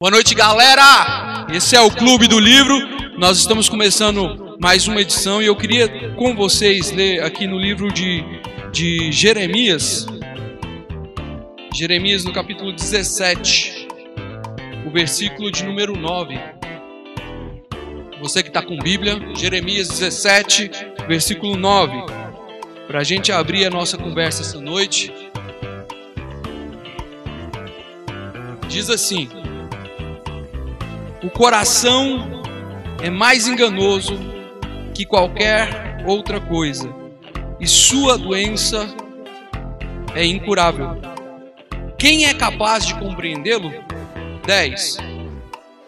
Boa 0.00 0.12
noite, 0.12 0.32
galera! 0.32 1.44
Esse 1.52 1.74
é 1.74 1.80
o 1.80 1.90
Clube 1.90 2.28
do 2.28 2.38
Livro. 2.38 3.18
Nós 3.18 3.36
estamos 3.36 3.68
começando 3.68 4.56
mais 4.60 4.86
uma 4.86 5.00
edição 5.00 5.42
e 5.42 5.46
eu 5.46 5.56
queria 5.56 6.14
com 6.14 6.36
vocês 6.36 6.92
ler 6.92 7.20
aqui 7.24 7.48
no 7.48 7.58
livro 7.58 7.92
de, 7.92 8.22
de 8.70 9.10
Jeremias, 9.10 10.06
Jeremias 11.74 12.24
no 12.24 12.32
capítulo 12.32 12.72
17, 12.72 13.88
o 14.86 14.90
versículo 14.92 15.50
de 15.50 15.64
número 15.64 15.96
9. 15.96 16.38
Você 18.20 18.40
que 18.40 18.50
está 18.50 18.62
com 18.62 18.78
Bíblia, 18.78 19.18
Jeremias 19.34 19.88
17, 19.88 20.70
versículo 21.08 21.56
9. 21.56 22.04
Para 22.86 23.00
a 23.00 23.04
gente 23.04 23.32
abrir 23.32 23.66
a 23.66 23.70
nossa 23.70 23.98
conversa 23.98 24.42
essa 24.42 24.60
noite. 24.60 25.12
Diz 28.68 28.88
assim: 28.90 29.28
o 31.22 31.30
coração 31.30 32.42
é 33.02 33.10
mais 33.10 33.48
enganoso 33.48 34.16
que 34.94 35.04
qualquer 35.04 36.04
outra 36.06 36.40
coisa, 36.40 36.94
e 37.58 37.66
sua 37.66 38.16
doença 38.16 38.86
é 40.14 40.24
incurável. 40.24 40.96
Quem 41.98 42.26
é 42.26 42.34
capaz 42.34 42.86
de 42.86 42.94
compreendê-lo? 42.94 43.72
10. 44.46 44.98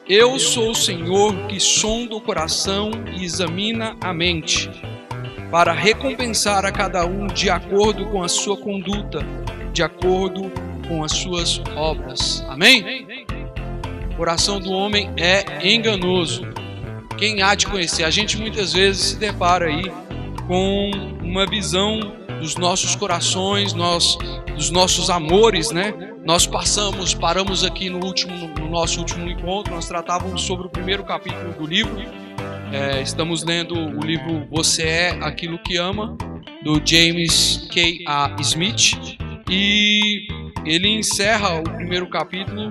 Eu 0.09 0.39
sou 0.41 0.73
o 0.73 0.75
Senhor 0.75 1.47
que 1.47 1.61
sonda 1.61 2.17
o 2.17 2.21
coração 2.21 2.91
e 3.17 3.25
examina 3.25 3.97
a 4.01 4.13
mente, 4.13 4.69
para 5.51 5.73
recompensar 5.73 6.65
a 6.65 6.73
cada 6.73 7.07
um 7.07 7.29
de 7.29 7.49
acordo 7.49 8.07
com 8.07 8.23
a 8.23 8.29
sua 8.29 8.57
conduta, 8.57 9.21
de 9.73 9.83
acordo 9.83 10.51
com 10.89 11.05
as 11.05 11.13
suas 11.13 11.63
obras. 11.77 12.45
Amém? 12.49 13.07
Coração 14.21 14.61
do 14.61 14.71
homem 14.71 15.11
é 15.17 15.67
enganoso. 15.67 16.43
Quem 17.17 17.41
há 17.41 17.55
de 17.55 17.67
conhecer? 17.67 18.05
A 18.05 18.11
gente 18.11 18.37
muitas 18.37 18.75
vezes 18.75 19.03
se 19.03 19.17
depara 19.19 19.65
aí 19.65 19.91
com 20.47 20.91
uma 21.23 21.47
visão 21.47 21.99
dos 22.39 22.55
nossos 22.55 22.95
corações, 22.95 23.73
nós, 23.73 24.19
dos 24.55 24.71
nossos 24.71 25.09
amores, 25.09 25.71
né? 25.71 25.95
Nós 26.23 26.47
passamos, 26.47 27.15
paramos 27.15 27.65
aqui 27.65 27.89
no 27.89 28.05
último, 28.05 28.47
no 28.59 28.69
nosso 28.69 28.99
último 28.99 29.27
encontro, 29.27 29.75
nós 29.75 29.89
tratávamos 29.89 30.43
sobre 30.43 30.67
o 30.67 30.71
primeiro 30.71 31.03
capítulo 31.03 31.55
do 31.55 31.67
livro. 31.67 31.97
É, 32.75 33.01
estamos 33.01 33.43
lendo 33.43 33.75
o 33.75 34.05
livro 34.05 34.47
Você 34.51 34.83
é 34.83 35.19
aquilo 35.23 35.59
que 35.61 35.79
ama, 35.79 36.15
do 36.63 36.79
James 36.85 37.67
K. 37.73 38.05
A. 38.07 38.37
Smith, 38.41 39.01
e 39.49 40.27
ele 40.67 40.89
encerra 40.89 41.59
o 41.59 41.63
primeiro 41.63 42.07
capítulo 42.11 42.71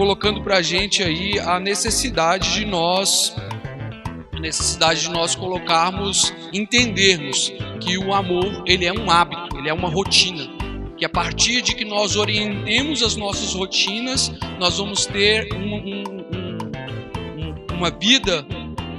colocando 0.00 0.40
para 0.40 0.56
a 0.56 0.62
gente 0.62 1.02
aí 1.02 1.38
a 1.38 1.60
necessidade 1.60 2.54
de 2.54 2.64
nós, 2.64 3.36
necessidade 4.40 5.02
de 5.02 5.10
nós 5.10 5.34
colocarmos, 5.34 6.32
entendermos 6.54 7.52
que 7.82 7.98
o 7.98 8.14
amor 8.14 8.64
ele 8.66 8.86
é 8.86 8.92
um 8.94 9.10
hábito, 9.10 9.58
ele 9.58 9.68
é 9.68 9.74
uma 9.74 9.90
rotina, 9.90 10.48
que 10.96 11.04
a 11.04 11.08
partir 11.10 11.60
de 11.60 11.74
que 11.74 11.84
nós 11.84 12.16
orientemos 12.16 13.02
as 13.02 13.14
nossas 13.14 13.52
rotinas, 13.52 14.32
nós 14.58 14.78
vamos 14.78 15.04
ter 15.04 15.52
um, 15.52 15.74
um, 15.74 16.04
um, 17.36 17.76
uma 17.76 17.90
vida 17.90 18.46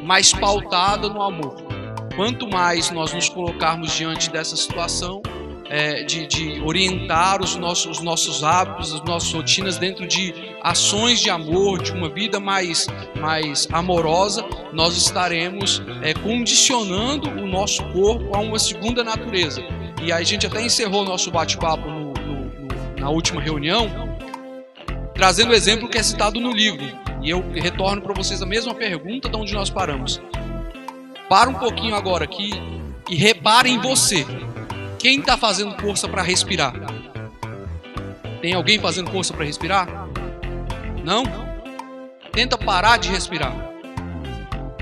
mais 0.03 0.31
pautada 0.31 1.09
no 1.09 1.23
amor. 1.23 1.56
Quanto 2.16 2.47
mais 2.47 2.91
nós 2.91 3.12
nos 3.12 3.28
colocarmos 3.28 3.91
diante 3.91 4.29
dessa 4.29 4.56
situação, 4.56 5.19
é, 5.71 6.03
de, 6.03 6.27
de, 6.27 6.59
orientar 6.59 7.41
os 7.41 7.55
nossos, 7.55 7.99
os 7.99 8.03
nossos 8.03 8.43
hábitos, 8.43 8.93
as 8.93 9.01
nossas 9.03 9.31
rotinas 9.31 9.77
dentro 9.77 10.05
de 10.05 10.33
ações 10.61 11.21
de 11.21 11.29
amor, 11.29 11.81
de 11.81 11.93
uma 11.93 12.09
vida 12.09 12.41
mais, 12.41 12.87
mais 13.17 13.69
amorosa, 13.71 14.45
nós 14.73 14.97
estaremos 14.97 15.81
é, 16.01 16.13
condicionando 16.13 17.29
o 17.29 17.47
nosso 17.47 17.81
corpo 17.93 18.35
a 18.35 18.39
uma 18.39 18.59
segunda 18.59 19.01
natureza. 19.01 19.61
E 20.03 20.11
aí 20.11 20.21
a 20.21 20.25
gente 20.25 20.45
até 20.45 20.61
encerrou 20.61 21.05
nosso 21.05 21.31
bate-papo 21.31 21.88
na 22.99 23.09
última 23.09 23.41
reunião, 23.41 23.89
trazendo 25.13 25.51
o 25.51 25.55
exemplo 25.55 25.88
que 25.88 25.97
é 25.97 26.03
citado 26.03 26.38
no 26.41 26.51
livro. 26.51 26.85
E 27.23 27.29
eu 27.29 27.49
retorno 27.49 28.01
para 28.01 28.13
vocês 28.13 28.41
a 28.41 28.45
mesma 28.45 28.75
pergunta 28.75 29.29
de 29.29 29.38
onde 29.38 29.53
nós 29.53 29.69
paramos. 29.69 30.21
Para 31.29 31.49
um 31.49 31.53
pouquinho 31.53 31.95
agora 31.95 32.25
aqui 32.25 32.51
e 33.09 33.15
repare 33.15 33.69
em 33.69 33.79
você. 33.79 34.25
Quem 35.01 35.19
está 35.19 35.35
fazendo 35.35 35.75
força 35.81 36.07
para 36.07 36.22
respirar? 36.22 36.75
Tem 38.39 38.53
alguém 38.53 38.78
fazendo 38.78 39.09
força 39.09 39.34
para 39.34 39.44
respirar? 39.44 39.88
Não? 41.03 41.23
Tenta 42.31 42.56
parar 42.56 42.97
de 42.97 43.09
respirar. 43.09 43.51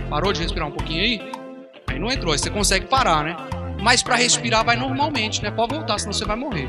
Parou 0.10 0.34
de 0.34 0.42
respirar 0.42 0.68
um 0.68 0.72
pouquinho 0.72 1.02
aí? 1.02 1.32
Aí 1.88 1.98
não 1.98 2.12
entrou, 2.12 2.34
aí 2.34 2.38
você 2.38 2.50
consegue 2.50 2.86
parar, 2.88 3.24
né? 3.24 3.38
Mas 3.82 4.04
para 4.04 4.18
respirar 4.18 4.66
vai 4.66 4.76
normalmente, 4.76 5.42
né? 5.42 5.52
Pode 5.52 5.74
voltar, 5.74 5.98
senão 5.98 6.12
você 6.12 6.26
vai 6.26 6.36
morrer. 6.36 6.68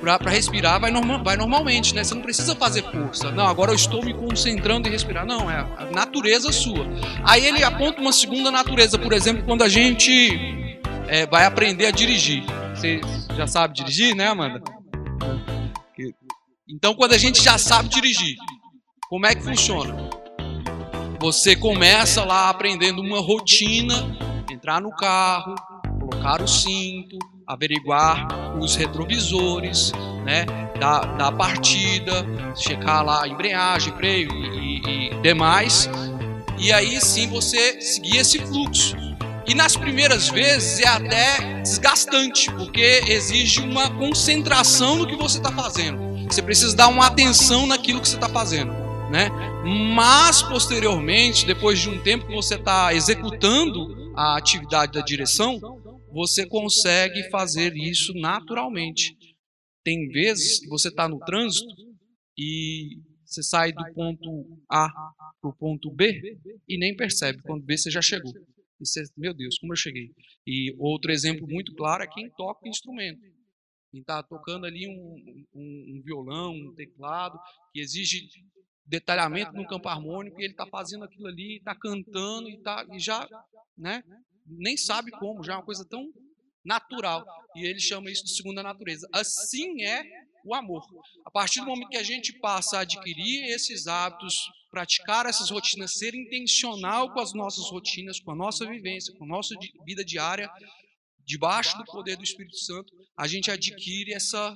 Para 0.00 0.30
respirar 0.30 0.80
vai, 0.80 0.90
norma, 0.90 1.22
vai 1.22 1.36
normalmente, 1.36 1.94
né? 1.94 2.02
Você 2.02 2.16
não 2.16 2.22
precisa 2.22 2.56
fazer 2.56 2.82
força. 2.82 3.30
Não, 3.30 3.46
agora 3.46 3.70
eu 3.70 3.76
estou 3.76 4.04
me 4.04 4.12
concentrando 4.12 4.88
em 4.88 4.90
respirar. 4.90 5.24
Não, 5.24 5.48
é 5.48 5.64
a 5.78 5.86
natureza 5.94 6.50
sua. 6.50 6.84
Aí 7.22 7.46
ele 7.46 7.62
aponta 7.62 8.00
uma 8.00 8.12
segunda 8.12 8.50
natureza, 8.50 8.98
por 8.98 9.12
exemplo, 9.12 9.44
quando 9.44 9.62
a 9.62 9.68
gente 9.68 10.59
é, 11.10 11.26
vai 11.26 11.44
aprender 11.44 11.86
a 11.86 11.90
dirigir. 11.90 12.44
Você 12.72 13.00
já 13.36 13.46
sabe 13.46 13.74
dirigir, 13.74 14.14
né, 14.14 14.28
Amanda? 14.28 14.62
Então, 16.68 16.94
quando 16.94 17.14
a 17.14 17.18
gente 17.18 17.42
já 17.42 17.58
sabe 17.58 17.88
dirigir, 17.88 18.36
como 19.08 19.26
é 19.26 19.34
que 19.34 19.42
funciona? 19.42 20.08
Você 21.18 21.56
começa 21.56 22.24
lá 22.24 22.48
aprendendo 22.48 23.02
uma 23.02 23.20
rotina, 23.20 24.16
entrar 24.48 24.80
no 24.80 24.90
carro, 24.92 25.56
colocar 25.98 26.40
o 26.40 26.46
cinto, 26.46 27.18
averiguar 27.44 28.56
os 28.56 28.76
retrovisores, 28.76 29.92
né, 30.24 30.46
da, 30.78 31.00
da 31.00 31.32
partida, 31.32 32.24
checar 32.54 33.04
lá 33.04 33.24
a 33.24 33.28
embreagem, 33.28 33.92
freio 33.96 34.30
e, 34.32 34.78
e, 34.78 35.08
e 35.08 35.22
demais. 35.22 35.90
E 36.56 36.72
aí 36.72 37.00
sim 37.00 37.28
você 37.28 37.80
seguir 37.80 38.18
esse 38.18 38.38
fluxo. 38.38 39.09
E 39.50 39.54
nas 39.54 39.76
primeiras 39.76 40.28
vezes 40.28 40.78
é 40.78 40.86
até 40.86 41.60
desgastante, 41.60 42.48
porque 42.52 43.02
exige 43.08 43.58
uma 43.58 43.90
concentração 43.98 44.94
no 44.94 45.08
que 45.08 45.16
você 45.16 45.38
está 45.38 45.50
fazendo. 45.50 45.98
Você 46.26 46.40
precisa 46.40 46.76
dar 46.76 46.86
uma 46.86 47.08
atenção 47.08 47.66
naquilo 47.66 48.00
que 48.00 48.08
você 48.08 48.14
está 48.14 48.28
fazendo. 48.28 48.70
Né? 49.10 49.28
Mas 49.92 50.40
posteriormente, 50.40 51.44
depois 51.44 51.80
de 51.80 51.88
um 51.88 52.00
tempo 52.00 52.28
que 52.28 52.32
você 52.32 52.54
está 52.54 52.94
executando 52.94 54.12
a 54.16 54.36
atividade 54.36 54.92
da 54.92 55.00
direção, 55.00 55.58
você 56.12 56.46
consegue 56.46 57.28
fazer 57.28 57.76
isso 57.76 58.14
naturalmente. 58.14 59.16
Tem 59.82 60.06
vezes 60.10 60.60
que 60.60 60.68
você 60.68 60.90
está 60.90 61.08
no 61.08 61.18
trânsito 61.18 61.74
e 62.38 63.00
você 63.26 63.42
sai 63.42 63.72
do 63.72 63.82
ponto 63.94 64.46
A 64.70 64.88
para 65.40 65.50
o 65.50 65.56
ponto 65.56 65.90
B 65.90 66.38
e 66.68 66.78
nem 66.78 66.94
percebe. 66.94 67.42
Quando 67.42 67.64
B 67.64 67.76
você 67.76 67.90
já 67.90 68.00
chegou. 68.00 68.32
E 68.80 68.86
você, 68.86 69.04
meu 69.16 69.34
Deus, 69.34 69.58
como 69.58 69.72
eu 69.72 69.76
cheguei? 69.76 70.12
E 70.46 70.74
outro 70.78 71.12
exemplo 71.12 71.46
muito 71.46 71.74
claro 71.74 72.02
é 72.02 72.06
quem 72.06 72.30
toca 72.30 72.68
instrumento. 72.68 73.20
Quem 73.90 74.00
está 74.00 74.22
tocando 74.22 74.66
ali 74.66 74.86
um, 74.86 75.44
um, 75.52 75.96
um, 75.96 76.02
violão, 76.02 76.54
um 76.54 76.74
teclado, 76.74 77.38
que 77.72 77.80
exige 77.80 78.28
detalhamento 78.86 79.52
no 79.52 79.66
campo 79.66 79.88
harmônico, 79.88 80.40
e 80.40 80.44
ele 80.44 80.52
está 80.52 80.66
fazendo 80.66 81.04
aquilo 81.04 81.26
ali, 81.26 81.56
está 81.56 81.74
cantando 81.74 82.48
e, 82.48 82.58
tá, 82.58 82.86
e 82.92 82.98
já 82.98 83.28
né, 83.76 84.02
nem 84.46 84.76
sabe 84.76 85.10
como, 85.10 85.44
já 85.44 85.54
é 85.54 85.56
uma 85.56 85.64
coisa 85.64 85.84
tão 85.84 86.12
natural. 86.64 87.24
E 87.54 87.66
ele 87.66 87.80
chama 87.80 88.10
isso 88.10 88.24
de 88.24 88.34
segunda 88.34 88.62
natureza. 88.62 89.08
Assim 89.12 89.82
é 89.82 90.02
o 90.44 90.54
amor. 90.54 90.82
A 91.24 91.30
partir 91.30 91.60
do 91.60 91.66
momento 91.66 91.88
que 91.88 91.96
a 91.96 92.02
gente 92.02 92.32
passa 92.40 92.78
a 92.78 92.80
adquirir 92.80 93.44
esses 93.54 93.86
hábitos, 93.86 94.34
praticar 94.70 95.26
essas 95.26 95.50
rotinas, 95.50 95.94
ser 95.94 96.14
intencional 96.14 97.12
com 97.12 97.20
as 97.20 97.32
nossas 97.34 97.70
rotinas, 97.70 98.20
com 98.20 98.32
a 98.32 98.36
nossa 98.36 98.66
vivência, 98.66 99.14
com 99.16 99.24
a 99.24 99.28
nossa 99.28 99.54
vida 99.84 100.04
diária, 100.04 100.50
debaixo 101.24 101.76
do 101.78 101.84
poder 101.84 102.16
do 102.16 102.24
Espírito 102.24 102.56
Santo, 102.56 102.92
a 103.16 103.26
gente 103.26 103.50
adquire 103.50 104.12
essa, 104.12 104.54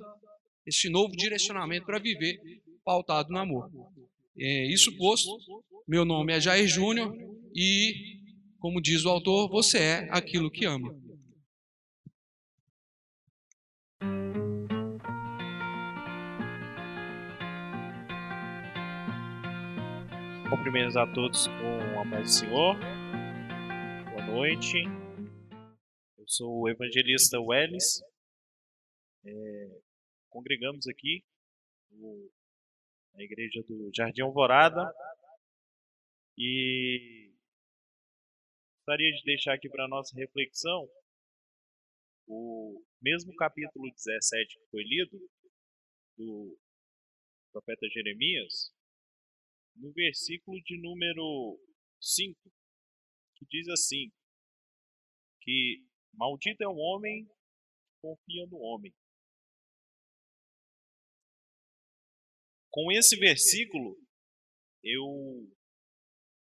esse 0.67 0.89
novo 0.89 1.15
direcionamento 1.17 1.87
para 1.87 1.99
viver 1.99 2.39
pautado 2.85 3.31
no 3.31 3.39
amor. 3.39 3.71
É, 4.39 4.67
isso 4.67 4.97
posto, 4.97 5.31
meu 5.87 6.05
nome 6.05 6.33
é 6.33 6.41
Jair 6.41 6.67
Júnior 6.67 7.15
e, 7.55 8.19
como 8.59 8.81
diz 8.81 9.05
o 9.05 9.09
autor, 9.09 9.49
você 9.49 9.79
é 9.79 10.09
aquilo 10.11 10.51
que 10.51 10.65
ama. 10.65 11.04
Cumprimentos 20.65 20.97
a 20.97 21.07
todos 21.07 21.47
com 21.47 22.01
a 22.01 22.11
paz 22.11 22.23
do 22.23 22.33
Senhor. 22.39 22.77
Boa 24.13 24.27
noite. 24.29 24.79
Eu 26.17 26.25
sou 26.27 26.63
o 26.63 26.69
evangelista 26.71 27.39
Welles. 27.39 28.03
É, 29.27 29.81
congregamos 30.31 30.89
aqui 30.89 31.23
no 31.91 32.31
na 33.13 33.23
igreja 33.23 33.63
do 33.69 33.91
Jardim 33.95 34.23
Alvorada. 34.23 34.91
E 36.39 37.31
gostaria 38.79 39.13
de 39.13 39.23
deixar 39.23 39.53
aqui 39.53 39.69
para 39.69 39.87
nossa 39.87 40.17
reflexão 40.17 40.89
o 42.27 42.83
mesmo 43.03 43.37
capítulo 43.37 43.93
17 43.93 44.59
que 44.61 44.71
foi 44.71 44.83
lido 44.83 45.31
do 46.17 46.59
profeta 47.53 47.87
Jeremias, 47.93 48.73
no 49.77 49.93
versículo 49.93 50.61
de 50.63 50.81
número 50.81 51.59
5, 52.01 52.39
que 53.37 53.47
diz 53.51 53.69
assim: 53.69 54.11
que 55.45 55.85
maldito 56.15 56.65
é 56.65 56.69
o 56.69 56.77
homem 56.77 57.27
que 57.27 58.01
confia 58.01 58.47
no 58.47 58.59
homem. 58.59 58.93
Com 62.71 62.91
esse 62.91 63.17
versículo, 63.17 63.97
eu 64.83 65.49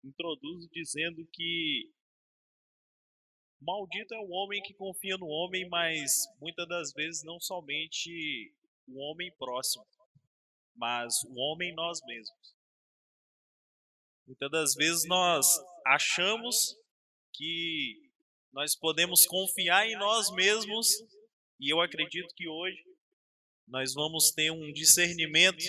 introduzo 0.05 0.69
dizendo 0.71 1.27
que 1.33 1.93
maldito 3.61 4.15
é 4.15 4.19
o 4.21 4.31
homem 4.31 4.63
que 4.63 4.75
confia 4.75 5.19
no 5.19 5.27
homem, 5.27 5.69
mas 5.69 6.25
muitas 6.41 6.69
das 6.69 6.93
vezes 6.93 7.25
não 7.25 7.41
somente 7.41 8.55
o 8.87 8.99
homem 9.01 9.35
próximo, 9.37 9.85
mas 10.77 11.23
o 11.25 11.35
homem 11.35 11.75
nós 11.75 12.01
mesmos. 12.07 12.54
Muitas 14.27 14.51
das 14.51 14.75
vezes 14.75 15.07
nós 15.07 15.47
achamos 15.87 16.75
que 17.35 18.11
nós 18.53 18.75
podemos 18.75 19.27
confiar 19.27 19.87
em 19.87 19.97
nós 19.97 20.31
mesmos 20.33 20.89
e 21.61 21.73
eu 21.73 21.81
acredito 21.81 22.35
que 22.35 22.49
hoje 22.49 22.83
nós 23.67 23.93
vamos 23.93 24.31
ter 24.31 24.51
um 24.51 24.73
discernimento 24.73 25.65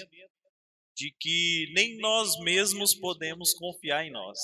de 0.95 1.13
que 1.19 1.71
nem 1.73 1.97
nós 1.97 2.39
mesmos 2.39 2.95
podemos 2.95 3.53
confiar 3.53 4.05
em 4.05 4.11
nós. 4.11 4.39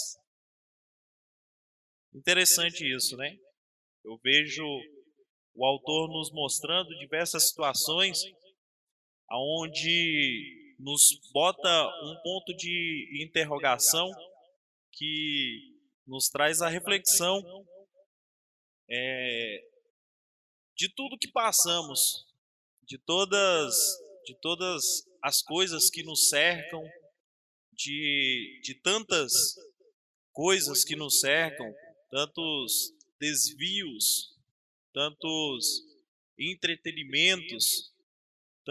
Interessante 2.13 2.83
isso, 2.83 3.15
né? 3.15 3.37
Eu 4.03 4.17
vejo 4.21 4.65
o 5.53 5.65
autor 5.65 6.09
nos 6.09 6.31
mostrando 6.31 6.89
diversas 6.99 7.47
situações 7.47 8.19
aonde 9.29 10.60
nos 10.81 11.19
bota 11.31 11.87
um 12.03 12.19
ponto 12.23 12.55
de 12.55 13.23
interrogação 13.23 14.09
que 14.91 15.77
nos 16.05 16.27
traz 16.27 16.61
a 16.61 16.67
reflexão 16.67 17.41
é, 18.89 19.63
de 20.75 20.89
tudo 20.89 21.17
que 21.17 21.31
passamos, 21.31 22.25
de 22.83 22.97
todas, 22.97 23.75
de 24.25 24.35
todas 24.41 24.83
as 25.21 25.41
coisas 25.41 25.89
que 25.89 26.03
nos 26.03 26.29
cercam, 26.29 26.83
de, 27.71 28.59
de 28.63 28.73
tantas 28.81 29.55
coisas 30.33 30.83
que 30.83 30.95
nos 30.95 31.19
cercam, 31.19 31.71
tantos 32.09 32.93
desvios, 33.19 34.35
tantos 34.93 35.83
entretenimentos, 36.37 37.90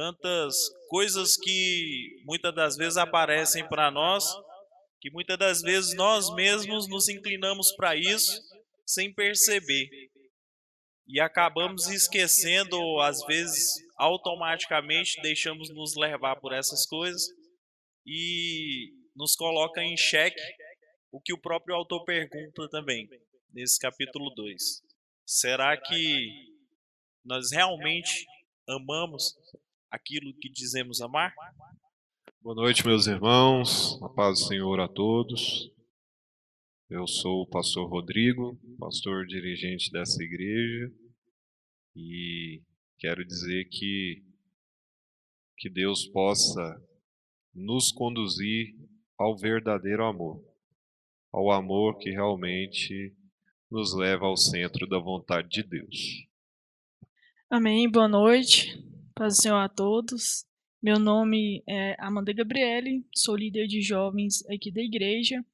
tantas 0.00 0.54
coisas 0.88 1.36
que 1.36 2.22
muitas 2.24 2.54
das 2.54 2.74
vezes 2.74 2.96
aparecem 2.96 3.68
para 3.68 3.90
nós, 3.90 4.24
que 4.98 5.10
muitas 5.10 5.36
das 5.36 5.60
vezes 5.60 5.94
nós 5.94 6.34
mesmos 6.34 6.88
nos 6.88 7.10
inclinamos 7.10 7.70
para 7.76 7.94
isso 7.94 8.40
sem 8.86 9.12
perceber. 9.12 9.90
E 11.06 11.20
acabamos 11.20 11.86
esquecendo, 11.88 12.78
às 13.00 13.22
vezes, 13.26 13.74
automaticamente 13.98 15.20
deixamos 15.20 15.68
nos 15.68 15.94
levar 15.94 16.36
por 16.36 16.54
essas 16.54 16.86
coisas 16.86 17.22
e 18.06 18.94
nos 19.14 19.36
coloca 19.36 19.82
em 19.82 19.98
xeque 19.98 20.40
o 21.12 21.20
que 21.20 21.34
o 21.34 21.38
próprio 21.38 21.74
autor 21.74 22.04
pergunta 22.06 22.70
também, 22.70 23.06
nesse 23.52 23.78
capítulo 23.78 24.30
2. 24.34 24.62
Será 25.26 25.76
que 25.76 26.32
nós 27.22 27.52
realmente 27.52 28.24
amamos 28.66 29.34
aquilo 29.90 30.32
que 30.34 30.48
dizemos 30.48 31.00
amar? 31.00 31.34
Boa 32.40 32.54
noite, 32.54 32.86
meus 32.86 33.06
irmãos. 33.06 34.00
A 34.02 34.08
paz 34.08 34.40
do 34.40 34.46
Senhor 34.46 34.80
a 34.80 34.88
todos. 34.88 35.70
Eu 36.88 37.06
sou 37.06 37.42
o 37.42 37.46
pastor 37.46 37.88
Rodrigo, 37.88 38.58
pastor 38.78 39.26
dirigente 39.26 39.90
dessa 39.92 40.22
igreja, 40.22 40.92
e 41.94 42.62
quero 42.98 43.24
dizer 43.24 43.66
que 43.66 44.24
que 45.56 45.68
Deus 45.68 46.06
possa 46.06 46.82
nos 47.54 47.92
conduzir 47.92 48.74
ao 49.18 49.36
verdadeiro 49.36 50.04
amor, 50.06 50.42
ao 51.30 51.50
amor 51.50 51.98
que 51.98 52.10
realmente 52.10 53.14
nos 53.70 53.94
leva 53.94 54.24
ao 54.24 54.38
centro 54.38 54.86
da 54.86 54.98
vontade 54.98 55.48
de 55.50 55.62
Deus. 55.62 56.26
Amém. 57.50 57.90
Boa 57.90 58.08
noite. 58.08 58.89
Paz 59.20 59.36
do 59.36 59.42
Senhor 59.42 59.58
a 59.58 59.68
todos. 59.68 60.46
Meu 60.82 60.98
nome 60.98 61.62
é 61.68 61.94
Amanda 61.98 62.32
Gabriele, 62.32 63.06
sou 63.14 63.36
líder 63.36 63.66
de 63.66 63.82
jovens 63.82 64.42
aqui 64.46 64.72
da 64.72 64.80
igreja. 64.80 65.44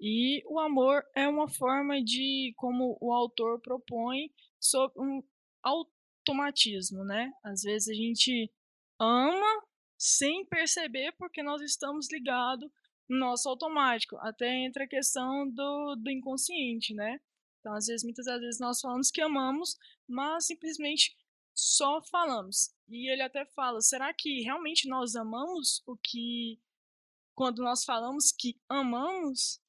E 0.00 0.42
o 0.48 0.58
amor 0.58 1.04
é 1.14 1.28
uma 1.28 1.46
forma 1.48 2.02
de, 2.02 2.52
como 2.56 2.98
o 3.00 3.12
autor 3.12 3.60
propõe, 3.60 4.32
sobre 4.58 5.00
um 5.00 5.22
automatismo, 5.62 7.04
né? 7.04 7.30
Às 7.44 7.62
vezes 7.62 7.90
a 7.90 7.94
gente 7.94 8.52
ama 8.98 9.62
sem 9.96 10.44
perceber 10.44 11.12
porque 11.16 11.44
nós 11.44 11.62
estamos 11.62 12.10
ligados 12.10 12.68
no 13.08 13.20
nosso 13.20 13.48
automático. 13.48 14.16
Até 14.16 14.52
entra 14.52 14.82
a 14.82 14.88
questão 14.88 15.48
do, 15.48 15.94
do 15.94 16.10
inconsciente, 16.10 16.92
né? 16.92 17.20
Então, 17.60 17.72
às 17.72 17.86
vezes, 17.86 18.02
muitas 18.02 18.26
vezes 18.26 18.58
nós 18.58 18.80
falamos 18.80 19.12
que 19.12 19.20
amamos, 19.20 19.76
mas 20.08 20.46
simplesmente 20.46 21.14
só 21.56 22.02
falamos. 22.02 22.70
E 22.86 23.10
ele 23.10 23.22
até 23.22 23.46
fala: 23.46 23.80
será 23.80 24.12
que 24.12 24.42
realmente 24.42 24.88
nós 24.88 25.16
amamos 25.16 25.82
o 25.86 25.96
que. 25.96 26.60
Quando 27.34 27.62
nós 27.62 27.84
falamos 27.84 28.30
que 28.30 28.56
amamos? 28.68 29.60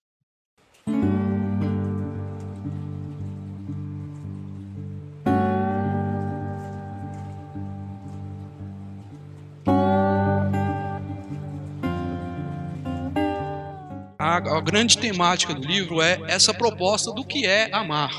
A, 14.20 14.62
grande 14.62 14.98
temática 14.98 15.53
do 15.53 15.65
livro 15.67 16.01
é 16.01 16.20
essa 16.27 16.53
proposta 16.53 17.12
do 17.12 17.25
que 17.25 17.46
é 17.46 17.74
amar. 17.74 18.12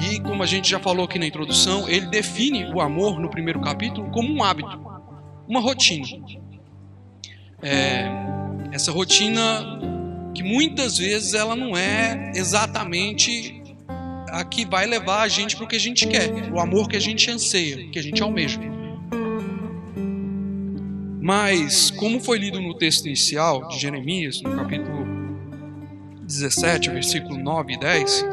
E 0.00 0.20
como 0.20 0.42
a 0.42 0.46
gente 0.46 0.70
já 0.70 0.78
falou 0.78 1.04
aqui 1.04 1.18
na 1.18 1.26
introdução, 1.26 1.88
ele 1.88 2.06
define 2.06 2.72
o 2.72 2.80
amor 2.80 3.20
no 3.20 3.28
primeiro 3.30 3.60
capítulo 3.60 4.10
como 4.10 4.32
um 4.32 4.42
hábito, 4.42 4.80
uma 5.48 5.60
rotina. 5.60 6.06
É, 7.62 8.06
essa 8.72 8.90
rotina 8.90 9.78
que 10.34 10.42
muitas 10.42 10.98
vezes 10.98 11.34
ela 11.34 11.54
não 11.54 11.76
é 11.76 12.32
exatamente 12.34 13.62
a 14.28 14.44
que 14.44 14.64
vai 14.64 14.86
levar 14.86 15.22
a 15.22 15.28
gente 15.28 15.54
para 15.54 15.64
o 15.66 15.68
que 15.68 15.76
a 15.76 15.80
gente 15.80 16.06
quer, 16.06 16.30
o 16.50 16.58
amor 16.58 16.88
que 16.88 16.96
a 16.96 17.00
gente 17.00 17.30
anseia, 17.30 17.88
que 17.90 17.98
a 17.98 18.02
gente 18.02 18.22
almeja. 18.22 18.58
Mas, 21.20 21.90
como 21.90 22.18
foi 22.18 22.38
lido 22.38 22.60
no 22.60 22.74
texto 22.76 23.06
inicial 23.06 23.68
de 23.68 23.78
Jeremias, 23.78 24.40
no 24.42 24.56
capítulo 24.56 25.06
17, 26.22 26.90
versículo 26.90 27.38
9 27.38 27.74
e 27.74 27.78
10, 27.78 28.24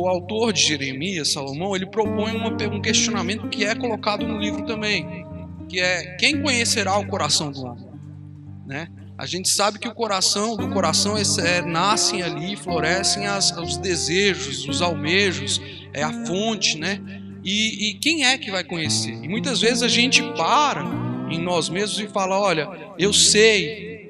o 0.00 0.08
autor 0.08 0.52
de 0.52 0.62
Jeremias, 0.62 1.32
Salomão, 1.32 1.74
ele 1.76 1.86
propõe 1.86 2.32
uma, 2.32 2.48
um 2.48 2.80
questionamento 2.80 3.48
que 3.48 3.64
é 3.64 3.74
colocado 3.74 4.26
no 4.26 4.38
livro 4.38 4.64
também, 4.64 5.26
que 5.68 5.80
é 5.80 6.16
quem 6.16 6.40
conhecerá 6.40 6.96
o 6.98 7.06
coração 7.06 7.50
do 7.52 7.64
homem, 7.64 7.86
né? 8.66 8.88
A 9.16 9.26
gente 9.26 9.50
sabe 9.50 9.78
que 9.78 9.86
o 9.86 9.94
coração, 9.94 10.56
do 10.56 10.70
coração 10.70 11.14
é, 11.14 11.20
é, 11.20 11.60
nascem 11.60 12.22
ali, 12.22 12.56
florescem 12.56 13.26
as, 13.26 13.54
os 13.54 13.76
desejos, 13.76 14.66
os 14.66 14.80
almejos, 14.80 15.60
é 15.92 16.02
a 16.02 16.24
fonte, 16.24 16.78
né? 16.78 16.98
E, 17.44 17.90
e 17.90 17.94
quem 17.94 18.24
é 18.24 18.38
que 18.38 18.50
vai 18.50 18.64
conhecer? 18.64 19.12
E 19.12 19.28
muitas 19.28 19.60
vezes 19.60 19.82
a 19.82 19.88
gente 19.88 20.22
para 20.32 20.82
em 21.30 21.38
nós 21.38 21.68
mesmos 21.68 22.00
e 22.00 22.06
fala: 22.08 22.40
olha, 22.40 22.66
eu 22.98 23.12
sei 23.12 24.08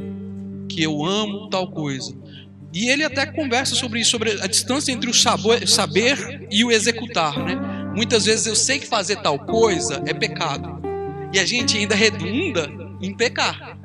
que 0.68 0.80
eu 0.80 1.04
amo 1.04 1.48
tal 1.48 1.70
coisa, 1.72 2.16
e 2.72 2.88
ele 2.88 3.04
até 3.04 3.26
conversa 3.26 3.74
sobre 3.74 4.00
isso, 4.00 4.10
sobre 4.10 4.32
a 4.40 4.46
distância 4.46 4.92
entre 4.92 5.10
o 5.10 5.14
saber 5.14 6.46
e 6.50 6.64
o 6.64 6.70
executar, 6.70 7.38
né? 7.38 7.56
Muitas 7.94 8.24
vezes 8.24 8.46
eu 8.46 8.54
sei 8.54 8.78
que 8.78 8.86
fazer 8.86 9.16
tal 9.16 9.38
coisa 9.38 10.02
é 10.06 10.14
pecado. 10.14 10.80
E 11.32 11.38
a 11.38 11.44
gente 11.44 11.76
ainda 11.76 11.94
redunda 11.94 12.70
em 13.00 13.14
pecar. 13.14 13.76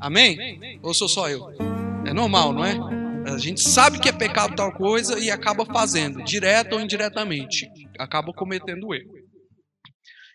Amém? 0.00 0.78
Ou 0.82 0.92
sou 0.92 1.08
só 1.08 1.28
eu? 1.28 1.48
É 2.04 2.12
normal, 2.12 2.52
não 2.52 2.64
é? 2.64 2.76
A 3.26 3.38
gente 3.38 3.60
sabe 3.60 3.98
que 3.98 4.08
é 4.08 4.12
pecado 4.12 4.54
tal 4.54 4.72
coisa 4.72 5.18
e 5.18 5.30
acaba 5.30 5.64
fazendo, 5.64 6.22
direto 6.22 6.74
ou 6.74 6.80
indiretamente. 6.80 7.70
Acaba 7.98 8.32
cometendo 8.32 8.94
erro. 8.94 9.13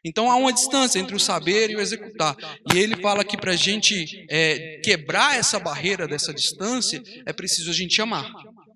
Então 0.04 0.32
há 0.32 0.36
uma 0.36 0.54
distância 0.54 1.00
entre 1.00 1.16
o 1.16 1.20
saber 1.20 1.70
e 1.70 1.76
o 1.76 1.82
executar. 1.82 2.36
E 2.74 2.78
ele 2.78 2.96
fala 3.02 3.24
que 3.24 3.38
para 3.38 3.52
a 3.52 3.56
gente 3.56 4.26
é, 4.30 4.80
quebrar 4.84 5.38
essa 5.38 5.60
barreira 5.60 6.08
dessa 6.08 6.34
distância, 6.34 7.02
é 7.26 7.34
preciso 7.34 7.70
a 7.70 7.74
gente 7.74 8.02
amar. 8.02 8.32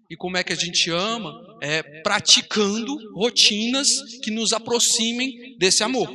E 0.09 0.15
como 0.15 0.37
é 0.37 0.43
que 0.43 0.53
a 0.53 0.55
gente 0.55 0.89
ama? 0.89 1.57
É 1.61 1.81
praticando 2.01 3.13
rotinas 3.13 4.19
que 4.21 4.29
nos 4.29 4.53
aproximem 4.53 5.57
desse 5.57 5.83
amor. 5.83 6.13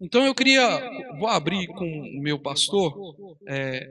Então 0.00 0.24
eu 0.24 0.34
queria, 0.34 0.80
vou 1.18 1.28
abrir 1.28 1.66
com 1.66 1.84
o 1.84 2.22
meu 2.22 2.38
pastor, 2.38 2.96
é, 3.46 3.86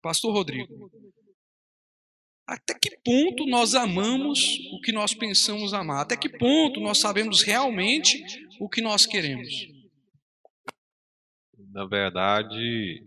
pastor 0.00 0.32
Rodrigo. 0.32 0.90
Até 2.48 2.72
que 2.72 2.96
ponto 3.04 3.44
nós 3.44 3.74
amamos 3.74 4.58
o 4.72 4.80
que 4.80 4.90
nós 4.90 5.12
pensamos 5.12 5.74
amar? 5.74 6.00
Até 6.00 6.16
que 6.16 6.30
ponto 6.30 6.80
nós 6.80 6.98
sabemos 6.98 7.42
realmente 7.42 8.24
o 8.58 8.70
que 8.70 8.80
nós 8.80 9.04
queremos? 9.04 9.52
Na 11.70 11.84
verdade, 11.84 13.04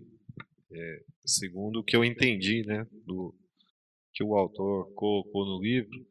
é, 0.71 1.03
segundo 1.25 1.79
o 1.79 1.83
que 1.83 1.95
eu 1.95 2.05
entendi, 2.05 2.63
né, 2.67 2.85
do 3.03 3.33
que 4.13 4.23
o 4.23 4.35
autor 4.35 4.93
colocou 4.93 5.43
no 5.43 5.59
livro, 5.59 6.05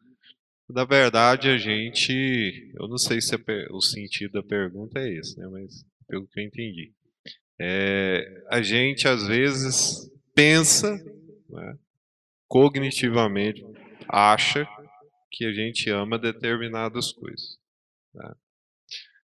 na 0.68 0.84
verdade 0.84 1.49
a 1.50 1.56
gente, 1.56 2.72
eu 2.75 2.88
não 2.88 2.99
sei 2.99 3.20
se 3.20 3.37
o 3.70 3.80
sentido 3.80 4.32
da 4.32 4.42
pergunta 4.42 4.99
é 4.99 5.08
esse, 5.08 5.38
né, 5.38 5.46
mas 5.46 5.87
pelo 6.08 6.26
que 6.26 6.40
eu 6.40 6.44
entendi, 6.44 6.92
é, 7.60 8.44
a 8.50 8.60
gente 8.60 9.06
às 9.06 9.25
vezes 9.28 10.10
pensa, 10.34 10.96
né, 11.49 11.78
cognitivamente 12.50 13.64
acha 14.09 14.69
que 15.30 15.47
a 15.47 15.52
gente 15.52 15.88
ama 15.88 16.19
determinadas 16.19 17.12
coisas. 17.12 17.57
Né? 18.12 18.35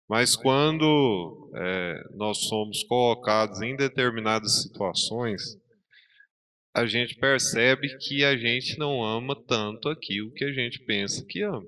Mas 0.10 0.36
quando 0.36 1.51
é, 1.56 2.04
nós 2.16 2.40
somos 2.46 2.84
colocados 2.84 3.62
em 3.62 3.75
determinadas 3.75 4.63
situações, 4.63 5.56
a 6.74 6.88
gente 6.88 7.16
percebe 7.16 7.96
que 8.00 8.25
a 8.25 8.36
gente 8.36 8.80
não 8.80 9.04
ama 9.04 9.36
tanto 9.46 9.88
aquilo 9.88 10.34
que 10.34 10.44
a 10.44 10.51
gente 10.51 10.80
pensa 10.80 11.24
que 11.24 11.44
ama. 11.44 11.68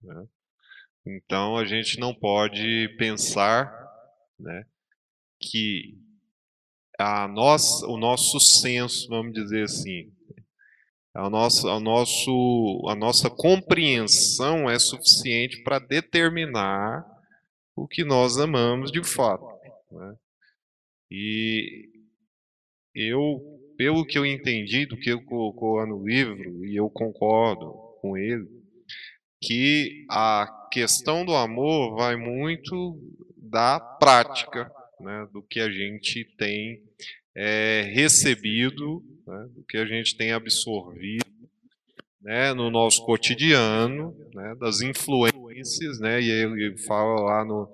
Né? 0.00 0.26
Então 1.04 1.56
a 1.56 1.64
gente 1.64 1.98
não 1.98 2.14
pode 2.14 2.88
pensar 2.98 3.68
né, 4.38 4.64
que 5.40 5.98
a 6.96 7.26
nossa, 7.26 7.84
o 7.88 7.96
nosso 7.96 8.38
senso, 8.38 9.08
vamos 9.08 9.32
dizer 9.32 9.64
assim, 9.64 10.12
a 11.14 11.28
nossa, 11.28 11.70
a 11.70 11.78
nosso, 11.78 12.86
a 12.88 12.94
nossa 12.94 13.28
compreensão 13.28 14.68
é 14.68 14.78
suficiente 14.78 15.62
para 15.62 15.78
determinar 15.78 17.04
o 17.76 17.86
que 17.86 18.04
nós 18.04 18.38
amamos 18.38 18.90
de 18.90 19.04
fato. 19.04 19.46
Né? 19.90 20.16
E 21.10 21.90
eu, 22.94 23.40
pelo 23.76 24.06
que 24.06 24.18
eu 24.18 24.24
entendi 24.24 24.86
do 24.86 24.96
que 24.96 25.10
ele 25.10 25.22
colocou 25.22 25.76
lá 25.76 25.86
no 25.86 26.06
livro, 26.06 26.64
e 26.64 26.76
eu 26.76 26.88
concordo 26.88 27.72
com 28.00 28.16
ele, 28.16 28.48
que 29.40 30.06
a 30.08 30.68
questão 30.70 31.24
do 31.24 31.34
amor 31.34 31.96
vai 31.96 32.16
muito 32.16 32.98
da 33.36 33.78
prática, 33.78 34.72
né, 35.00 35.28
do 35.32 35.42
que 35.42 35.60
a 35.60 35.70
gente 35.70 36.24
tem 36.38 36.82
é, 37.34 37.90
recebido 37.92 39.02
né, 39.26 39.46
do 39.54 39.64
que 39.64 39.76
a 39.76 39.86
gente 39.86 40.16
tem 40.16 40.32
absorvido 40.32 41.24
né, 42.20 42.52
no 42.54 42.70
nosso 42.70 43.04
cotidiano, 43.04 44.14
né, 44.34 44.54
das 44.58 44.80
influências, 44.80 45.98
né, 45.98 46.20
e 46.20 46.30
ele 46.30 46.76
fala 46.78 47.20
lá 47.20 47.44
no, 47.44 47.68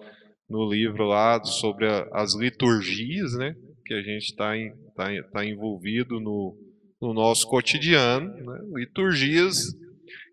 no 0.48 0.70
livro 0.70 1.04
lá 1.04 1.42
sobre 1.44 1.86
a, 1.86 2.08
as 2.12 2.34
liturgias, 2.34 3.34
né, 3.34 3.54
que 3.84 3.94
a 3.94 4.02
gente 4.02 4.30
está 4.30 4.52
tá, 4.96 5.08
tá 5.32 5.44
envolvido 5.44 6.18
no, 6.18 6.56
no 7.00 7.12
nosso 7.12 7.46
cotidiano, 7.46 8.34
né, 8.34 8.60
liturgias 8.74 9.76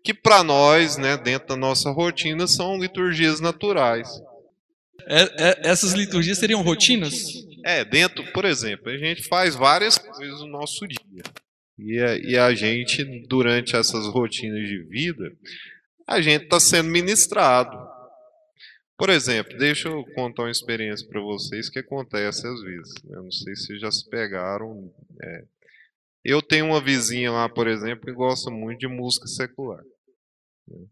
que 0.02 0.14
para 0.14 0.44
nós, 0.44 0.96
né, 0.96 1.16
dentro 1.16 1.48
da 1.48 1.56
nossa 1.56 1.90
rotina, 1.90 2.46
são 2.46 2.78
liturgias 2.78 3.40
naturais. 3.40 4.08
É, 5.08 5.22
é, 5.48 5.68
essas 5.68 5.92
liturgias 5.92 6.38
seriam 6.38 6.62
rotinas? 6.62 7.12
É, 7.66 7.84
dentro, 7.84 8.24
por 8.32 8.44
exemplo, 8.44 8.88
a 8.88 8.96
gente 8.96 9.24
faz 9.24 9.56
várias 9.56 9.98
coisas 9.98 10.38
no 10.38 10.46
nosso 10.46 10.86
dia. 10.86 11.24
E 11.76 11.98
a, 11.98 12.16
e 12.16 12.38
a 12.38 12.54
gente, 12.54 13.04
durante 13.26 13.74
essas 13.74 14.06
rotinas 14.06 14.68
de 14.68 14.84
vida, 14.84 15.36
a 16.06 16.20
gente 16.20 16.44
está 16.44 16.60
sendo 16.60 16.90
ministrado. 16.90 17.76
Por 18.96 19.10
exemplo, 19.10 19.58
deixa 19.58 19.88
eu 19.88 20.04
contar 20.14 20.44
uma 20.44 20.50
experiência 20.52 21.08
para 21.08 21.20
vocês 21.20 21.68
que 21.68 21.80
acontece 21.80 22.46
às 22.46 22.62
vezes. 22.62 22.94
Eu 23.10 23.24
não 23.24 23.32
sei 23.32 23.56
se 23.56 23.76
já 23.80 23.90
se 23.90 24.08
pegaram. 24.08 24.88
É. 25.20 25.44
Eu 26.24 26.40
tenho 26.40 26.66
uma 26.66 26.80
vizinha 26.80 27.32
lá, 27.32 27.48
por 27.48 27.66
exemplo, 27.66 28.06
que 28.06 28.12
gosta 28.12 28.48
muito 28.48 28.78
de 28.78 28.86
música 28.86 29.26
secular. 29.26 29.82
Né? 30.68 30.86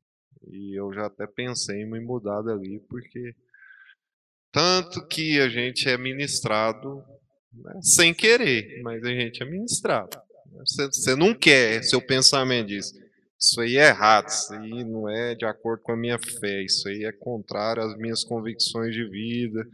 E 0.49 0.77
eu 0.77 0.93
já 0.93 1.07
até 1.07 1.25
pensei 1.25 1.83
em 1.83 1.89
me 1.89 2.01
mudar 2.01 2.43
dali, 2.43 2.81
porque 2.89 3.33
tanto 4.55 5.05
que 5.09 5.41
a 5.41 5.49
gente 5.49 5.89
é 5.89 5.99
ministrado 5.99 7.03
né, 7.53 7.73
sem 7.83 8.15
querer, 8.15 8.81
mas 8.85 9.03
a 9.03 9.09
gente 9.09 9.43
é 9.43 9.45
ministrado. 9.45 10.17
Você, 10.61 10.87
você 10.87 11.17
não 11.17 11.35
quer, 11.35 11.83
seu 11.83 12.01
pensamento 12.01 12.69
diz, 12.69 12.93
isso 13.37 13.61
aí 13.61 13.77
é 13.77 13.89
errado, 13.89 14.29
isso 14.29 14.55
aí 14.55 14.85
não 14.85 15.09
é 15.09 15.35
de 15.35 15.45
acordo 15.45 15.83
com 15.83 15.91
a 15.91 15.97
minha 15.97 16.21
fé, 16.21 16.63
isso 16.63 16.89
aí 16.89 17.05
é 17.05 17.11
contrário 17.11 17.83
às 17.83 17.99
minhas 17.99 18.23
convicções 18.23 18.95
de 18.95 19.05
vida, 19.09 19.67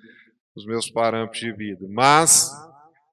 os 0.56 0.64
meus 0.64 0.90
parâmetros 0.90 1.40
de 1.40 1.52
vida. 1.52 1.86
Mas 1.86 2.50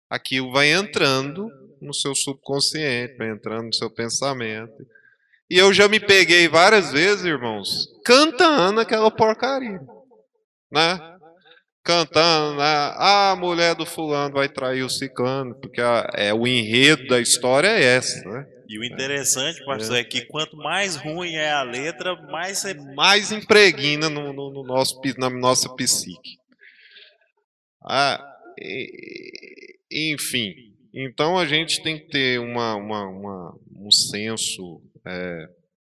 aquilo 0.09 0.53
vai 0.53 0.71
entrando 0.71 1.51
no 1.81 1.93
seu 1.93 2.15
subconsciente, 2.15 3.17
vai 3.17 3.29
entrando 3.29 3.65
no 3.65 3.75
seu 3.75 3.91
pensamento. 3.91 4.88
E 5.50 5.57
eu 5.57 5.74
já 5.74 5.89
me 5.89 6.00
peguei 6.00 6.47
várias 6.47 6.93
vezes, 6.93 7.25
irmãos, 7.25 7.89
cantando 8.05 8.79
aquela 8.79 9.12
porcaria, 9.12 9.81
né? 10.71 11.17
Cantando, 11.88 12.58
né? 12.58 12.63
Ah, 12.98 13.32
a 13.32 13.36
mulher 13.38 13.74
do 13.74 13.86
fulano 13.86 14.34
vai 14.34 14.50
trair 14.50 14.84
o 14.84 14.89
ciclano, 14.89 15.56
porque 15.56 15.79
a, 15.79 16.10
é, 16.13 16.34
o 16.34 16.46
enredo 16.46 17.08
da 17.08 17.22
história 17.22 17.70
é 17.70 17.82
essa, 17.82 18.22
né? 18.29 18.46
E 18.67 18.77
o 18.77 18.84
interessante, 18.84 19.63
pastor, 19.63 19.96
é. 19.96 20.01
é 20.01 20.03
que 20.03 20.25
quanto 20.25 20.58
mais 20.58 20.98
ruim 20.98 21.36
é 21.36 21.50
a 21.50 21.63
letra, 21.63 22.13
mais 22.29 22.60
você... 22.60 22.74
mais 22.74 23.32
impregna 23.32 24.10
no, 24.10 24.34
no, 24.34 24.51
no, 24.51 24.63
nosso, 24.63 25.00
na 25.17 25.29
nossa 25.29 25.74
psique. 25.74 26.38
Ah, 27.82 28.22
enfim, 29.89 30.53
então 30.94 31.39
a 31.39 31.46
gente 31.46 31.82
tem 31.82 31.98
que 31.98 32.10
ter 32.10 32.39
uma, 32.41 32.75
uma, 32.75 33.08
uma 33.08 33.60
um 33.77 33.89
senso 33.89 34.82
é, 35.08 35.50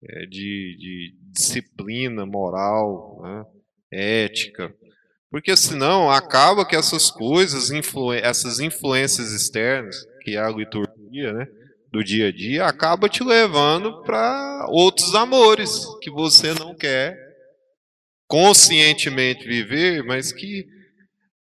é, 0.04 0.26
de, 0.26 0.76
de, 0.78 1.14
disciplina 1.32 2.24
moral, 2.24 3.20
né? 3.22 3.44
ética, 3.92 4.72
porque 5.30 5.56
senão 5.56 6.10
acaba 6.10 6.66
que 6.66 6.74
essas 6.74 7.10
coisas, 7.10 7.70
influ 7.70 8.12
essas 8.12 8.58
influências 8.58 9.32
externas, 9.32 9.96
que 10.22 10.36
é 10.36 10.40
a 10.40 10.50
liturgia, 10.50 11.32
né, 11.32 11.46
do 11.92 12.02
dia 12.02 12.28
a 12.28 12.32
dia, 12.32 12.66
acaba 12.66 13.08
te 13.08 13.22
levando 13.22 14.02
para 14.02 14.66
outros 14.68 15.14
amores 15.14 15.84
que 16.00 16.10
você 16.10 16.52
não 16.54 16.74
quer 16.74 17.16
conscientemente 18.26 19.46
viver, 19.46 20.04
mas 20.04 20.32
que 20.32 20.66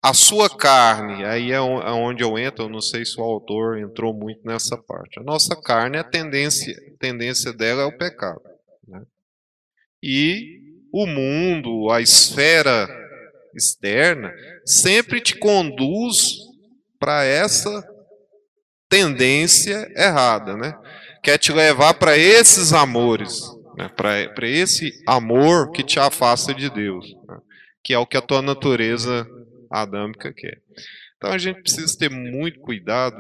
a 0.04 0.14
sua 0.14 0.48
carne, 0.48 1.26
aí 1.26 1.52
é, 1.52 1.56
é 1.56 1.60
onde 1.60 2.24
eu 2.24 2.38
entro, 2.38 2.66
eu 2.66 2.70
não 2.70 2.80
sei 2.80 3.04
se 3.04 3.20
o 3.20 3.24
autor 3.24 3.80
entrou 3.80 4.14
muito 4.14 4.40
nessa 4.46 4.78
parte. 4.78 5.20
A 5.20 5.24
nossa 5.24 5.60
carne, 5.60 5.98
a 5.98 6.04
tendência, 6.04 6.76
a 6.94 6.98
tendência 7.00 7.52
dela 7.52 7.82
é 7.82 7.86
o 7.86 7.98
pecado. 7.98 8.40
Né? 8.88 9.02
E 10.04 10.60
o 10.94 11.08
mundo, 11.08 11.90
a 11.90 12.02
esfera 12.02 12.88
externa, 13.56 14.34
sempre 14.66 15.22
te 15.22 15.38
conduz 15.38 16.38
para 17.00 17.24
essa 17.24 17.88
tendência 18.90 19.92
errada, 19.96 20.56
né? 20.56 20.78
Quer 21.24 21.38
te 21.38 21.52
levar 21.52 21.96
para 21.96 22.18
esses 22.18 22.72
amores, 22.74 23.42
né? 23.78 23.90
para 23.90 24.48
esse 24.48 24.92
amor 25.08 25.72
que 25.72 25.84
te 25.84 26.00
afasta 26.00 26.54
de 26.54 26.70
Deus, 26.70 27.06
né? 27.28 27.40
que 27.84 27.94
é 27.94 27.98
o 27.98 28.06
que 28.06 28.18
a 28.18 28.22
tua 28.22 28.42
natureza 28.42 29.28
adâmica 29.70 30.32
quer. 30.32 30.62
Então 31.18 31.32
a 31.32 31.38
gente 31.38 31.62
precisa 31.62 31.98
ter 31.98 32.10
muito 32.10 32.60
cuidado, 32.60 33.18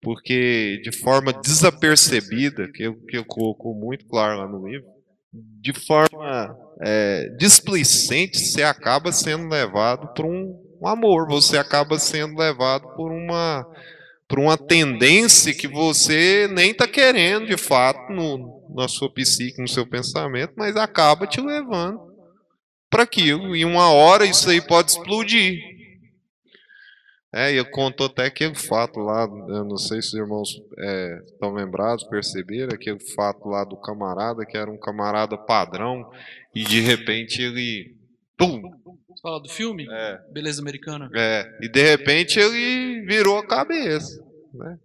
porque 0.00 0.80
de 0.82 0.92
forma 0.92 1.32
desapercebida, 1.32 2.70
que 2.72 2.84
eu, 2.84 2.94
que 3.06 3.18
eu 3.18 3.24
coloco 3.24 3.74
muito 3.74 4.06
claro 4.06 4.38
lá 4.38 4.48
no 4.48 4.68
livro, 4.68 4.88
de 5.32 5.72
forma 5.72 6.56
é, 6.82 7.28
displicente, 7.38 8.38
você 8.38 8.62
acaba 8.62 9.12
sendo 9.12 9.48
levado 9.48 10.14
por 10.14 10.24
um, 10.24 10.58
um, 10.80 10.86
amor, 10.86 11.28
você 11.28 11.58
acaba 11.58 11.98
sendo 11.98 12.38
levado 12.38 12.88
por 12.96 13.12
uma, 13.12 13.66
por 14.26 14.38
uma 14.38 14.56
tendência 14.56 15.54
que 15.54 15.68
você 15.68 16.48
nem 16.50 16.70
está 16.70 16.88
querendo 16.88 17.46
de 17.46 17.56
fato 17.56 18.10
no, 18.12 18.72
na 18.74 18.88
sua 18.88 19.12
psique, 19.12 19.60
no 19.60 19.68
seu 19.68 19.86
pensamento, 19.86 20.54
mas 20.56 20.76
acaba 20.76 21.26
te 21.26 21.40
levando 21.40 22.00
para 22.88 23.02
aquilo. 23.02 23.54
E 23.54 23.64
uma 23.64 23.92
hora 23.92 24.24
isso 24.24 24.48
aí 24.48 24.60
pode 24.60 24.92
explodir. 24.92 25.60
É, 27.32 27.52
e 27.52 27.58
ele 27.58 27.70
contou 27.70 28.06
até 28.06 28.24
aquele 28.24 28.56
fato 28.56 28.98
lá, 28.98 29.22
eu 29.22 29.64
não 29.64 29.76
sei 29.76 30.02
se 30.02 30.08
os 30.08 30.14
irmãos 30.14 30.60
é, 30.76 31.20
estão 31.26 31.52
lembrados, 31.52 32.02
perceberam, 32.04 32.74
aquele 32.74 32.98
fato 33.14 33.48
lá 33.48 33.62
do 33.62 33.76
camarada, 33.76 34.44
que 34.44 34.56
era 34.56 34.68
um 34.68 34.76
camarada 34.76 35.38
padrão, 35.38 36.10
e 36.54 36.64
de 36.64 36.80
repente 36.80 37.42
ele. 37.42 37.96
Pum! 38.36 38.62
Você 39.08 39.20
fala 39.22 39.40
do 39.40 39.48
filme? 39.48 39.86
É. 39.90 40.20
Beleza 40.32 40.62
Americana? 40.62 41.10
É, 41.14 41.58
e 41.60 41.68
de 41.68 41.82
repente 41.82 42.38
ele 42.38 43.02
virou 43.02 43.38
a 43.38 43.46
cabeça. 43.46 44.24
Né? 44.54 44.78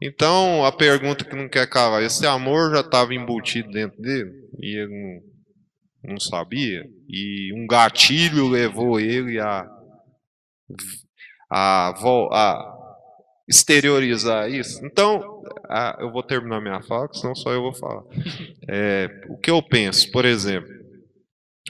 Então, 0.00 0.64
a 0.64 0.72
pergunta 0.72 1.24
que 1.24 1.36
não 1.36 1.48
quer 1.48 1.68
calar, 1.68 2.02
esse 2.02 2.26
amor 2.26 2.72
já 2.74 2.80
estava 2.80 3.14
embutido 3.14 3.70
dentro 3.70 4.00
dele 4.00 4.32
e 4.58 4.76
ele 4.76 5.20
não, 6.02 6.12
não 6.12 6.20
sabia, 6.20 6.84
e 7.08 7.52
um 7.54 7.66
gatilho 7.66 8.48
levou 8.48 8.98
ele 8.98 9.38
a, 9.38 9.64
a, 11.48 11.90
a 11.90 12.81
exteriorizar 13.52 14.50
isso. 14.50 14.84
Então, 14.84 15.42
a, 15.68 15.98
eu 16.00 16.10
vou 16.10 16.22
terminar 16.22 16.60
minha 16.60 16.82
fala, 16.82 17.08
senão 17.12 17.34
só 17.34 17.52
eu 17.52 17.60
vou 17.60 17.74
falar. 17.74 18.02
É, 18.68 19.24
o 19.28 19.36
que 19.36 19.50
eu 19.50 19.62
penso, 19.62 20.10
por 20.10 20.24
exemplo, 20.24 20.72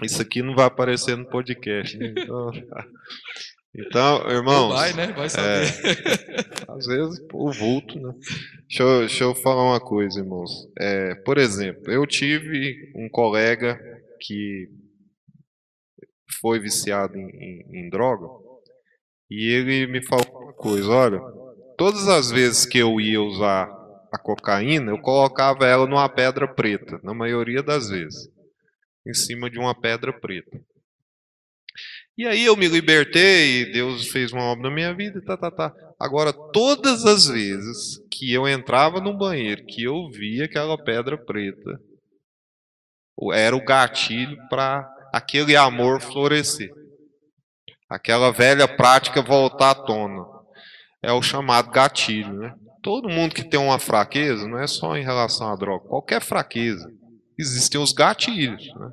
isso 0.03 0.23
aqui 0.23 0.43
não 0.43 0.55
vai 0.55 0.67
aparecer 0.67 1.17
no 1.17 1.29
podcast. 1.29 1.99
Né? 1.99 2.15
Então, 2.17 2.51
então, 3.75 4.31
irmãos. 4.31 4.73
Vai, 4.73 4.93
né? 4.93 5.13
Vai 5.13 5.29
saber. 5.29 5.49
É, 5.49 6.73
às 6.73 6.87
vezes, 6.87 7.21
o 7.33 7.53
vulto, 7.53 7.99
né? 7.99 8.15
Deixa 8.69 8.83
eu, 8.83 8.99
deixa 9.01 9.25
eu 9.25 9.35
falar 9.35 9.65
uma 9.65 9.81
coisa, 9.81 10.21
irmãos. 10.21 10.51
É, 10.79 11.17
por 11.17 11.37
exemplo, 11.37 11.93
eu 11.93 12.07
tive 12.07 12.93
um 12.95 13.09
colega 13.09 13.79
que 14.21 14.69
foi 16.41 16.61
viciado 16.61 17.19
em, 17.19 17.29
em, 17.29 17.87
em 17.87 17.91
droga 17.91 18.27
e 19.31 19.49
ele 19.49 19.87
me 19.87 20.05
falou 20.07 20.45
uma 20.45 20.53
coisa: 20.53 20.89
olha, 20.89 21.42
todas 21.77 22.09
as 22.09 22.31
vezes 22.31 22.67
que 22.67 22.79
eu 22.79 23.01
ia 23.01 23.21
usar 23.21 23.69
a 24.13 24.19
cocaína, 24.19 24.91
eu 24.93 24.99
colocava 24.99 25.67
ela 25.67 25.87
numa 25.87 26.09
pedra 26.09 26.47
preta, 26.47 27.01
na 27.03 27.15
maioria 27.15 27.63
das 27.63 27.89
vezes, 27.89 28.29
em 29.07 29.15
cima 29.15 29.49
de 29.51 29.59
uma 29.59 29.75
pedra 29.75 30.13
preta. 30.13 30.61
E 32.17 32.27
aí 32.27 32.45
eu 32.45 32.57
me 32.57 32.69
libertei, 32.69 33.73
Deus 33.73 34.09
fez 34.09 34.33
uma 34.33 34.43
obra 34.43 34.69
na 34.69 34.75
minha 34.75 34.95
vida, 34.95 35.23
tá, 35.23 35.37
tá, 35.37 35.51
tá. 35.51 35.75
Agora, 35.99 36.33
todas 36.33 37.07
as 37.07 37.27
vezes 37.27 37.99
que 38.11 38.33
eu 38.33 38.47
entrava 38.47 39.01
no 39.01 39.17
banheiro, 39.17 39.65
que 39.65 39.83
eu 39.85 40.11
via 40.11 40.45
aquela 40.45 40.77
pedra 40.77 41.17
preta, 41.17 41.81
era 43.33 43.57
o 43.57 43.65
gatilho 43.65 44.37
para 44.49 44.87
aquele 45.13 45.57
amor 45.57 46.01
florescer. 46.01 46.71
Aquela 47.89 48.31
velha 48.31 48.67
prática 48.67 49.23
voltar 49.23 49.71
à 49.71 49.75
tona. 49.75 50.32
É 51.03 51.13
o 51.13 51.23
chamado 51.23 51.71
gatilho, 51.71 52.33
né? 52.35 52.55
Todo 52.83 53.09
mundo 53.09 53.35
que 53.35 53.45
tem 53.45 53.59
uma 53.59 53.79
fraqueza, 53.79 54.47
não 54.47 54.59
é 54.59 54.67
só 54.67 54.97
em 54.97 55.05
relação 55.05 55.53
à 55.53 55.57
droga, 55.57 55.89
qualquer 55.89 56.21
fraqueza, 56.21 56.93
existem 57.39 57.81
os 57.81 57.93
gatilhos, 57.93 58.73
né? 58.75 58.91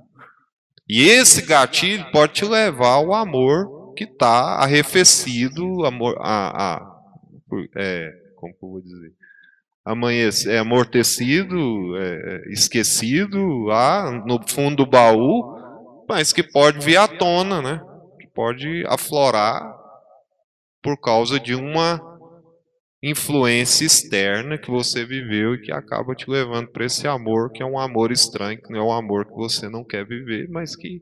E 0.87 1.07
esse 1.07 1.43
gatilho 1.43 2.11
pode 2.11 2.33
te 2.33 2.45
levar 2.45 2.93
ao 2.93 3.13
amor 3.13 3.93
que 3.93 4.05
está 4.05 4.55
arrefecido, 4.55 5.85
amor, 5.85 6.15
a, 6.19 6.77
a, 6.77 6.99
é, 7.75 8.11
como 8.35 8.53
eu 8.53 8.69
vou 8.69 8.81
dizer, 8.81 9.13
amanhecer, 9.85 10.53
é, 10.53 10.59
amortecido, 10.59 11.97
é, 11.97 12.45
é, 12.47 12.51
esquecido 12.51 13.63
lá 13.65 14.11
no 14.25 14.39
fundo 14.47 14.77
do 14.77 14.85
baú, 14.85 16.05
mas 16.07 16.33
que 16.33 16.41
pode 16.41 16.83
vir 16.83 16.97
à 16.97 17.07
tona, 17.07 17.61
né? 17.61 17.81
Que 18.19 18.27
pode 18.27 18.83
aflorar 18.87 19.78
por 20.81 20.99
causa 20.99 21.39
de 21.39 21.53
uma 21.53 22.01
influência 23.01 23.85
externa 23.85 24.57
que 24.57 24.69
você 24.69 25.05
viveu 25.05 25.55
e 25.55 25.61
que 25.61 25.71
acaba 25.71 26.13
te 26.13 26.29
levando 26.29 26.67
para 26.67 26.85
esse 26.85 27.07
amor 27.07 27.51
que 27.51 27.63
é 27.63 27.65
um 27.65 27.79
amor 27.79 28.11
estranho, 28.11 28.61
que 28.61 28.71
não 28.71 28.79
é 28.79 28.83
um 28.83 28.91
amor 28.91 29.25
que 29.25 29.33
você 29.33 29.69
não 29.69 29.83
quer 29.83 30.05
viver, 30.05 30.49
mas 30.49 30.75
que 30.75 31.01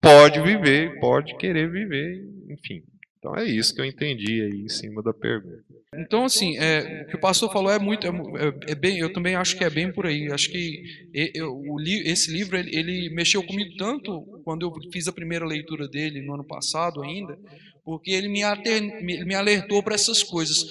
pode 0.00 0.40
viver, 0.40 1.00
pode 1.00 1.36
querer 1.36 1.70
viver, 1.70 2.22
enfim. 2.48 2.84
Então 3.18 3.34
é 3.34 3.44
isso 3.44 3.74
que 3.74 3.80
eu 3.80 3.86
entendi 3.86 4.42
aí 4.42 4.60
em 4.60 4.68
cima 4.68 5.02
da 5.02 5.12
pergunta. 5.12 5.64
Então, 5.96 6.24
assim, 6.24 6.58
é, 6.58 7.04
o 7.04 7.06
que 7.06 7.16
o 7.16 7.20
pastor 7.20 7.50
falou 7.50 7.72
é 7.72 7.78
muito, 7.78 8.06
é, 8.06 8.10
é, 8.10 8.72
é 8.72 8.74
bem, 8.74 8.98
eu 8.98 9.10
também 9.12 9.34
acho 9.34 9.56
que 9.56 9.64
é 9.64 9.70
bem 9.70 9.90
por 9.90 10.06
aí. 10.06 10.30
Acho 10.30 10.50
que 10.50 10.82
eu, 11.34 11.58
esse 12.04 12.30
livro 12.30 12.56
ele, 12.56 12.76
ele, 12.76 13.14
mexeu 13.14 13.42
comigo 13.42 13.74
tanto 13.78 14.20
quando 14.44 14.66
eu 14.66 14.90
fiz 14.92 15.08
a 15.08 15.12
primeira 15.12 15.46
leitura 15.46 15.88
dele 15.88 16.20
no 16.20 16.34
ano 16.34 16.44
passado 16.44 17.02
ainda, 17.02 17.38
porque 17.84 18.10
ele 18.10 18.28
me, 18.28 18.42
me, 19.24 19.34
alertou 19.34 19.82
para 19.82 19.94
essas 19.94 20.22
coisas. 20.22 20.64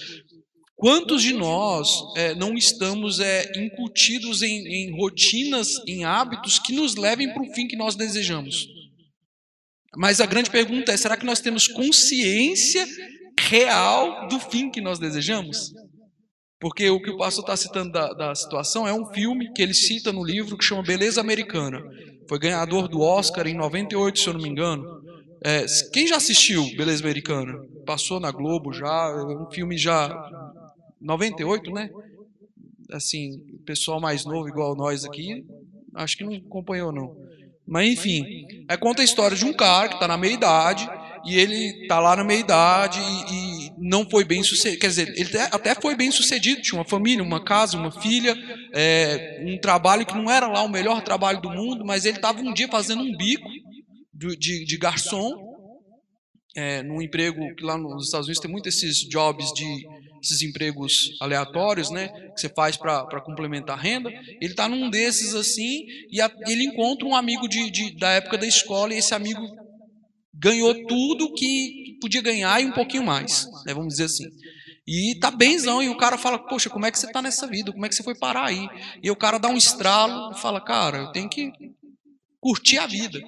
Quantos 0.76 1.22
de 1.22 1.32
nós 1.32 1.88
é, 2.18 2.34
não 2.34 2.56
estamos 2.56 3.20
é, 3.20 3.52
incutidos 3.56 4.42
em, 4.42 4.68
em, 4.68 4.98
rotinas, 4.98 5.76
em 5.88 6.04
hábitos 6.04 6.58
que 6.60 6.74
nos 6.74 6.96
levem 6.96 7.32
para 7.32 7.44
o 7.44 7.54
fim 7.54 7.68
que 7.68 7.76
nós 7.76 7.96
desejamos? 7.96 8.68
Mas 9.96 10.20
a 10.20 10.26
grande 10.26 10.50
pergunta 10.50 10.92
é: 10.92 10.98
será 10.98 11.16
que 11.16 11.26
nós 11.26 11.40
temos 11.40 11.68
consciência 11.68 12.86
real 13.40 14.28
do 14.28 14.40
fim 14.40 14.72
que 14.72 14.82
nós 14.82 14.98
desejamos? 14.98 15.72
Porque 16.60 16.90
o 16.90 17.02
que 17.02 17.12
o 17.12 17.18
pastor 17.18 17.44
está 17.44 17.58
citando 17.58 17.92
da, 17.92 18.14
da, 18.14 18.34
situação 18.34 18.88
é 18.88 18.94
um 18.94 19.06
filme 19.14 19.52
que 19.54 19.62
ele 19.62 19.74
cita 19.74 20.12
no 20.12 20.24
livro 20.24 20.58
que 20.58 20.64
chama 20.64 20.82
Beleza 20.82 21.22
Americana. 21.22 21.82
Foi 22.28 22.40
ganhador 22.40 22.88
do 22.88 23.02
Oscar 23.02 23.46
em 23.48 23.54
98, 23.54 24.18
se 24.18 24.28
eu 24.28 24.34
não 24.34 24.42
me 24.42 24.48
engano. 24.48 24.84
É, 25.46 25.66
quem 25.92 26.08
já 26.08 26.16
assistiu 26.16 26.64
Beleza 26.78 27.04
Americana? 27.04 27.54
Passou 27.86 28.20
na 28.20 28.32
Globo 28.32 28.72
já, 28.72 29.10
é 29.10 29.36
um 29.36 29.52
filme 29.52 29.78
já 29.78 30.10
98, 31.02 31.70
né? 31.72 31.90
Assim, 32.92 33.42
o 33.54 33.60
pessoal 33.66 34.00
mais 34.00 34.24
novo, 34.24 34.48
igual 34.48 34.76
nós 34.76 35.04
aqui, 35.04 35.46
acho 35.96 36.18
que 36.18 36.24
não 36.24 36.34
acompanhou, 36.34 36.94
não. 36.94 37.16
Mas, 37.68 37.90
enfim, 37.90 38.48
é 38.70 38.78
conta 38.78 39.02
a 39.02 39.06
história 39.06 39.36
de 39.36 39.46
um 39.46 39.54
cara 39.54 39.90
que 39.90 39.96
está 39.96 40.08
na 40.08 40.18
meia-idade, 40.18 40.90
e 41.26 41.38
ele 41.38 41.82
está 41.82 42.00
lá 42.00 42.16
na 42.16 42.24
meia-idade 42.24 43.00
e, 43.00 43.34
e, 43.34 43.72
não 43.78 44.10
foi 44.10 44.24
bem 44.24 44.44
sucedido. 44.44 44.80
Quer 44.80 44.88
dizer, 44.88 45.14
ele 45.18 45.38
até 45.52 45.74
foi 45.76 45.96
bem 45.96 46.12
sucedido, 46.12 46.62
tinha 46.62 46.78
uma 46.78 46.88
família, 46.88 47.24
uma 47.24 47.44
casa, 47.44 47.78
uma 47.78 47.92
filha, 47.92 48.36
é, 48.74 49.42
um 49.46 49.58
trabalho 49.58 50.06
que 50.06 50.16
não 50.16 50.30
era 50.30 50.48
lá 50.48 50.62
o 50.64 50.70
melhor 50.70 51.02
trabalho 51.02 51.42
do 51.42 51.50
mundo, 51.50 51.86
mas 51.86 52.06
ele 52.06 52.18
estava 52.18 52.42
um 52.42 52.54
dia 52.54 52.68
fazendo 52.68 53.02
um 53.02 53.16
bico 53.16 53.50
de, 54.14 54.36
de, 54.38 54.66
de 54.66 54.78
garçom 54.78 55.54
é, 56.56 56.84
num 56.84 57.02
emprego 57.02 57.56
que 57.56 57.64
lá 57.64 57.78
nos 57.78 58.06
Estados 58.06 58.28
Unidos 58.28 58.42
tem 58.42 58.52
muito 58.52 58.70
esses 58.70 58.98
jobs 59.10 59.52
de 59.54 59.88
esses 60.22 60.42
empregos 60.42 61.18
aleatórios, 61.20 61.90
né, 61.90 62.08
que 62.08 62.40
você 62.40 62.48
faz 62.48 62.78
para 62.78 63.20
complementar 63.22 63.78
a 63.78 63.82
renda. 63.82 64.10
Ele 64.10 64.52
está 64.52 64.70
num 64.70 64.90
desses 64.90 65.36
assim 65.36 65.86
e 66.10 66.22
a, 66.22 66.32
ele 66.48 66.64
encontra 66.64 67.06
um 67.06 67.16
amigo 67.16 67.48
de, 67.48 67.70
de, 67.70 67.98
da 67.98 68.10
época 68.12 68.38
da 68.38 68.48
escola 68.48 68.94
e 68.94 69.00
esse 69.00 69.14
amigo 69.14 69.42
ganhou 70.34 70.74
tudo 70.88 71.34
que 71.34 71.98
podia 72.00 72.22
ganhar 72.22 72.62
e 72.62 72.66
um 72.66 72.72
pouquinho 72.72 73.04
mais, 73.04 73.46
né, 73.66 73.74
vamos 73.74 73.90
dizer 73.90 74.06
assim. 74.06 74.30
E 74.86 75.16
tá 75.20 75.32
benzão, 75.32 75.82
e 75.82 75.88
o 75.88 75.98
cara 75.98 76.18
fala, 76.18 76.38
poxa, 76.38 76.70
como 76.70 76.86
é 76.86 76.92
que 76.92 77.00
você 77.00 77.10
tá 77.12 77.22
nessa 77.22 77.48
vida? 77.48 77.72
Como 77.72 77.86
é 77.86 77.90
que 77.90 77.96
você 77.96 78.04
foi 78.04 78.16
parar 78.16 78.48
aí? 78.48 78.68
E 79.02 79.10
o 79.10 79.16
cara 79.16 79.38
dá 79.38 79.48
um 79.48 79.56
estralo 79.56 80.34
e 80.34 80.40
fala, 80.40 80.60
cara, 80.60 80.98
eu 80.98 81.12
tenho 81.14 81.30
que 81.30 81.52
curtir 82.40 82.78
a 82.78 82.86
vida. 82.86 83.22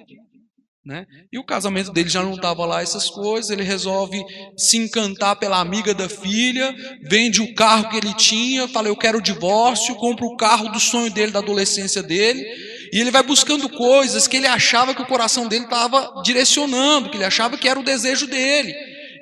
Né? 0.86 1.04
E 1.32 1.38
o 1.38 1.44
casamento 1.44 1.90
dele 1.90 2.08
já 2.08 2.22
não 2.22 2.34
estava 2.34 2.64
lá 2.64 2.80
essas 2.80 3.10
coisas, 3.10 3.50
ele 3.50 3.64
resolve 3.64 4.24
se 4.56 4.76
encantar 4.76 5.34
pela 5.34 5.58
amiga 5.58 5.92
da 5.92 6.08
filha, 6.08 6.72
vende 7.02 7.42
o 7.42 7.52
carro 7.56 7.88
que 7.88 7.96
ele 7.96 8.14
tinha, 8.14 8.68
fala 8.68 8.86
eu 8.86 8.94
quero 8.94 9.18
o 9.18 9.20
divórcio, 9.20 9.96
compra 9.96 10.24
o 10.24 10.36
carro 10.36 10.68
do 10.68 10.78
sonho 10.78 11.10
dele, 11.10 11.32
da 11.32 11.40
adolescência 11.40 12.04
dele, 12.04 12.40
e 12.92 13.00
ele 13.00 13.10
vai 13.10 13.24
buscando 13.24 13.68
coisas 13.68 14.28
que 14.28 14.36
ele 14.36 14.46
achava 14.46 14.94
que 14.94 15.02
o 15.02 15.06
coração 15.06 15.48
dele 15.48 15.64
estava 15.64 16.22
direcionando, 16.22 17.10
que 17.10 17.16
ele 17.16 17.24
achava 17.24 17.58
que 17.58 17.68
era 17.68 17.80
o 17.80 17.84
desejo 17.84 18.28
dele. 18.28 18.72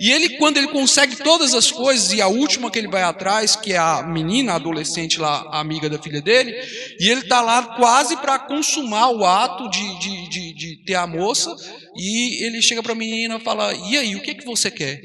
E 0.00 0.10
ele, 0.10 0.36
quando 0.38 0.56
ele 0.56 0.68
consegue 0.68 1.16
todas 1.16 1.54
as 1.54 1.70
coisas, 1.70 2.12
e 2.12 2.20
a 2.20 2.28
última 2.28 2.70
que 2.70 2.78
ele 2.78 2.88
vai 2.88 3.02
atrás, 3.02 3.56
que 3.56 3.72
é 3.72 3.76
a 3.76 4.02
menina, 4.02 4.52
a 4.52 4.56
adolescente 4.56 5.20
lá, 5.20 5.48
amiga 5.52 5.88
da 5.88 5.98
filha 5.98 6.20
dele, 6.20 6.52
e 6.98 7.08
ele 7.08 7.20
está 7.20 7.40
lá 7.40 7.76
quase 7.76 8.16
para 8.16 8.38
consumar 8.38 9.10
o 9.10 9.24
ato 9.24 9.68
de, 9.70 9.98
de, 9.98 10.28
de, 10.28 10.54
de, 10.54 10.84
ter 10.84 10.94
a 10.94 11.06
moça, 11.06 11.54
e 11.96 12.44
ele 12.44 12.60
chega 12.62 12.82
para 12.82 12.92
a 12.92 12.96
menina 12.96 13.36
e 13.36 13.40
fala: 13.40 13.72
E 13.72 13.96
aí, 13.96 14.16
o 14.16 14.22
que, 14.22 14.30
é 14.30 14.34
que 14.34 14.44
você 14.44 14.70
quer? 14.70 15.00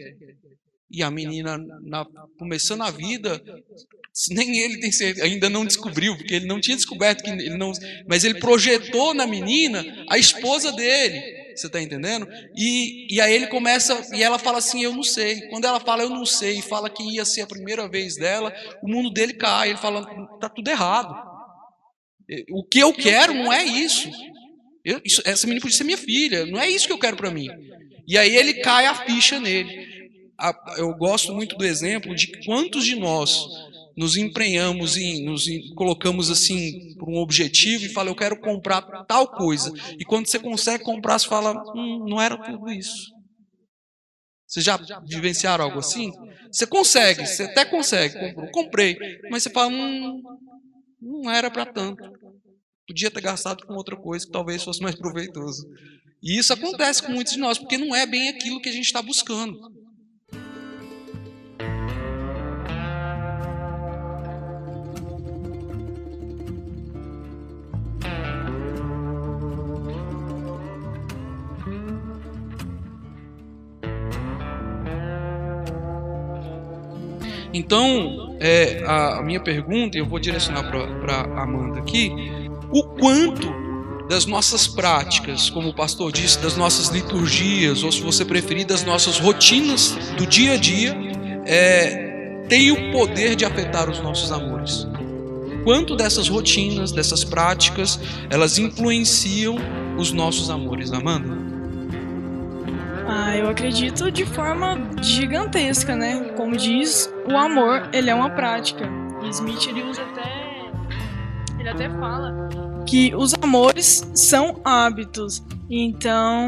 E 0.91 1.03
a 1.03 1.11
menina, 1.11 1.57
na, 1.83 2.05
começando 2.37 2.81
a 2.81 2.89
vida, 2.89 3.41
nem 4.31 4.59
ele 4.59 4.79
tem 4.79 4.91
certeza, 4.91 5.25
ainda 5.25 5.49
não 5.49 5.65
descobriu, 5.65 6.17
porque 6.17 6.33
ele 6.33 6.47
não 6.47 6.59
tinha 6.59 6.75
descoberto 6.75 7.23
que 7.23 7.29
ele 7.29 7.57
não, 7.57 7.71
mas 8.07 8.23
ele 8.23 8.39
projetou 8.39 9.13
na 9.13 9.27
menina 9.27 9.85
a 10.09 10.17
esposa 10.17 10.71
dele. 10.71 11.38
Você 11.59 11.67
está 11.67 11.81
entendendo? 11.81 12.27
E, 12.55 13.13
e 13.13 13.21
aí 13.21 13.33
ele 13.33 13.47
começa, 13.47 14.01
e 14.13 14.23
ela 14.23 14.39
fala 14.39 14.59
assim: 14.59 14.83
Eu 14.83 14.93
não 14.93 15.03
sei. 15.03 15.41
Quando 15.49 15.65
ela 15.65 15.79
fala, 15.79 16.03
Eu 16.03 16.09
não 16.09 16.25
sei, 16.25 16.59
e 16.59 16.61
fala 16.61 16.89
que 16.89 17.03
ia 17.03 17.25
ser 17.25 17.41
a 17.41 17.47
primeira 17.47 17.87
vez 17.87 18.15
dela, 18.15 18.53
o 18.81 18.87
mundo 18.87 19.09
dele 19.09 19.33
cai. 19.33 19.69
Ele 19.69 19.77
fala: 19.77 20.07
Está 20.35 20.49
tudo 20.49 20.69
errado. 20.69 21.13
O 22.51 22.63
que 22.63 22.79
eu 22.79 22.93
quero 22.93 23.33
não 23.33 23.51
é 23.51 23.63
isso. 23.63 24.09
Eu, 24.85 25.01
isso, 25.03 25.21
essa 25.25 25.45
menina 25.45 25.61
podia 25.61 25.77
ser 25.77 25.83
minha 25.83 25.97
filha, 25.97 26.45
não 26.45 26.59
é 26.59 26.69
isso 26.69 26.87
que 26.87 26.93
eu 26.93 26.99
quero 26.99 27.17
para 27.17 27.31
mim. 27.31 27.47
E 28.07 28.17
aí 28.17 28.35
ele 28.35 28.55
cai 28.55 28.85
a 28.85 28.95
ficha 28.95 29.39
nele. 29.39 29.87
Eu 30.77 30.93
gosto 30.95 31.33
muito 31.33 31.57
do 31.57 31.65
exemplo 31.65 32.15
de 32.15 32.27
quantos 32.45 32.85
de 32.85 32.95
nós 32.95 33.45
nos 33.99 34.15
emprenhamos 34.15 34.95
e 34.95 35.25
nos 35.25 35.45
colocamos 35.75 36.31
assim 36.31 36.95
por 36.97 37.09
um 37.09 37.17
objetivo 37.17 37.83
e 37.83 37.89
fala 37.89 38.09
eu 38.09 38.15
quero 38.15 38.39
comprar 38.39 38.81
tal 39.03 39.27
coisa. 39.27 39.73
E 39.99 40.05
quando 40.05 40.25
você 40.25 40.39
consegue 40.39 40.85
comprar 40.85 41.19
você 41.19 41.27
fala 41.27 41.51
hum, 41.75 42.05
não 42.07 42.21
era 42.21 42.37
tudo 42.37 42.71
isso. 42.71 43.11
Vocês 44.47 44.65
já 44.65 44.79
vivenciaram 45.05 45.65
algo 45.65 45.79
assim? 45.79 46.13
Você 46.49 46.65
consegue 46.65 47.27
você 47.27 47.43
até 47.43 47.65
consegue 47.65 48.17
comprou, 48.33 48.51
comprei 48.51 48.97
mas 49.29 49.43
você 49.43 49.49
fala 49.49 49.67
hum, 49.67 50.23
não 51.01 51.29
era 51.29 51.51
para 51.51 51.65
tanto. 51.65 52.01
Podia 52.87 53.11
ter 53.11 53.19
gastado 53.19 53.67
com 53.67 53.73
outra 53.73 53.97
coisa 53.97 54.25
que 54.25 54.31
talvez 54.31 54.63
fosse 54.63 54.81
mais 54.81 54.95
proveitoso. 54.95 55.67
E 56.23 56.39
isso 56.39 56.53
acontece 56.53 57.03
com 57.03 57.11
muitos 57.11 57.33
de 57.33 57.39
nós 57.39 57.57
porque 57.57 57.77
não 57.77 57.93
é 57.93 58.05
bem 58.05 58.29
aquilo 58.29 58.61
que 58.61 58.69
a 58.69 58.73
gente 58.73 58.85
está 58.85 59.01
buscando 59.01 59.59
Então, 77.59 78.37
é, 78.39 78.81
a, 78.87 79.21
minha 79.21 79.41
pergunta, 79.41 79.97
eu 79.97 80.05
vou 80.05 80.17
direcionar 80.17 80.63
para 80.71 81.43
Amanda 81.43 81.79
aqui, 81.79 82.09
o 82.71 82.83
quanto 82.83 83.53
das 84.07 84.25
nossas 84.25 84.65
práticas, 84.65 85.49
como 85.49 85.67
o 85.67 85.73
pastor 85.73 86.09
disse, 86.09 86.39
das 86.39 86.55
nossas 86.55 86.87
liturgias, 86.87 87.83
ou 87.83 87.91
se 87.91 88.01
você 88.01 88.23
preferir, 88.23 88.65
das 88.65 88.85
nossas 88.85 89.19
rotinas 89.19 89.97
do 90.17 90.25
dia 90.25 90.53
a 90.53 90.57
dia, 90.57 90.97
é, 91.45 92.45
tem 92.47 92.71
o 92.71 92.93
poder 92.93 93.35
de 93.35 93.43
afetar 93.43 93.89
os 93.89 93.99
nossos 93.99 94.31
amores. 94.31 94.87
Quanto 95.65 95.97
dessas 95.97 96.29
rotinas, 96.29 96.93
dessas 96.93 97.25
práticas, 97.25 97.99
elas 98.29 98.57
influenciam 98.57 99.57
os 99.97 100.13
nossos 100.13 100.49
amores, 100.49 100.93
Amanda? 100.93 101.48
Ah, 103.11 103.35
eu 103.35 103.49
acredito 103.49 104.11
de 104.11 104.23
forma 104.23 104.77
gigantesca, 105.01 105.95
né? 105.95 106.29
Como 106.37 106.55
diz, 106.55 107.11
o 107.27 107.35
amor, 107.35 107.89
ele 107.91 108.07
é 108.11 108.13
uma 108.13 108.29
prática. 108.29 108.87
E 109.23 109.29
Smith 109.29 109.65
ele 109.67 109.81
usa 109.81 110.03
até 110.03 110.69
ele 111.59 111.69
até 111.69 111.89
fala 111.89 112.49
que 112.85 113.13
os 113.15 113.33
amores 113.33 114.07
são 114.13 114.61
hábitos. 114.63 115.43
Então, 115.69 116.47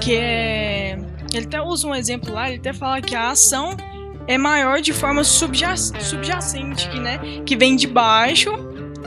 que 0.00 0.16
é 0.16 0.98
ele 1.34 1.44
até 1.44 1.60
usa 1.60 1.86
um 1.86 1.94
exemplo 1.94 2.32
lá, 2.32 2.48
ele 2.48 2.58
até 2.58 2.72
fala 2.72 3.02
que 3.02 3.14
a 3.14 3.28
ação 3.28 3.76
é 4.26 4.38
maior 4.38 4.80
de 4.80 4.94
forma 4.94 5.22
subjacente, 5.22 6.88
que, 6.88 6.98
né, 6.98 7.18
que 7.44 7.54
vem 7.54 7.76
de 7.76 7.86
baixo 7.86 8.50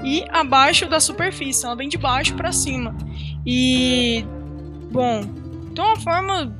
e 0.03 0.23
abaixo 0.29 0.87
da 0.87 0.99
superfície, 0.99 1.65
ela 1.65 1.75
vem 1.75 1.89
de 1.89 1.97
baixo 1.97 2.35
para 2.35 2.51
cima. 2.51 2.95
E 3.43 4.23
bom, 4.91 5.40
de 5.71 5.81
uma 5.81 5.95
forma 5.97 6.55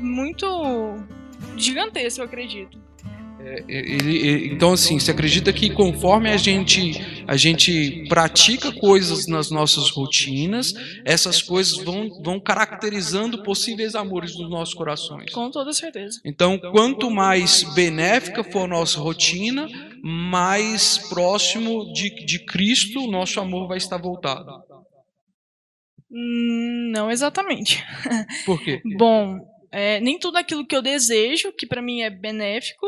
muito 0.00 0.46
gigantesca, 1.56 2.22
eu 2.22 2.26
acredito. 2.26 2.86
É, 3.38 3.64
ele, 3.68 4.16
ele, 4.16 4.54
então 4.54 4.72
assim, 4.72 4.98
você 4.98 5.12
acredita 5.12 5.52
que 5.52 5.70
conforme 5.70 6.28
a 6.30 6.36
gente 6.36 7.22
a 7.28 7.36
gente 7.36 8.04
pratica 8.08 8.72
coisas 8.72 9.26
nas 9.28 9.50
nossas 9.50 9.90
rotinas, 9.90 10.74
essas 11.04 11.40
coisas 11.42 11.76
vão, 11.84 12.08
vão 12.22 12.40
caracterizando 12.40 13.42
possíveis 13.42 13.94
amores 13.94 14.34
dos 14.34 14.50
nossos 14.50 14.74
corações? 14.74 15.30
Com 15.32 15.50
toda 15.50 15.72
certeza. 15.72 16.20
Então, 16.24 16.58
quanto 16.58 17.10
mais 17.10 17.62
benéfica 17.74 18.42
for 18.42 18.64
a 18.64 18.68
nossa 18.68 18.98
rotina, 18.98 19.68
mais 20.02 20.98
próximo 21.08 21.92
de, 21.92 22.24
de 22.24 22.38
Cristo 22.44 23.00
o 23.00 23.10
nosso 23.10 23.38
amor 23.38 23.68
vai 23.68 23.78
estar 23.78 23.96
voltado. 23.96 24.65
Hum, 26.10 26.90
não 26.92 27.10
exatamente. 27.10 27.84
Por 28.46 28.62
quê? 28.62 28.80
Bom, 28.96 29.38
é, 29.72 30.00
nem 30.00 30.18
tudo 30.18 30.36
aquilo 30.36 30.66
que 30.66 30.76
eu 30.76 30.82
desejo, 30.82 31.52
que 31.52 31.66
para 31.66 31.82
mim 31.82 32.02
é 32.02 32.10
benéfico, 32.10 32.86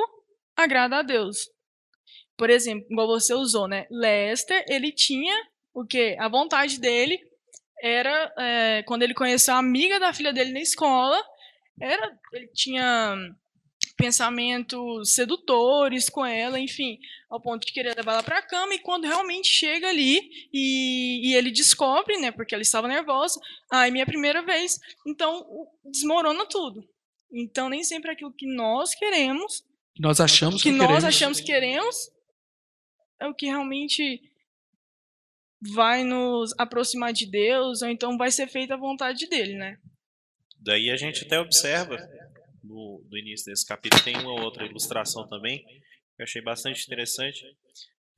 agrada 0.57 0.99
a 0.99 1.03
Deus. 1.03 1.51
Por 2.37 2.51
exemplo, 2.51 2.87
igual 2.91 3.09
você 3.09 3.35
usou, 3.35 3.67
né? 3.67 3.87
Lester, 3.91 4.65
ele 4.69 4.93
tinha 4.93 5.35
o 5.75 5.85
quê? 5.85 6.17
A 6.19 6.29
vontade 6.29 6.81
dele 6.81 7.19
era 7.83 8.33
é, 8.39 8.83
quando 8.85 9.03
ele 9.03 9.15
conheceu 9.15 9.55
a 9.55 9.59
amiga 9.59 9.99
da 9.99 10.13
filha 10.13 10.33
dele 10.33 10.53
na 10.53 10.61
escola, 10.61 11.21
era 11.81 12.11
ele 12.33 12.49
tinha 12.55 13.17
pensamentos 13.99 15.13
sedutores 15.13 16.09
com 16.09 16.25
ela, 16.25 16.59
enfim, 16.59 16.99
ao 17.29 17.41
ponto 17.41 17.67
de 17.67 17.73
querer 17.73 17.97
levar 17.97 18.13
ela 18.13 18.23
para 18.23 18.39
a 18.39 18.47
cama. 18.47 18.73
E 18.73 18.79
quando 18.79 19.09
realmente 19.09 19.49
chega 19.49 19.89
ali 19.89 20.31
e, 20.53 21.29
e, 21.29 21.35
ele 21.35 21.51
descobre, 21.51 22.17
né, 22.17 22.31
porque 22.31 22.55
ela 22.55 22.63
estava 22.63 22.87
nervosa, 22.87 23.39
ai, 23.71 23.91
minha 23.91 24.07
primeira 24.07 24.41
vez, 24.41 24.79
então 25.07 25.45
desmorona 25.85 26.47
tudo. 26.47 26.89
Então 27.31 27.69
nem 27.69 27.83
sempre 27.83 28.13
aquilo 28.13 28.33
que 28.33 28.47
nós 28.47 28.95
queremos, 28.95 29.65
que 29.95 30.01
nós 30.01 30.21
achamos 30.21 30.63
que, 30.63 30.71
que 30.71 30.77
nós 30.77 30.87
queremos. 30.87 31.05
achamos 31.05 31.41
que 31.41 31.47
queremos, 31.47 31.97
é 33.21 33.27
o 33.27 33.35
que 33.35 33.47
realmente 33.47 34.23
vai 35.75 36.05
nos 36.05 36.55
aproximar 36.57 37.13
de 37.13 37.27
Deus, 37.27 37.83
ou 37.83 37.89
então 37.89 38.17
vai 38.17 38.31
ser 38.31 38.47
feita 38.47 38.75
a 38.75 38.79
vontade 38.79 39.27
dele, 39.27 39.55
né? 39.55 39.77
Daí 40.61 40.89
a 40.91 40.97
gente 40.97 41.25
até 41.25 41.41
observa 41.41 41.97
no, 42.69 43.03
no 43.11 43.19
início 43.19 43.47
desse 43.47 43.67
capítulo 43.67 44.03
tem 44.03 44.17
uma 44.19 44.43
outra 44.45 44.65
ilustração 44.67 45.27
também, 45.27 45.65
que 45.65 46.23
eu 46.23 46.25
achei 46.25 46.43
bastante 46.43 46.85
interessante. 46.85 47.43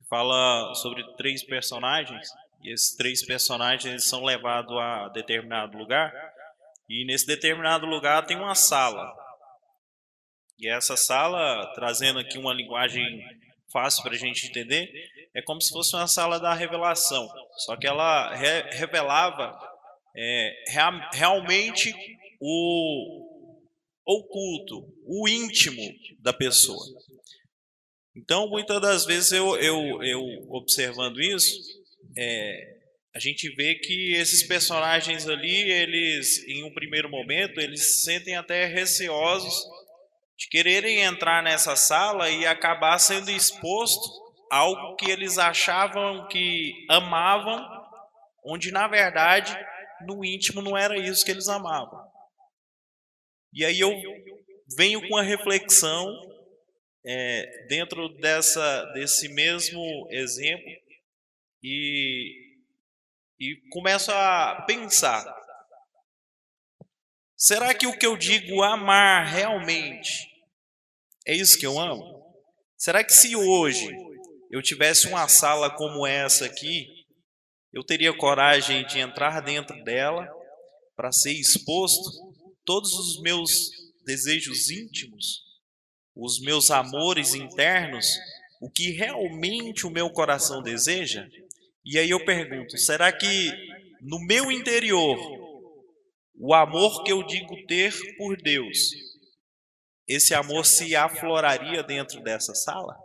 Fala 0.09 0.73
sobre 0.75 1.03
três 1.15 1.43
personagens, 1.43 2.27
e 2.61 2.73
esses 2.73 2.95
três 2.95 3.25
personagens 3.25 4.03
são 4.03 4.23
levados 4.23 4.77
a 4.77 5.07
determinado 5.09 5.77
lugar, 5.77 6.11
e 6.89 7.05
nesse 7.05 7.25
determinado 7.25 7.85
lugar 7.85 8.25
tem 8.25 8.35
uma 8.35 8.53
sala. 8.53 9.09
E 10.59 10.67
essa 10.69 10.97
sala, 10.97 11.71
trazendo 11.73 12.19
aqui 12.19 12.37
uma 12.37 12.53
linguagem 12.53 13.23
fácil 13.71 14.03
para 14.03 14.13
a 14.13 14.17
gente 14.17 14.47
entender, 14.47 14.91
é 15.33 15.41
como 15.41 15.61
se 15.61 15.71
fosse 15.71 15.95
uma 15.95 16.07
sala 16.07 16.39
da 16.39 16.53
revelação. 16.53 17.27
Só 17.65 17.77
que 17.77 17.87
ela 17.87 18.35
re 18.35 18.63
revelava 18.77 19.57
é, 20.15 20.63
rea 20.67 21.09
realmente 21.13 21.95
o, 22.39 23.30
oculto, 24.19 24.87
o 25.05 25.27
íntimo 25.27 25.81
da 26.19 26.33
pessoa. 26.33 26.83
Então, 28.15 28.49
muitas 28.49 28.81
das 28.81 29.05
vezes 29.05 29.31
eu, 29.31 29.55
eu, 29.57 30.03
eu 30.03 30.21
observando 30.49 31.21
isso, 31.21 31.57
é, 32.17 32.77
a 33.13 33.19
gente 33.19 33.49
vê 33.55 33.75
que 33.75 34.13
esses 34.13 34.43
personagens 34.43 35.27
ali, 35.27 35.69
eles, 35.69 36.45
em 36.47 36.63
um 36.63 36.73
primeiro 36.73 37.09
momento, 37.09 37.59
eles 37.59 37.81
se 37.81 38.05
sentem 38.05 38.35
até 38.35 38.65
receosos 38.65 39.53
de 40.37 40.47
quererem 40.47 41.01
entrar 41.01 41.43
nessa 41.43 41.75
sala 41.75 42.29
e 42.29 42.45
acabar 42.45 42.97
sendo 42.99 43.29
exposto 43.29 44.09
a 44.51 44.57
algo 44.57 44.95
que 44.95 45.09
eles 45.09 45.37
achavam 45.37 46.27
que 46.27 46.85
amavam, 46.89 47.65
onde 48.43 48.71
na 48.71 48.87
verdade 48.87 49.55
no 50.05 50.25
íntimo 50.25 50.61
não 50.61 50.75
era 50.75 50.97
isso 50.97 51.23
que 51.23 51.31
eles 51.31 51.47
amavam. 51.47 52.10
E 53.53 53.65
aí 53.65 53.79
eu 53.79 53.91
venho 54.77 55.07
com 55.09 55.17
a 55.17 55.23
reflexão 55.23 56.07
é, 57.05 57.67
dentro 57.67 58.07
dessa, 58.19 58.85
desse 58.93 59.27
mesmo 59.29 60.07
exemplo 60.09 60.71
e, 61.61 62.57
e 63.39 63.55
começo 63.71 64.11
a 64.11 64.63
pensar: 64.65 65.25
será 67.35 67.73
que 67.73 67.87
o 67.87 67.97
que 67.97 68.05
eu 68.05 68.15
digo 68.15 68.63
amar 68.63 69.27
realmente 69.27 70.29
é 71.27 71.35
isso 71.35 71.59
que 71.59 71.65
eu 71.65 71.77
amo? 71.77 72.21
Será 72.77 73.03
que 73.03 73.13
se 73.13 73.35
hoje 73.35 73.87
eu 74.49 74.61
tivesse 74.61 75.07
uma 75.07 75.27
sala 75.27 75.69
como 75.69 76.07
essa 76.07 76.45
aqui, 76.45 76.87
eu 77.73 77.83
teria 77.83 78.15
coragem 78.15 78.85
de 78.85 78.99
entrar 78.99 79.41
dentro 79.41 79.83
dela 79.83 80.27
para 80.95 81.11
ser 81.11 81.31
exposto 81.33 82.30
todos 82.65 82.93
os 82.93 83.21
meus 83.21 83.71
desejos 84.05 84.69
íntimos, 84.69 85.43
os 86.15 86.39
meus 86.41 86.71
amores 86.71 87.33
internos, 87.33 88.07
o 88.61 88.69
que 88.69 88.91
realmente 88.91 89.85
o 89.85 89.91
meu 89.91 90.09
coração 90.09 90.61
deseja? 90.61 91.27
E 91.83 91.97
aí 91.97 92.09
eu 92.09 92.23
pergunto: 92.23 92.77
será 92.77 93.11
que 93.11 93.51
no 94.01 94.19
meu 94.19 94.51
interior, 94.51 95.17
o 96.35 96.53
amor 96.53 97.03
que 97.03 97.11
eu 97.11 97.23
digo 97.23 97.55
ter 97.67 97.93
por 98.17 98.35
Deus, 98.37 98.91
esse 100.07 100.33
amor 100.33 100.65
se 100.65 100.95
afloraria 100.95 101.83
dentro 101.83 102.21
dessa 102.21 102.53
sala? 102.53 102.95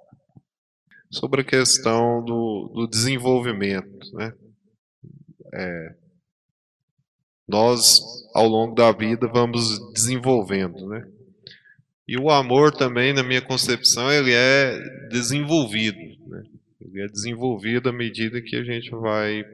Sobre 1.11 1.42
a 1.42 1.45
questão 1.45 2.25
do, 2.25 2.71
do 2.75 2.87
desenvolvimento, 2.88 4.12
né? 4.14 4.33
É, 5.55 6.06
nós, 7.49 8.01
ao 8.35 8.49
longo 8.49 8.75
da 8.75 8.91
vida, 8.93 9.29
vamos 9.29 9.93
desenvolvendo, 9.93 10.87
né? 10.89 11.07
E 12.09 12.17
o 12.17 12.31
amor 12.31 12.73
também, 12.73 13.13
na 13.13 13.23
minha 13.23 13.43
concepção, 13.43 14.11
ele 14.13 14.33
é 14.33 14.79
desenvolvido. 15.11 15.99
Né? 16.29 16.43
Ele 16.81 17.03
é 17.03 17.07
desenvolvido 17.09 17.89
à 17.89 17.93
medida 17.93 18.41
que 18.41 18.55
a 18.55 18.63
gente 18.63 18.91
vai 18.91 19.45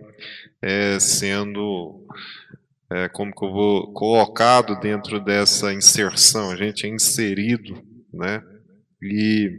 é, 0.61 0.99
sendo, 1.01 2.07
é, 2.91 3.09
como 3.09 3.35
que 3.35 3.43
eu 3.43 3.51
vou, 3.51 3.93
colocado 3.95 4.79
dentro 4.81 5.19
dessa 5.19 5.73
inserção. 5.73 6.51
A 6.51 6.57
gente 6.57 6.87
é 6.87 6.91
inserido, 6.91 7.83
né? 8.13 8.43
E 9.03 9.59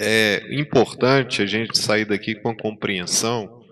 é 0.00 0.54
importante 0.54 1.42
a 1.42 1.46
gente 1.46 1.76
sair 1.78 2.04
daqui 2.04 2.36
com 2.36 2.50
a 2.50 2.56
compreensão 2.56 3.63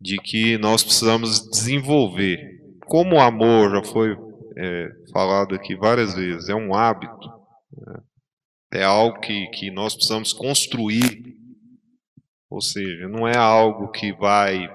de 0.00 0.18
que 0.18 0.58
nós 0.58 0.82
precisamos 0.82 1.48
desenvolver. 1.50 2.38
Como 2.86 3.16
o 3.16 3.20
amor 3.20 3.70
já 3.70 3.82
foi 3.82 4.16
é, 4.56 4.88
falado 5.12 5.54
aqui 5.54 5.74
várias 5.74 6.14
vezes, 6.14 6.48
é 6.48 6.54
um 6.54 6.74
hábito, 6.74 7.28
né? 7.76 8.00
é 8.72 8.84
algo 8.84 9.20
que, 9.20 9.46
que 9.48 9.70
nós 9.70 9.94
precisamos 9.94 10.32
construir. 10.32 11.34
Ou 12.48 12.60
seja, 12.60 13.08
não 13.08 13.26
é 13.26 13.36
algo 13.36 13.90
que 13.90 14.12
vai. 14.12 14.68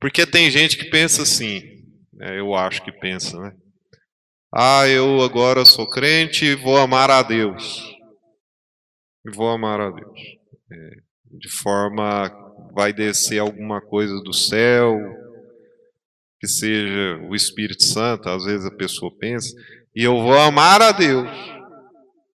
Porque 0.00 0.26
tem 0.26 0.50
gente 0.50 0.78
que 0.78 0.90
pensa 0.90 1.22
assim, 1.22 1.60
né? 2.12 2.38
eu 2.38 2.54
acho 2.54 2.82
que 2.82 2.92
pensa, 2.92 3.38
né? 3.38 3.54
Ah, 4.52 4.88
eu 4.88 5.22
agora 5.22 5.64
sou 5.64 5.88
crente 5.88 6.44
e 6.44 6.56
vou 6.56 6.76
amar 6.76 7.08
a 7.08 7.22
Deus. 7.22 7.84
E 9.24 9.30
vou 9.30 9.48
amar 9.48 9.80
a 9.80 9.90
Deus. 9.90 10.20
É, 10.72 10.90
de 11.38 11.48
forma 11.48 12.28
vai 12.74 12.92
descer 12.92 13.38
alguma 13.38 13.80
coisa 13.80 14.14
do 14.22 14.32
céu, 14.32 14.98
que 16.40 16.46
seja 16.46 17.18
o 17.28 17.34
Espírito 17.34 17.82
Santo, 17.82 18.28
às 18.28 18.44
vezes 18.44 18.66
a 18.66 18.70
pessoa 18.70 19.12
pensa, 19.18 19.54
e 19.94 20.02
eu 20.02 20.20
vou 20.20 20.38
amar 20.38 20.80
a 20.80 20.92
Deus 20.92 21.28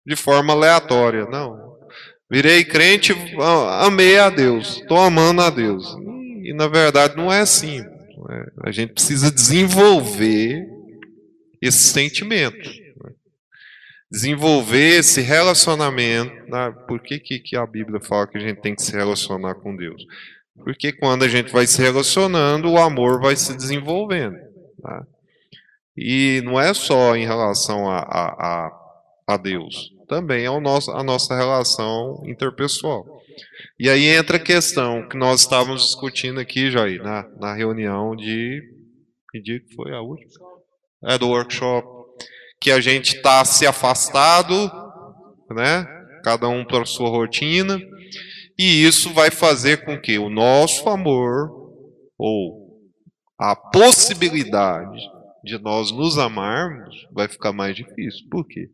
de 0.06 0.16
forma 0.16 0.54
aleatória. 0.54 1.26
Não. 1.26 1.72
Virei 2.30 2.64
crente, 2.64 3.14
amei 3.82 4.18
a 4.18 4.30
Deus, 4.30 4.78
estou 4.78 4.98
amando 4.98 5.42
a 5.42 5.50
Deus. 5.50 5.86
E 6.44 6.54
na 6.54 6.68
verdade 6.68 7.16
não 7.16 7.32
é 7.32 7.42
assim. 7.42 7.84
A 8.64 8.72
gente 8.72 8.94
precisa 8.94 9.32
desenvolver 9.32 10.66
esse 11.62 11.90
sentimento. 11.90 12.81
Desenvolver 14.12 15.00
esse 15.00 15.22
relacionamento. 15.22 16.34
Né? 16.50 16.76
Por 16.88 17.00
que, 17.00 17.20
que, 17.20 17.40
que 17.40 17.56
a 17.56 17.66
Bíblia 17.66 18.02
fala 18.02 18.28
que 18.28 18.38
a 18.38 18.42
gente 18.42 18.62
tem 18.62 18.76
que 18.76 18.84
se 18.84 18.92
relacionar 18.92 19.56
com 19.56 19.76
Deus? 19.76 20.06
Porque 20.64 20.92
quando 20.92 21.24
a 21.24 21.28
gente 21.28 21.52
vai 21.52 21.66
se 21.66 21.82
relacionando, 21.82 22.70
o 22.70 22.78
amor 22.78 23.22
vai 23.22 23.36
se 23.36 23.56
desenvolvendo. 23.56 24.36
Tá? 24.82 25.06
E 25.96 26.42
não 26.44 26.60
é 26.60 26.74
só 26.74 27.16
em 27.16 27.26
relação 27.26 27.90
a, 27.90 28.00
a, 28.00 28.28
a, 28.30 29.34
a 29.34 29.38
Deus, 29.38 29.92
também 30.08 30.44
é 30.44 30.50
o 30.50 30.60
nosso, 30.60 30.92
a 30.92 31.04
nossa 31.04 31.36
relação 31.36 32.22
interpessoal. 32.26 33.06
E 33.80 33.90
aí 33.90 34.06
entra 34.06 34.38
a 34.38 34.44
questão 34.44 35.08
que 35.08 35.18
nós 35.18 35.42
estávamos 35.42 35.84
discutindo 35.84 36.40
aqui, 36.40 36.70
Jair, 36.70 37.02
na, 37.02 37.28
na 37.40 37.54
reunião 37.54 38.16
de. 38.16 38.62
Que 39.32 39.42
dia 39.42 39.60
que 39.60 39.74
foi 39.74 39.94
a 39.94 40.02
última? 40.02 40.30
É 41.06 41.18
do 41.18 41.30
workshop. 41.30 41.88
Que 42.62 42.72
a 42.72 42.80
gente 42.80 43.16
está 43.16 43.44
se 43.44 43.66
afastado, 43.66 44.72
né? 45.50 45.88
Cada 46.24 46.48
um 46.48 46.64
para 46.64 46.86
sua 46.86 47.10
rotina. 47.10 47.82
E 48.58 48.86
isso 48.86 49.12
vai 49.12 49.32
fazer 49.32 49.84
com 49.84 50.00
que 50.00 50.20
o 50.20 50.30
nosso 50.30 50.88
amor, 50.88 51.50
ou 52.18 52.80
a 53.40 53.56
possibilidade 53.56 55.00
de 55.44 55.58
nós 55.58 55.92
nos 55.92 56.20
amarmos, 56.20 57.08
vai 57.12 57.28
ficar 57.28 57.52
mais 57.52 57.76
difícil. 57.76 58.28
Por 58.30 58.48
quê? 58.48 58.70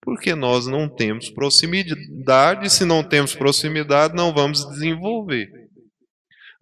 Porque 0.00 0.34
nós 0.34 0.66
não 0.66 0.88
temos 0.88 1.30
proximidade, 1.30 2.70
se 2.70 2.84
não 2.84 3.02
temos 3.02 3.34
proximidade, 3.34 4.14
não 4.14 4.32
vamos 4.32 4.64
desenvolver. 4.68 5.50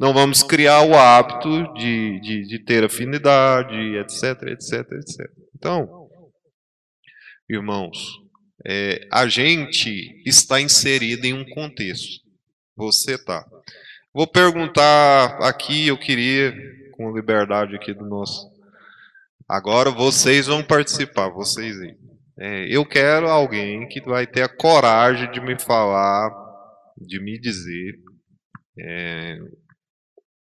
Não 0.01 0.15
vamos 0.15 0.43
criar 0.43 0.83
o 0.83 0.95
hábito 0.95 1.75
de, 1.75 2.21
de, 2.21 2.47
de 2.47 2.65
ter 2.65 2.85
afinidade, 2.85 3.75
etc, 3.99 4.43
etc, 4.49 4.91
etc. 4.93 5.31
Então, 5.55 6.02
irmãos, 7.55 8.21
é, 8.65 9.07
a 9.11 9.27
gente 9.27 10.23
está 10.25 10.61
inserido 10.61 11.27
em 11.27 11.33
um 11.33 11.45
contexto. 11.45 12.23
Você 12.77 13.19
tá. 13.19 13.45
Vou 14.15 14.27
perguntar 14.27 15.39
aqui, 15.43 15.89
eu 15.89 15.99
queria, 15.99 16.55
com 16.93 17.15
liberdade 17.15 17.75
aqui 17.75 17.93
do 17.93 18.05
nosso. 18.05 18.51
Agora 19.49 19.91
vocês 19.91 20.47
vão 20.47 20.63
participar, 20.63 21.29
vocês 21.29 21.81
aí. 21.81 21.97
É, 22.39 22.67
eu 22.69 22.85
quero 22.87 23.29
alguém 23.29 23.87
que 23.89 24.01
vai 24.01 24.27
ter 24.27 24.43
a 24.43 24.49
coragem 24.49 25.31
de 25.31 25.41
me 25.41 25.59
falar, 25.59 26.31
de 26.97 27.21
me 27.21 27.39
dizer 27.39 27.99
é, 28.79 29.39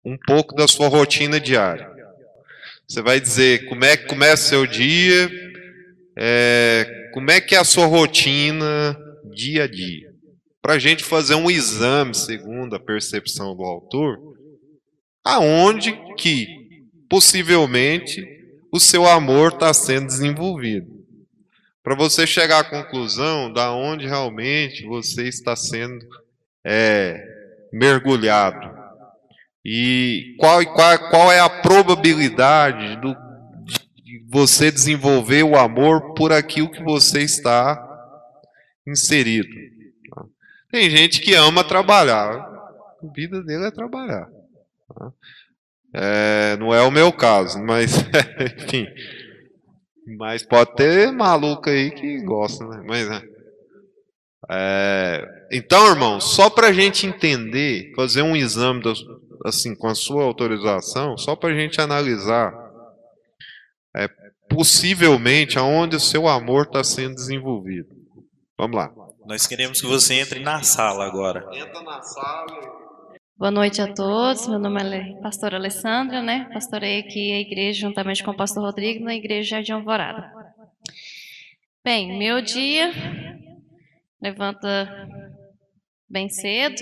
um 0.04 0.18
pouco 0.26 0.56
da 0.56 0.68
sua 0.68 0.88
rotina 0.88 1.40
diária. 1.40 1.90
Você 2.88 3.02
vai 3.02 3.20
dizer 3.20 3.68
como 3.68 3.84
é 3.84 3.98
que 3.98 4.08
começa 4.08 4.50
seu 4.50 4.66
dia, 4.66 5.30
é, 6.17 7.10
como 7.13 7.30
é 7.32 7.39
que 7.39 7.56
é 7.56 7.60
a 7.60 7.63
sua 7.63 7.86
rotina 7.86 8.97
dia 9.34 9.65
a 9.65 9.67
dia 9.67 10.08
para 10.67 10.73
a 10.73 10.80
gente 10.80 11.01
fazer 11.01 11.36
um 11.36 11.49
exame, 11.49 12.13
segundo 12.13 12.75
a 12.75 12.80
percepção 12.80 13.56
do 13.56 13.63
autor, 13.63 14.19
aonde 15.23 15.93
que 16.17 16.86
possivelmente 17.10 18.21
o 18.69 18.77
seu 18.77 19.08
amor 19.08 19.53
está 19.53 19.73
sendo 19.73 20.08
desenvolvido. 20.08 20.91
Para 21.82 21.95
você 21.95 22.27
chegar 22.27 22.60
à 22.60 22.63
conclusão 22.65 23.53
da 23.53 23.71
onde 23.71 24.06
realmente 24.06 24.86
você 24.86 25.30
está 25.30 25.56
sendo 25.56 26.06
é, 26.65 27.17
mergulhado. 27.71 28.69
E 29.63 30.36
qual, 30.38 30.65
qual, 30.73 31.10
qual 31.10 31.32
é 31.32 31.39
a 31.39 31.49
probabilidade 31.49 32.99
do, 32.99 33.15
você 34.30 34.72
desenvolver 34.72 35.44
o 35.44 35.56
amor 35.56 36.13
por 36.13 36.34
aquilo 36.34 36.72
que 36.72 36.84
você 36.84 37.22
está 37.22 37.84
inserido. 38.86 39.48
Tem 40.70 40.90
gente 40.90 41.22
que 41.22 41.34
ama 41.34 41.63
trabalhar. 41.63 42.32
A 42.32 43.13
vida 43.16 43.42
dele 43.42 43.68
é 43.68 43.72
trabalhar. 43.72 44.28
É, 45.94 46.58
não 46.58 46.74
é 46.74 46.82
o 46.82 46.92
meu 46.92 47.12
caso, 47.12 47.63
mas 47.63 47.94
enfim. 48.60 48.86
Mas 50.18 50.44
pode 50.44 50.76
ter 50.76 51.12
maluco 51.12 51.70
aí 51.70 51.92
que 51.92 52.22
gosta, 52.22 52.66
né? 52.66 52.84
Mas, 52.86 53.10
né? 53.10 53.22
É, 54.50 55.48
então, 55.52 55.90
irmão, 55.90 56.20
só 56.20 56.50
para 56.50 56.68
a 56.68 56.74
gente 56.74 57.06
entender, 57.06 57.94
fazer 57.96 58.22
um 58.22 58.36
exame 58.36 58.84
assim 59.46 59.76
com 59.76 59.88
a 59.88 59.96
sua 59.96 60.24
autorização, 60.24 61.18
só 61.18 61.36
para 61.36 61.50
a 61.50 61.58
gente 61.58 61.80
analisar, 61.82 62.54
possivelmente 64.50 65.58
aonde 65.58 65.96
o 65.96 66.00
seu 66.00 66.28
amor 66.28 66.66
está 66.66 66.84
sendo 66.84 67.16
desenvolvido. 67.16 67.90
Vamos 68.58 68.76
lá. 68.76 68.92
Nós 69.26 69.46
queremos 69.46 69.82
que 69.82 69.88
você 69.88 70.16
entre 70.16 70.40
na 70.40 70.64
sala 70.64 71.06
agora. 71.06 71.48
Entra 71.54 71.82
na 71.82 72.02
sala. 72.02 72.88
Boa 73.38 73.52
noite 73.52 73.82
a 73.82 73.94
todos. 73.94 74.48
Meu 74.48 74.58
nome 74.58 74.82
é 74.98 75.22
pastora 75.22 75.58
Alessandra, 75.58 76.22
né? 76.24 76.50
Pastorei 76.52 77.00
aqui 77.00 77.34
a 77.34 77.40
igreja 77.40 77.82
juntamente 77.82 78.24
com 78.24 78.32
o 78.32 78.36
pastor 78.36 78.64
Rodrigo 78.64 79.04
na 79.04 79.14
igreja 79.14 79.58
Jardim 79.58 79.74
Alvorada. 79.74 80.32
Bem, 81.84 82.18
meu 82.18 82.42
dia 82.42 82.92
levanta 84.22 84.90
bem 86.10 86.30
cedo. 86.30 86.82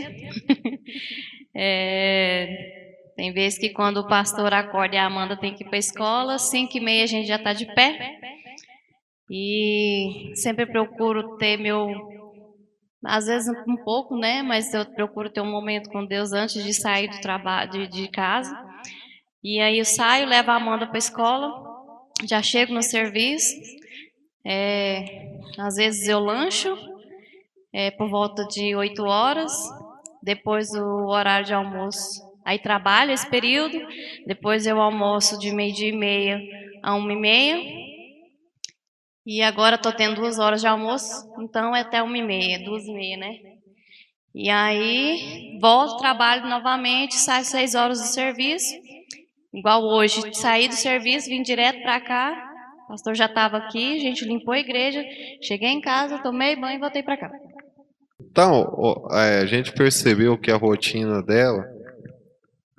é, 1.54 2.75
tem 3.16 3.32
vezes 3.32 3.58
que 3.58 3.70
quando 3.70 3.98
o 3.98 4.08
pastor 4.08 4.54
acorda 4.54 4.96
e 4.96 4.98
a 4.98 5.06
Amanda 5.06 5.38
tem 5.38 5.56
que 5.56 5.64
ir 5.64 5.68
para 5.68 5.78
a 5.78 5.80
escola, 5.80 6.38
cinco 6.38 6.78
e 6.78 6.82
meia 6.82 7.04
a 7.04 7.08
gente 7.08 7.28
já 7.28 7.38
está 7.38 7.54
de 7.54 7.66
pé. 7.74 8.20
E 9.30 10.32
sempre 10.36 10.66
procuro 10.66 11.38
ter 11.38 11.58
meu 11.58 11.88
às 13.04 13.28
vezes 13.28 13.54
um 13.68 13.78
pouco, 13.78 14.18
né? 14.18 14.42
Mas 14.42 14.74
eu 14.74 14.86
procuro 14.86 15.30
ter 15.30 15.42
um 15.42 15.50
momento 15.50 15.90
com 15.90 16.06
Deus 16.06 16.34
antes 16.34 16.64
de 16.64 16.74
sair 16.74 17.08
do 17.08 17.22
trabalho, 17.22 17.72
de, 17.72 17.88
de 17.88 18.08
casa. 18.10 18.56
E 19.44 19.60
aí 19.60 19.78
eu 19.78 19.86
saio, 19.86 20.28
levo 20.28 20.52
a 20.52 20.56
Amanda 20.56 20.88
para 20.88 20.98
a 20.98 21.00
escola, 21.00 21.54
já 22.28 22.42
chego 22.42 22.74
no 22.74 22.82
serviço. 22.82 23.56
É, 24.44 25.40
às 25.58 25.76
vezes 25.76 26.08
eu 26.08 26.20
lancho 26.20 26.76
é, 27.72 27.92
por 27.92 28.10
volta 28.10 28.46
de 28.46 28.76
8 28.76 29.04
horas, 29.04 29.54
depois 30.22 30.72
o 30.74 31.08
horário 31.08 31.46
de 31.46 31.54
almoço. 31.54 32.25
Aí 32.46 32.60
trabalho 32.60 33.12
esse 33.12 33.28
período, 33.28 33.76
depois 34.28 34.68
eu 34.68 34.80
almoço 34.80 35.40
de 35.40 35.52
meio-dia 35.52 35.90
e 35.90 35.98
meia 35.98 36.40
a 36.84 36.94
uma 36.94 37.12
e 37.12 37.16
meia. 37.16 37.58
E 39.26 39.42
agora 39.42 39.76
estou 39.76 39.92
tendo 39.92 40.18
duas 40.18 40.38
horas 40.38 40.62
de 40.62 40.68
almoço, 40.68 41.10
então 41.40 41.76
é 41.76 41.82
até 41.82 42.04
uma 42.04 42.16
e 42.16 42.22
meia, 42.22 42.64
duas 42.64 42.86
e 42.86 42.94
meia, 42.94 43.18
né? 43.18 43.40
E 44.36 44.48
aí 44.52 45.58
volto, 45.60 45.98
trabalho 45.98 46.48
novamente, 46.48 47.16
saio 47.16 47.44
seis 47.44 47.74
horas 47.74 48.00
do 48.00 48.06
serviço. 48.06 48.76
Igual 49.52 49.82
hoje, 49.82 50.22
saí 50.36 50.68
do 50.68 50.76
serviço, 50.76 51.30
vim 51.30 51.42
direto 51.42 51.82
para 51.82 52.00
cá, 52.00 52.52
o 52.84 52.90
pastor 52.90 53.16
já 53.16 53.26
estava 53.26 53.58
aqui, 53.58 53.96
a 53.96 54.00
gente 54.00 54.24
limpou 54.24 54.54
a 54.54 54.60
igreja, 54.60 55.04
cheguei 55.42 55.70
em 55.70 55.82
casa, 55.82 56.22
tomei 56.22 56.56
banho 56.56 56.76
e 56.76 56.80
voltei 56.80 57.02
para 57.02 57.18
cá. 57.18 57.32
Então, 58.20 59.08
é, 59.12 59.40
a 59.40 59.46
gente 59.46 59.72
percebeu 59.72 60.38
que 60.38 60.52
a 60.52 60.58
rotina 60.58 61.24
dela 61.24 61.75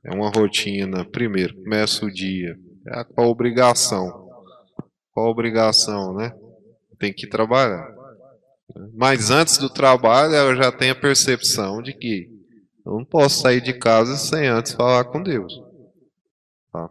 é 0.07 0.15
uma 0.15 0.31
rotina, 0.31 1.05
primeiro, 1.05 1.57
começa 1.57 2.07
o 2.07 2.11
dia, 2.11 2.57
é 2.87 3.05
a 3.17 3.23
obrigação. 3.23 4.29
Qual 5.13 5.27
a 5.27 5.31
obrigação, 5.31 6.15
né? 6.15 6.33
Tem 6.97 7.13
que 7.13 7.27
trabalhar. 7.27 7.93
Mas 8.95 9.31
antes 9.33 9.59
do 9.59 9.69
trabalho, 9.69 10.33
ela 10.33 10.55
já 10.55 10.71
tem 10.71 10.91
a 10.91 10.95
percepção 10.95 11.83
de 11.83 11.93
que 11.93 12.29
eu 12.85 12.93
não 12.93 13.05
posso 13.05 13.41
sair 13.41 13.61
de 13.61 13.73
casa 13.73 14.17
sem 14.17 14.47
antes 14.47 14.73
falar 14.73 15.07
com 15.07 15.21
Deus. 15.21 15.53
Tá? 16.73 16.89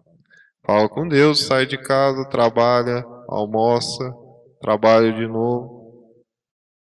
Fala 0.65 0.89
com 0.89 1.07
Deus, 1.07 1.45
sai 1.45 1.65
de 1.65 1.77
casa, 1.77 2.25
trabalha, 2.25 3.05
almoça, 3.29 4.13
trabalha 4.59 5.13
de 5.13 5.25
novo. 5.25 6.11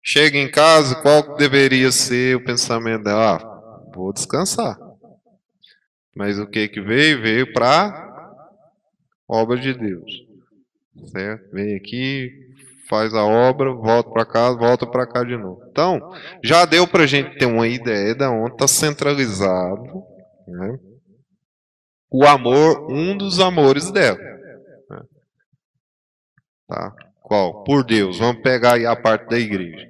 Chega 0.02 0.36
em 0.36 0.50
casa, 0.50 0.94
qual 0.96 1.36
deveria 1.36 1.90
ser 1.90 2.36
o 2.36 2.44
pensamento 2.44 3.04
dela? 3.04 3.36
Ah, 3.36 3.90
vou 3.94 4.12
descansar. 4.12 4.87
Mas 6.18 6.36
o 6.36 6.48
que 6.48 6.66
que 6.66 6.80
veio? 6.80 7.22
Veio 7.22 7.52
para 7.52 8.34
obra 9.28 9.56
de 9.56 9.72
Deus. 9.72 10.26
Certo? 11.12 11.52
Vem 11.52 11.76
aqui, 11.76 12.32
faz 12.88 13.14
a 13.14 13.24
obra, 13.24 13.72
volta 13.72 14.10
para 14.10 14.26
casa, 14.26 14.58
volta 14.58 14.84
para 14.84 15.06
cá 15.06 15.22
de 15.22 15.36
novo. 15.36 15.62
Então, 15.70 16.00
já 16.42 16.64
deu 16.64 16.88
para 16.88 17.04
a 17.04 17.06
gente 17.06 17.38
ter 17.38 17.46
uma 17.46 17.68
ideia 17.68 18.16
de 18.16 18.24
onde 18.24 18.54
está 18.54 18.66
centralizado 18.66 20.02
né, 20.48 20.80
o 22.10 22.26
amor, 22.26 22.90
um 22.90 23.16
dos 23.16 23.38
amores 23.38 23.92
dela. 23.92 24.18
Né. 24.18 25.00
Tá? 26.66 26.96
Qual? 27.22 27.62
Por 27.62 27.84
Deus. 27.84 28.18
Vamos 28.18 28.42
pegar 28.42 28.74
aí 28.74 28.84
a 28.84 28.96
parte 28.96 29.28
da 29.28 29.38
igreja. 29.38 29.88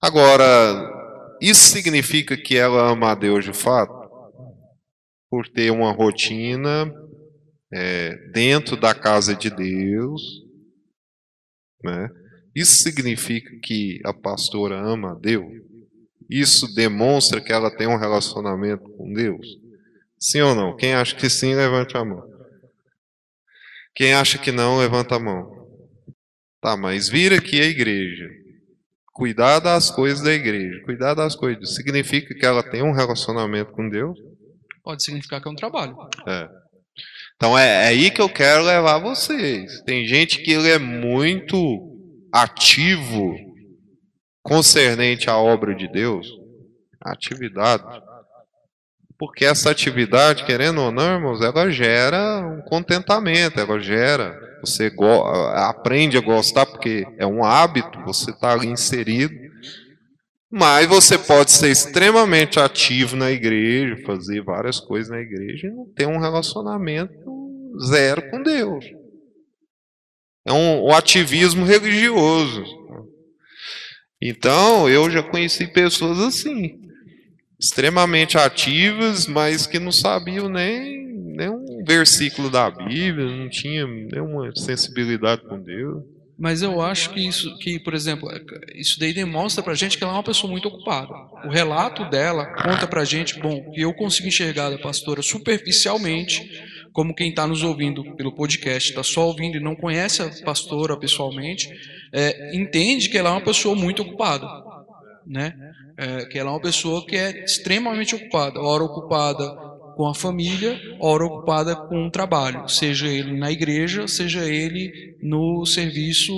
Agora, 0.00 0.44
isso 1.40 1.72
significa 1.72 2.36
que 2.36 2.56
ela 2.56 2.92
ama 2.92 3.10
a 3.10 3.14
Deus 3.16 3.44
de 3.44 3.52
fato? 3.52 3.97
Por 5.30 5.48
ter 5.48 5.70
uma 5.70 5.92
rotina 5.92 6.92
é, 7.72 8.16
dentro 8.32 8.76
da 8.76 8.94
casa 8.94 9.34
de 9.34 9.50
Deus, 9.50 10.22
né? 11.82 12.08
Isso 12.54 12.82
significa 12.82 13.50
que 13.62 14.00
a 14.04 14.12
pastora 14.12 14.80
ama 14.80 15.12
a 15.12 15.14
Deus? 15.14 15.52
Isso 16.28 16.74
demonstra 16.74 17.40
que 17.40 17.52
ela 17.52 17.70
tem 17.70 17.86
um 17.86 17.96
relacionamento 17.96 18.88
com 18.96 19.12
Deus? 19.12 19.46
Sim 20.18 20.40
ou 20.40 20.54
não? 20.54 20.76
Quem 20.76 20.94
acha 20.94 21.14
que 21.14 21.30
sim, 21.30 21.54
levante 21.54 21.96
a 21.96 22.04
mão. 22.04 22.22
Quem 23.94 24.12
acha 24.12 24.38
que 24.38 24.50
não, 24.50 24.78
levanta 24.78 25.16
a 25.16 25.20
mão. 25.20 25.56
Tá, 26.60 26.76
mas 26.76 27.08
vir 27.08 27.32
aqui 27.32 27.60
a 27.60 27.66
igreja, 27.66 28.28
cuidar 29.12 29.60
das 29.60 29.90
coisas 29.90 30.22
da 30.22 30.32
igreja, 30.32 30.82
cuidar 30.84 31.14
das 31.14 31.36
coisas, 31.36 31.76
significa 31.76 32.34
que 32.34 32.44
ela 32.44 32.62
tem 32.62 32.82
um 32.82 32.92
relacionamento 32.92 33.70
com 33.70 33.88
Deus? 33.88 34.18
Pode 34.88 35.04
significar 35.04 35.38
que 35.42 35.46
é 35.46 35.50
um 35.50 35.54
trabalho. 35.54 35.94
É. 36.26 36.48
Então 37.36 37.58
é, 37.58 37.84
é 37.84 37.88
aí 37.88 38.10
que 38.10 38.22
eu 38.22 38.28
quero 38.30 38.62
levar 38.62 38.96
vocês. 38.96 39.82
Tem 39.82 40.06
gente 40.06 40.42
que 40.42 40.50
ele 40.50 40.70
é 40.70 40.78
muito 40.78 41.94
ativo 42.32 43.36
concernente 44.42 45.28
à 45.28 45.36
obra 45.36 45.74
de 45.74 45.92
Deus, 45.92 46.26
atividade. 47.02 47.84
Porque 49.18 49.44
essa 49.44 49.70
atividade, 49.70 50.46
querendo 50.46 50.80
ou 50.80 50.90
não, 50.90 51.16
irmãos, 51.16 51.42
ela 51.42 51.70
gera 51.70 52.38
um 52.38 52.62
contentamento, 52.62 53.60
ela 53.60 53.78
gera, 53.78 54.40
você 54.62 54.90
aprende 55.52 56.16
a 56.16 56.22
gostar 56.22 56.64
porque 56.64 57.06
é 57.18 57.26
um 57.26 57.44
hábito, 57.44 58.02
você 58.06 58.30
está 58.30 58.54
ali 58.54 58.68
inserido. 58.68 59.47
Mas 60.50 60.86
você 60.86 61.18
pode 61.18 61.50
ser 61.50 61.70
extremamente 61.70 62.58
ativo 62.58 63.16
na 63.16 63.30
igreja, 63.30 64.02
fazer 64.06 64.42
várias 64.42 64.80
coisas 64.80 65.10
na 65.10 65.20
igreja 65.20 65.66
e 65.66 65.70
não 65.70 65.86
ter 65.92 66.06
um 66.06 66.18
relacionamento 66.18 67.38
zero 67.86 68.30
com 68.30 68.42
Deus. 68.42 68.84
É 70.46 70.52
um, 70.52 70.86
um 70.86 70.94
ativismo 70.94 71.66
religioso. 71.66 72.64
Então, 74.20 74.88
eu 74.88 75.10
já 75.10 75.22
conheci 75.22 75.66
pessoas 75.66 76.18
assim, 76.18 76.80
extremamente 77.60 78.38
ativas, 78.38 79.26
mas 79.26 79.66
que 79.66 79.78
não 79.78 79.92
sabiam 79.92 80.48
nem, 80.48 81.06
nem 81.12 81.50
um 81.50 81.84
versículo 81.84 82.48
da 82.48 82.70
Bíblia, 82.70 83.26
não 83.26 83.50
tinha 83.50 83.86
nenhuma 83.86 84.50
sensibilidade 84.56 85.42
com 85.42 85.60
Deus. 85.60 86.02
Mas 86.38 86.62
eu 86.62 86.80
acho 86.80 87.10
que 87.10 87.26
isso, 87.26 87.58
que, 87.58 87.80
por 87.80 87.94
exemplo, 87.94 88.30
isso 88.76 89.00
daí 89.00 89.12
demonstra 89.12 89.60
pra 89.60 89.74
gente 89.74 89.98
que 89.98 90.04
ela 90.04 90.12
é 90.12 90.16
uma 90.16 90.22
pessoa 90.22 90.48
muito 90.48 90.68
ocupada. 90.68 91.12
O 91.44 91.50
relato 91.50 92.08
dela 92.08 92.46
conta 92.62 92.86
pra 92.86 93.04
gente, 93.04 93.40
bom, 93.40 93.72
que 93.72 93.80
eu 93.80 93.92
consigo 93.92 94.28
enxergar 94.28 94.70
da 94.70 94.78
pastora 94.78 95.20
superficialmente, 95.20 96.48
como 96.92 97.14
quem 97.14 97.30
está 97.30 97.44
nos 97.44 97.64
ouvindo 97.64 98.14
pelo 98.14 98.32
podcast, 98.32 98.90
está 98.90 99.02
só 99.02 99.26
ouvindo 99.26 99.56
e 99.56 99.60
não 99.60 99.74
conhece 99.74 100.22
a 100.22 100.30
pastora 100.44 100.96
pessoalmente, 100.96 101.68
é, 102.12 102.56
entende 102.56 103.08
que 103.08 103.18
ela 103.18 103.30
é 103.30 103.32
uma 103.32 103.40
pessoa 103.40 103.74
muito 103.74 104.02
ocupada, 104.02 104.46
né? 105.26 105.54
É, 105.96 106.26
que 106.26 106.38
ela 106.38 106.50
é 106.50 106.52
uma 106.52 106.60
pessoa 106.60 107.04
que 107.04 107.16
é 107.16 107.44
extremamente 107.44 108.14
ocupada, 108.14 108.60
hora 108.60 108.84
ocupada 108.84 109.67
com 109.98 110.06
a 110.06 110.14
família, 110.14 110.80
hora 111.00 111.24
ocupada 111.24 111.74
com 111.74 112.06
o 112.06 112.10
trabalho, 112.10 112.68
seja 112.68 113.08
ele 113.08 113.36
na 113.36 113.50
igreja, 113.50 114.06
seja 114.06 114.44
ele 114.44 115.16
no 115.20 115.66
serviço 115.66 116.32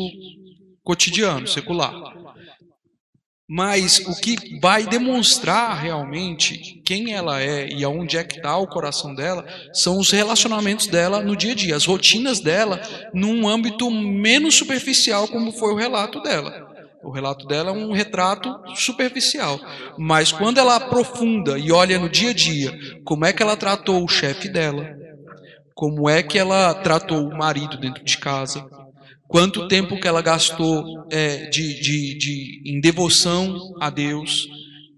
cotidiano, 0.83 1.47
secular. 1.47 1.93
Mas 3.47 3.99
o 3.99 4.19
que 4.19 4.59
vai 4.63 4.87
demonstrar 4.87 5.79
realmente 5.79 6.81
quem 6.87 7.13
ela 7.13 7.43
é 7.43 7.69
e 7.69 7.85
aonde 7.85 8.17
é 8.17 8.25
que 8.25 8.39
está 8.39 8.57
o 8.57 8.67
coração 8.67 9.15
dela 9.15 9.45
são 9.75 9.99
os 9.99 10.11
relacionamentos 10.11 10.87
dela 10.87 11.21
no 11.21 11.37
dia 11.37 11.53
a 11.53 11.55
dia, 11.55 11.77
as 11.77 11.85
rotinas 11.85 12.41
dela 12.41 12.81
num 13.13 13.47
âmbito 13.47 13.91
menos 13.91 14.55
superficial, 14.55 15.29
como 15.29 15.53
foi 15.53 15.75
o 15.75 15.77
relato 15.77 16.23
dela. 16.23 16.70
O 17.03 17.11
relato 17.11 17.47
dela 17.47 17.71
é 17.71 17.73
um 17.73 17.93
retrato 17.93 18.55
superficial. 18.75 19.59
Mas 19.99 20.31
quando 20.31 20.59
ela 20.59 20.77
aprofunda 20.77 21.59
e 21.59 21.73
olha 21.73 21.99
no 21.99 22.09
dia 22.09 22.31
a 22.31 22.35
dia 22.35 22.79
como 23.05 23.25
é 23.25 23.33
que 23.33 23.43
ela 23.43 23.57
tratou 23.57 24.05
o 24.05 24.09
chefe 24.09 24.49
dela, 24.49 24.87
como 25.75 26.09
é 26.09 26.23
que 26.23 26.39
ela 26.39 26.75
tratou 26.75 27.27
o 27.27 27.37
marido 27.37 27.79
dentro 27.79 28.05
de 28.05 28.19
casa, 28.19 28.65
quanto 29.27 29.67
tempo 29.69 29.99
que 29.99 30.07
ela 30.07 30.21
gastou 30.21 31.07
é, 31.11 31.49
de, 31.49 31.81
de, 31.81 32.19
de, 32.19 32.63
em 32.67 32.81
devoção 32.81 33.75
a 33.81 33.89
Deus, 33.89 34.47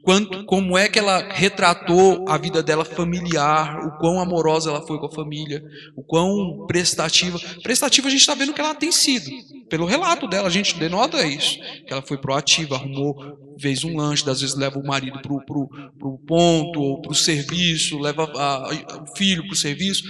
quanto, 0.03 0.45
como 0.45 0.77
é 0.77 0.89
que 0.89 0.99
ela 0.99 1.33
retratou 1.33 2.25
a 2.29 2.37
vida 2.37 2.63
dela 2.63 2.85
familiar, 2.85 3.87
o 3.87 3.99
quão 3.99 4.21
amorosa 4.21 4.71
ela 4.71 4.87
foi 4.87 4.99
com 4.99 5.07
a 5.07 5.13
família, 5.13 5.63
o 5.97 6.03
quão 6.03 6.67
prestativa. 6.67 7.39
Prestativa 7.63 8.09
a 8.09 8.11
gente 8.11 8.21
está 8.21 8.35
vendo 8.35 8.53
que 8.53 8.61
ela 8.61 8.75
tem 8.75 8.91
sido. 8.91 9.31
Pelo 9.69 9.87
relato 9.87 10.27
dela, 10.27 10.49
a 10.49 10.51
gente 10.51 10.79
denota 10.79 11.25
isso. 11.27 11.59
Que 11.87 11.93
ela 11.93 12.03
foi 12.03 12.19
proativa, 12.19 12.75
arrumou, 12.75 13.57
fez 13.59 13.85
um 13.85 13.97
lanche, 13.97 14.29
às 14.29 14.41
vezes 14.41 14.57
leva 14.57 14.79
o 14.79 14.87
marido 14.87 15.21
para 15.23 15.33
o 15.33 16.19
ponto, 16.27 16.81
ou 16.81 17.01
para 17.01 17.13
o 17.13 17.15
serviço, 17.15 17.99
leva 17.99 18.31
a, 18.37 18.55
a, 18.57 19.03
o 19.03 19.17
filho 19.17 19.45
para 19.45 19.53
o 19.53 19.57
serviço. 19.57 20.03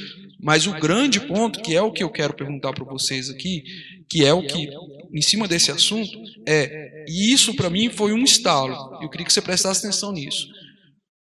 Mas 0.43 0.66
o 0.66 0.72
grande 0.72 1.20
ponto, 1.20 1.62
que 1.62 1.76
é 1.76 1.80
o 1.80 1.93
que 1.93 2.03
eu 2.03 2.11
quero 2.11 2.34
perguntar 2.34 2.72
para 2.72 2.84
vocês 2.84 3.30
aqui, 3.30 3.62
que 4.11 4.24
é 4.24 4.32
o 4.32 4.45
que, 4.45 4.68
em 5.14 5.22
cima 5.22 5.47
desse 5.47 5.70
assunto, 5.70 6.11
é, 6.47 7.05
e 7.09 7.32
isso 7.32 7.55
para 7.55 7.70
mim 7.70 7.88
foi 7.88 8.12
um 8.12 8.24
estalo, 8.24 8.99
eu 9.01 9.09
queria 9.09 9.24
que 9.24 9.32
você 9.32 9.40
prestasse 9.40 9.86
atenção 9.86 10.11
nisso. 10.11 10.49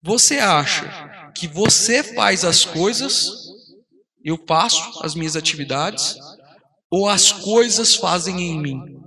Você 0.02 0.38
acha 0.38 1.30
que 1.36 1.46
você 1.46 2.02
faz 2.02 2.44
as 2.44 2.64
coisas, 2.64 3.28
eu 4.24 4.42
faço 4.48 5.00
as 5.02 5.14
minhas 5.14 5.36
atividades, 5.36 6.16
ou 6.90 7.07
as 7.07 7.30
coisas 7.30 7.94
fazem 7.94 8.40
em 8.40 8.59
mim? 8.59 9.03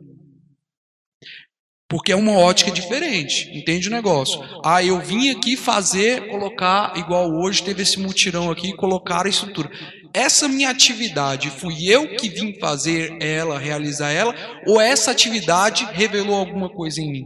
Porque 1.89 2.11
é 2.11 2.15
uma 2.15 2.33
ótica 2.33 2.69
diferente, 2.69 3.49
entende 3.57 3.88
o 3.88 3.91
negócio? 3.91 4.41
Ah, 4.63 4.83
eu 4.83 4.99
vim 4.99 5.29
aqui 5.29 5.55
fazer, 5.55 6.27
colocar, 6.27 6.97
igual 6.97 7.31
hoje 7.31 7.63
teve 7.63 7.83
esse 7.83 7.97
mutirão 7.97 8.51
aqui, 8.51 8.75
colocar 8.75 9.25
a 9.25 9.29
estrutura. 9.29 9.71
Essa 10.13 10.49
minha 10.49 10.69
atividade, 10.69 11.49
fui 11.49 11.88
eu 11.88 12.15
que 12.17 12.27
vim 12.27 12.59
fazer 12.59 13.17
ela, 13.21 13.57
realizar 13.57 14.11
ela, 14.11 14.35
ou 14.65 14.81
essa 14.81 15.11
atividade 15.11 15.88
revelou 15.93 16.35
alguma 16.35 16.69
coisa 16.69 16.99
em 16.99 17.09
mim? 17.09 17.25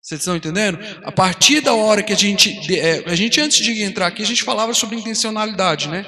Vocês 0.00 0.20
estão 0.20 0.36
entendendo? 0.36 0.78
A 1.04 1.10
partir 1.10 1.60
da 1.60 1.74
hora 1.74 2.02
que 2.02 2.12
a 2.12 2.16
gente, 2.16 2.58
é, 2.76 3.02
a 3.06 3.14
gente 3.14 3.40
antes 3.40 3.58
de 3.58 3.82
entrar 3.82 4.08
aqui, 4.08 4.22
a 4.22 4.26
gente 4.26 4.42
falava 4.42 4.74
sobre 4.74 4.96
intencionalidade, 4.96 5.88
né? 5.88 6.04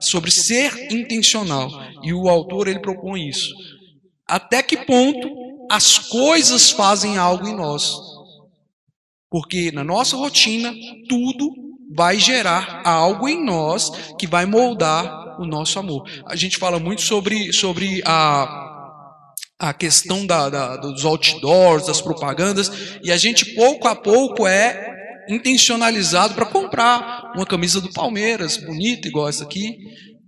Sobre 0.00 0.30
ser 0.30 0.92
intencional. 0.92 1.70
E 2.02 2.12
o 2.12 2.28
autor 2.28 2.68
ele 2.68 2.80
propõe 2.80 3.28
isso. 3.28 3.54
Até 4.26 4.62
que 4.62 4.76
ponto 4.76 5.47
as 5.70 5.98
coisas 5.98 6.70
fazem 6.70 7.18
algo 7.18 7.46
em 7.46 7.54
nós? 7.54 7.94
Porque 9.30 9.70
na 9.72 9.84
nossa 9.84 10.16
rotina 10.16 10.74
tudo 11.08 11.50
vai 11.94 12.18
gerar 12.18 12.82
algo 12.84 13.28
em 13.28 13.44
nós 13.44 13.90
que 14.18 14.26
vai 14.26 14.46
moldar 14.46 15.40
o 15.40 15.46
nosso 15.46 15.78
amor. 15.78 16.08
A 16.26 16.36
gente 16.36 16.56
fala 16.56 16.78
muito 16.78 17.02
sobre, 17.02 17.52
sobre 17.52 18.02
a, 18.04 19.34
a 19.58 19.72
questão 19.72 20.26
da, 20.26 20.48
da, 20.48 20.76
dos 20.76 21.04
outdoors, 21.04 21.86
das 21.86 22.00
propagandas, 22.00 22.70
e 23.02 23.12
a 23.12 23.16
gente 23.16 23.54
pouco 23.54 23.88
a 23.88 23.94
pouco 23.94 24.46
é 24.46 24.96
intencionalizado 25.28 26.34
para 26.34 26.46
comprar 26.46 27.32
uma 27.34 27.44
camisa 27.44 27.80
do 27.80 27.92
Palmeiras, 27.92 28.56
bonita, 28.56 29.08
igual 29.08 29.28
essa 29.28 29.44
aqui, 29.44 29.76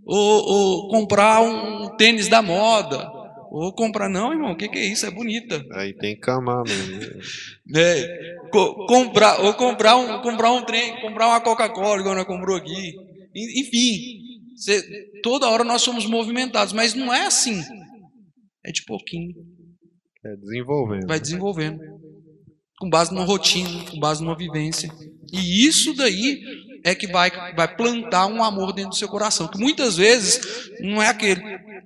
ou, 0.04 0.42
ou 0.44 0.88
comprar 0.88 1.40
um 1.40 1.96
tênis 1.96 2.28
da 2.28 2.42
moda, 2.42 3.10
ou 3.50 3.72
comprar, 3.74 4.08
não, 4.08 4.32
irmão, 4.32 4.52
o 4.52 4.56
que, 4.56 4.68
que, 4.68 4.78
é 4.78 4.86
isso? 4.86 5.04
É 5.04 5.10
bonita. 5.10 5.64
Aí 5.72 5.92
tem 5.92 6.18
que 6.18 6.30
amar 6.30 6.62
mesmo. 6.64 7.20
é, 7.76 8.36
co 8.50 8.86
comprar, 8.86 9.40
ou 9.40 9.54
comprar 9.54 9.96
um, 9.96 10.22
comprar 10.22 10.52
um 10.52 10.64
trem, 10.64 11.00
comprar 11.00 11.26
uma 11.26 11.40
Coca-Cola, 11.40 12.00
igual 12.00 12.14
nós 12.14 12.26
comprou 12.26 12.56
aqui. 12.56 12.94
Enfim, 13.34 14.20
cê, 14.56 14.80
toda 15.22 15.48
hora 15.48 15.64
nós 15.64 15.82
somos 15.82 16.06
movimentados, 16.06 16.72
mas 16.72 16.94
não 16.94 17.12
é 17.12 17.26
assim. 17.26 17.60
É 18.64 18.70
de 18.70 18.84
pouquinho. 18.84 19.34
É 20.24 20.36
desenvolvendo. 20.36 21.06
Vai 21.06 21.18
desenvolvendo. 21.18 21.80
Com 22.78 22.88
base 22.88 23.12
numa 23.12 23.24
rotina, 23.24 23.90
com 23.90 23.98
base 23.98 24.22
numa 24.22 24.36
vivência. 24.36 24.88
E 25.32 25.66
isso 25.66 25.94
daí 25.94 26.40
é 26.84 26.94
que 26.94 27.06
vai, 27.06 27.30
vai 27.54 27.68
plantar 27.76 28.26
um 28.26 28.42
amor 28.42 28.72
dentro 28.72 28.90
do 28.90 28.96
seu 28.96 29.08
coração. 29.08 29.48
Que 29.48 29.58
muitas 29.58 29.96
vezes 29.96 30.70
não 30.80 31.02
é 31.02 31.08
aquele. 31.08 31.42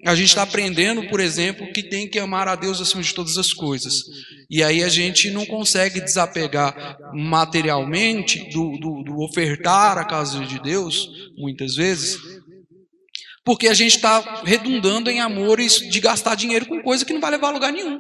A 0.07 0.15
gente 0.15 0.29
está 0.29 0.43
aprendendo, 0.43 1.09
por 1.09 1.19
exemplo, 1.19 1.73
que 1.73 1.83
tem 1.83 2.09
que 2.09 2.19
amar 2.19 2.47
a 2.47 2.55
Deus 2.55 2.81
acima 2.81 3.03
de 3.03 3.15
todas 3.15 3.39
as 3.39 3.53
coisas. 3.53 4.03
E 4.51 4.63
aí 4.63 4.85
a 4.85 4.89
gente 4.89 5.31
não 5.31 5.47
consegue 5.47 6.01
desapegar 6.01 6.99
materialmente 7.15 8.51
do, 8.51 8.77
do, 8.79 9.03
do 9.03 9.21
ofertar 9.21 9.97
a 9.97 10.05
casa 10.05 10.45
de 10.45 10.61
Deus, 10.61 11.09
muitas 11.37 11.75
vezes, 11.75 12.19
porque 13.45 13.69
a 13.69 13.75
gente 13.75 13.97
está 13.97 14.43
redundando 14.45 15.11
em 15.11 15.21
amores 15.21 15.79
de 15.79 16.01
gastar 16.01 16.35
dinheiro 16.35 16.65
com 16.65 16.83
coisa 16.83 17.05
que 17.05 17.13
não 17.13 17.21
vai 17.21 17.31
levar 17.31 17.49
a 17.49 17.53
lugar 17.53 17.73
nenhum. 17.73 17.99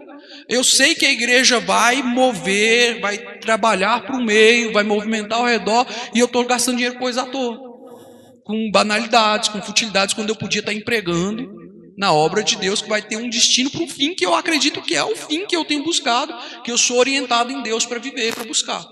Eu 0.49 0.65
sei 0.65 0.95
que 0.95 1.05
a 1.05 1.13
igreja 1.13 1.61
vai 1.61 2.03
mover, 2.03 2.99
vai 3.01 3.19
trabalhar 3.41 4.03
para 4.07 4.17
o 4.17 4.25
meio, 4.25 4.73
vai 4.73 4.83
movimentar 4.83 5.39
ao 5.39 5.45
redor, 5.45 5.87
e 6.15 6.19
eu 6.19 6.25
estou 6.25 6.45
gastando 6.47 6.77
dinheiro 6.77 6.95
com 6.95 7.03
coisa 7.03 7.23
à 7.23 7.27
toa. 7.27 7.59
Com 8.43 8.71
banalidades, 8.71 9.51
com 9.51 9.61
futilidades, 9.61 10.15
quando 10.15 10.31
eu 10.31 10.37
podia 10.37 10.61
estar 10.61 10.73
empregando 10.73 11.47
na 11.97 12.13
obra 12.13 12.43
de 12.43 12.57
Deus, 12.57 12.81
que 12.81 12.89
vai 12.89 13.03
ter 13.03 13.17
um 13.17 13.29
destino 13.29 13.71
para 13.71 13.83
um 13.83 13.89
fim 13.89 14.15
que 14.15 14.25
eu 14.25 14.35
acredito 14.35 14.81
que 14.81 14.97
é 14.97 15.05
o 15.05 15.15
fim 15.15 15.47
que 15.47 15.55
eu 15.55 15.65
tenho 15.65 15.85
buscado, 15.85 16.35
que 16.63 16.71
eu 16.71 16.79
sou 16.79 16.99
orientado 16.99 17.53
em 17.53 17.63
Deus 17.63 17.85
para 17.85 17.99
viver, 17.99 18.35
para 18.35 18.45
buscar. 18.45 18.83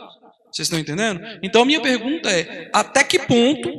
Vocês 0.52 0.66
estão 0.66 0.78
entendendo? 0.78 1.20
Então, 1.42 1.64
minha 1.64 1.80
pergunta 1.80 2.30
é: 2.30 2.70
até 2.74 3.02
que 3.02 3.18
ponto 3.18 3.70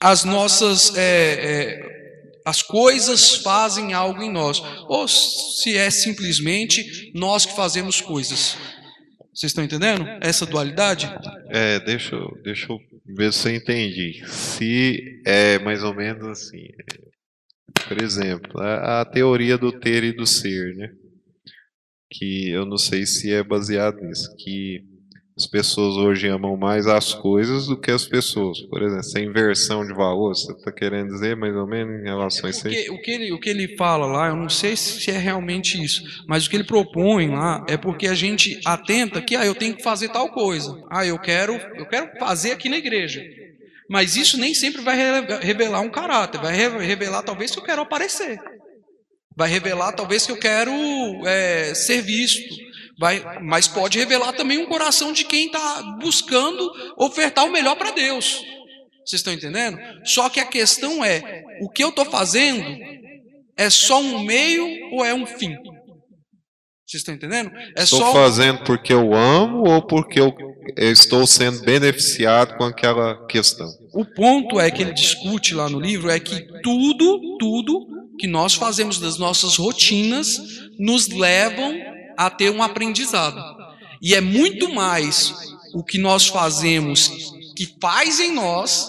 as 0.00 0.24
nossas 0.24 0.94
é, 0.96 1.02
é, 1.02 1.96
as 2.44 2.62
coisas 2.62 3.36
fazem 3.36 3.92
algo 3.92 4.22
em 4.22 4.30
nós, 4.30 4.62
ou 4.88 5.08
se 5.08 5.76
é 5.76 5.90
simplesmente 5.90 7.10
nós 7.14 7.44
que 7.44 7.56
fazemos 7.56 8.00
coisas. 8.00 8.56
Vocês 9.34 9.50
estão 9.50 9.64
entendendo 9.64 10.06
essa 10.22 10.46
dualidade? 10.46 11.12
É, 11.50 11.78
deixa, 11.80 12.16
deixa 12.42 12.72
eu 12.72 12.78
ver 13.04 13.32
se 13.32 13.48
eu 13.48 13.56
entendi. 13.56 14.22
Se 14.26 15.20
é 15.26 15.58
mais 15.58 15.82
ou 15.82 15.94
menos 15.94 16.26
assim, 16.26 16.68
por 17.86 18.00
exemplo, 18.02 18.60
a, 18.60 19.02
a 19.02 19.04
teoria 19.04 19.58
do 19.58 19.72
ter 19.72 20.04
e 20.04 20.12
do 20.12 20.26
ser, 20.26 20.74
né? 20.76 20.88
Que 22.10 22.50
eu 22.50 22.64
não 22.64 22.78
sei 22.78 23.04
se 23.04 23.32
é 23.32 23.42
baseado 23.42 24.00
nisso, 24.00 24.34
que 24.38 24.84
as 25.38 25.46
pessoas 25.46 25.96
hoje 25.96 26.26
amam 26.28 26.56
mais 26.56 26.86
as 26.86 27.12
coisas 27.12 27.66
do 27.66 27.78
que 27.78 27.90
as 27.90 28.06
pessoas. 28.06 28.58
Por 28.62 28.80
exemplo, 28.80 29.00
essa 29.00 29.20
inversão 29.20 29.86
de 29.86 29.92
valor, 29.92 30.34
você 30.34 30.50
está 30.50 30.72
querendo 30.72 31.08
dizer 31.08 31.36
mais 31.36 31.54
ou 31.54 31.66
menos 31.66 32.00
em 32.00 32.04
relação 32.04 32.46
a 32.46 32.50
isso 32.50 32.66
aí? 32.66 32.88
O 32.88 32.98
que, 33.02 33.10
ele, 33.10 33.32
o 33.32 33.38
que 33.38 33.50
ele 33.50 33.76
fala 33.76 34.06
lá, 34.06 34.28
eu 34.28 34.36
não 34.36 34.48
sei 34.48 34.74
se 34.74 35.10
é 35.10 35.18
realmente 35.18 35.82
isso, 35.82 36.02
mas 36.26 36.46
o 36.46 36.50
que 36.50 36.56
ele 36.56 36.64
propõe 36.64 37.28
lá 37.28 37.66
é 37.68 37.76
porque 37.76 38.08
a 38.08 38.14
gente 38.14 38.58
atenta 38.64 39.20
que 39.20 39.36
ah, 39.36 39.44
eu 39.44 39.54
tenho 39.54 39.76
que 39.76 39.82
fazer 39.82 40.08
tal 40.08 40.30
coisa. 40.30 40.82
Ah, 40.90 41.04
eu 41.04 41.18
quero, 41.18 41.52
eu 41.52 41.86
quero 41.86 42.18
fazer 42.18 42.52
aqui 42.52 42.70
na 42.70 42.78
igreja. 42.78 43.22
Mas 43.90 44.16
isso 44.16 44.38
nem 44.38 44.54
sempre 44.54 44.80
vai 44.80 44.96
revelar 45.42 45.80
um 45.80 45.90
caráter, 45.90 46.40
vai 46.40 46.56
revelar 46.56 47.22
talvez 47.22 47.50
que 47.50 47.58
eu 47.58 47.64
quero 47.64 47.82
aparecer. 47.82 48.40
Vai 49.36 49.50
revelar 49.50 49.92
talvez 49.92 50.24
que 50.24 50.32
eu 50.32 50.38
quero 50.38 50.72
é, 51.26 51.74
ser 51.74 52.00
visto 52.00 52.66
Vai, 52.98 53.22
mas 53.42 53.68
pode 53.68 53.98
revelar 53.98 54.32
também 54.32 54.58
um 54.58 54.66
coração 54.66 55.12
de 55.12 55.24
quem 55.24 55.46
está 55.46 55.82
buscando 56.00 56.70
ofertar 56.96 57.44
o 57.44 57.52
melhor 57.52 57.76
para 57.76 57.90
Deus. 57.90 58.42
Vocês 59.04 59.20
estão 59.20 59.32
entendendo? 59.32 59.78
Só 60.04 60.28
que 60.28 60.40
a 60.40 60.46
questão 60.46 61.04
é: 61.04 61.44
o 61.60 61.68
que 61.68 61.84
eu 61.84 61.90
estou 61.90 62.06
fazendo 62.06 62.64
é 63.56 63.68
só 63.68 64.00
um 64.00 64.24
meio 64.24 64.66
ou 64.92 65.04
é 65.04 65.14
um 65.14 65.26
fim? 65.26 65.54
Vocês 66.86 67.00
estão 67.00 67.14
entendendo? 67.14 67.50
É 67.76 67.82
estou 67.82 67.98
só... 67.98 68.12
fazendo 68.12 68.64
porque 68.64 68.92
eu 68.92 69.12
amo 69.12 69.68
ou 69.68 69.82
porque 69.82 70.20
eu 70.20 70.34
estou 70.76 71.26
sendo 71.26 71.60
beneficiado 71.62 72.56
com 72.56 72.64
aquela 72.64 73.26
questão? 73.26 73.66
O 73.92 74.04
ponto 74.04 74.58
é 74.58 74.70
que 74.70 74.82
ele 74.82 74.92
discute 74.92 75.54
lá 75.54 75.68
no 75.68 75.80
livro 75.80 76.10
é 76.10 76.18
que 76.18 76.46
tudo, 76.62 77.36
tudo 77.38 77.86
que 78.18 78.26
nós 78.26 78.54
fazemos 78.54 78.98
das 78.98 79.18
nossas 79.18 79.56
rotinas 79.56 80.38
nos 80.78 81.08
levam 81.08 81.74
a 82.16 82.30
ter 82.30 82.50
um 82.50 82.62
aprendizado. 82.62 83.40
E 84.00 84.14
é 84.14 84.20
muito 84.20 84.72
mais 84.72 85.34
o 85.74 85.82
que 85.82 85.98
nós 85.98 86.26
fazemos 86.26 87.32
que 87.56 87.74
faz 87.80 88.20
em 88.20 88.32
nós 88.34 88.88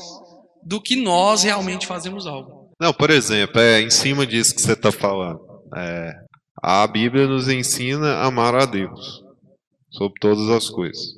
do 0.63 0.81
que 0.81 0.95
nós 0.95 1.43
realmente 1.43 1.87
fazemos 1.87 2.27
algo. 2.27 2.69
Não, 2.79 2.93
por 2.93 3.09
exemplo, 3.09 3.59
é 3.59 3.81
em 3.81 3.89
cima 3.89 4.27
disso 4.27 4.53
que 4.53 4.61
você 4.61 4.73
está 4.73 4.91
falando. 4.91 5.39
É, 5.75 6.13
a 6.61 6.85
Bíblia 6.85 7.25
nos 7.27 7.47
ensina 7.47 8.15
a 8.15 8.25
amar 8.25 8.53
a 8.53 8.65
Deus 8.65 9.23
sobre 9.89 10.19
todas 10.19 10.49
as 10.49 10.69
coisas. 10.69 11.15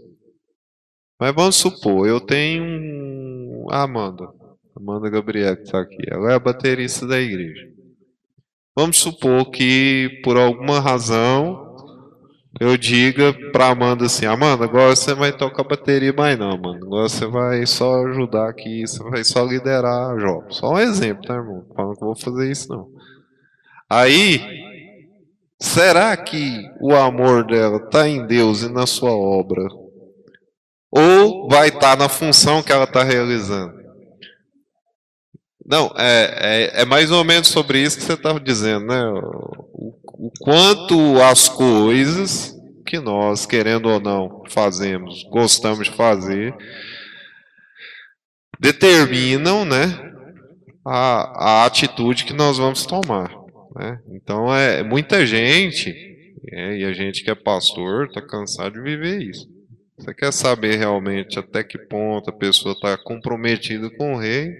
Mas 1.19 1.35
vamos 1.35 1.57
supor, 1.57 2.07
eu 2.07 2.21
tenho 2.21 3.67
a 3.69 3.83
Amanda, 3.83 4.29
Amanda 4.75 5.09
Gabriel 5.09 5.57
que 5.57 5.63
está 5.63 5.81
aqui. 5.81 5.97
Ela 6.07 6.31
é 6.31 6.35
a 6.35 6.39
baterista 6.39 7.05
da 7.05 7.19
igreja. 7.19 7.67
Vamos 8.77 8.97
supor 8.97 9.49
que 9.51 10.21
por 10.23 10.37
alguma 10.37 10.79
razão 10.79 11.68
eu 12.57 12.75
diga 12.77 13.33
pra 13.51 13.67
Amanda 13.67 14.05
assim, 14.05 14.25
Amanda, 14.25 14.63
agora 14.63 14.95
você 14.95 15.13
vai 15.13 15.31
tocar 15.31 15.63
bateria 15.63 16.11
mais 16.11 16.37
não, 16.37 16.57
mano. 16.57 16.85
Agora 16.85 17.07
você 17.07 17.27
vai 17.27 17.65
só 17.65 18.05
ajudar 18.07 18.49
aqui, 18.49 18.87
você 18.87 19.03
vai 19.03 19.23
só 19.23 19.43
liderar 19.43 20.11
a 20.11 20.19
jogo. 20.19 20.51
Só 20.51 20.73
um 20.73 20.79
exemplo, 20.79 21.25
tá, 21.25 21.35
irmão? 21.35 21.65
Falando 21.75 21.95
que 21.95 22.03
eu 22.03 22.07
vou 22.07 22.15
fazer 22.15 22.49
isso 22.49 22.69
não. 22.69 22.87
Aí, 23.89 24.41
será 25.59 26.17
que 26.17 26.63
o 26.81 26.95
amor 26.95 27.45
dela 27.45 27.79
tá 27.89 28.07
em 28.07 28.25
Deus 28.25 28.63
e 28.63 28.71
na 28.71 28.87
sua 28.87 29.11
obra? 29.11 29.61
Ou 30.91 31.47
vai 31.47 31.67
estar 31.67 31.95
tá 31.95 31.95
na 31.95 32.09
função 32.09 32.63
que 32.63 32.71
ela 32.71 32.85
está 32.85 33.03
realizando? 33.03 33.78
Não, 35.69 35.93
é, 35.95 36.71
é, 36.73 36.81
é, 36.81 36.85
mais 36.85 37.11
ou 37.11 37.23
menos 37.23 37.49
sobre 37.49 37.79
isso 37.79 37.97
que 37.97 38.03
você 38.03 38.13
estava 38.13 38.39
dizendo, 38.39 38.87
né? 38.87 39.03
O, 39.05 39.99
o 40.01 40.31
quanto 40.39 41.21
as 41.21 41.47
coisas 41.47 42.55
que 42.87 42.99
nós, 42.99 43.45
querendo 43.45 43.87
ou 43.87 43.99
não, 43.99 44.41
fazemos, 44.49 45.21
gostamos 45.29 45.87
de 45.87 45.95
fazer, 45.95 46.55
determinam, 48.59 49.63
né, 49.63 50.11
a, 50.83 51.61
a 51.61 51.65
atitude 51.67 52.25
que 52.25 52.33
nós 52.33 52.57
vamos 52.57 52.87
tomar. 52.87 53.31
Né? 53.75 53.99
Então, 54.11 54.51
é 54.53 54.81
muita 54.81 55.23
gente, 55.23 55.93
é, 56.51 56.79
e 56.79 56.83
a 56.83 56.93
gente 56.93 57.23
que 57.23 57.29
é 57.29 57.35
pastor, 57.35 58.07
está 58.07 58.23
cansado 58.23 58.73
de 58.73 58.81
viver 58.81 59.21
isso. 59.21 59.47
Você 59.99 60.15
quer 60.15 60.33
saber 60.33 60.77
realmente 60.77 61.37
até 61.37 61.63
que 61.63 61.77
ponto 61.77 62.31
a 62.31 62.33
pessoa 62.33 62.73
está 62.73 62.97
comprometida 62.97 63.87
com 63.91 64.15
o 64.15 64.17
rei? 64.17 64.55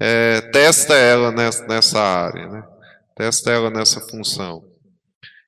É, 0.00 0.40
testa 0.52 0.94
ela 0.94 1.32
nessa, 1.32 1.66
nessa 1.66 1.98
área, 1.98 2.48
né? 2.48 2.62
testa 3.16 3.50
ela 3.50 3.68
nessa 3.68 4.00
função. 4.00 4.62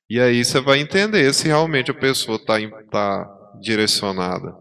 E 0.09 0.19
aí 0.19 0.43
você 0.43 0.59
vai 0.59 0.79
entender 0.79 1.33
se 1.33 1.47
realmente 1.47 1.89
a 1.89 1.93
pessoa 1.93 2.35
está 2.35 2.55
tá 2.91 3.57
direcionada 3.61 4.53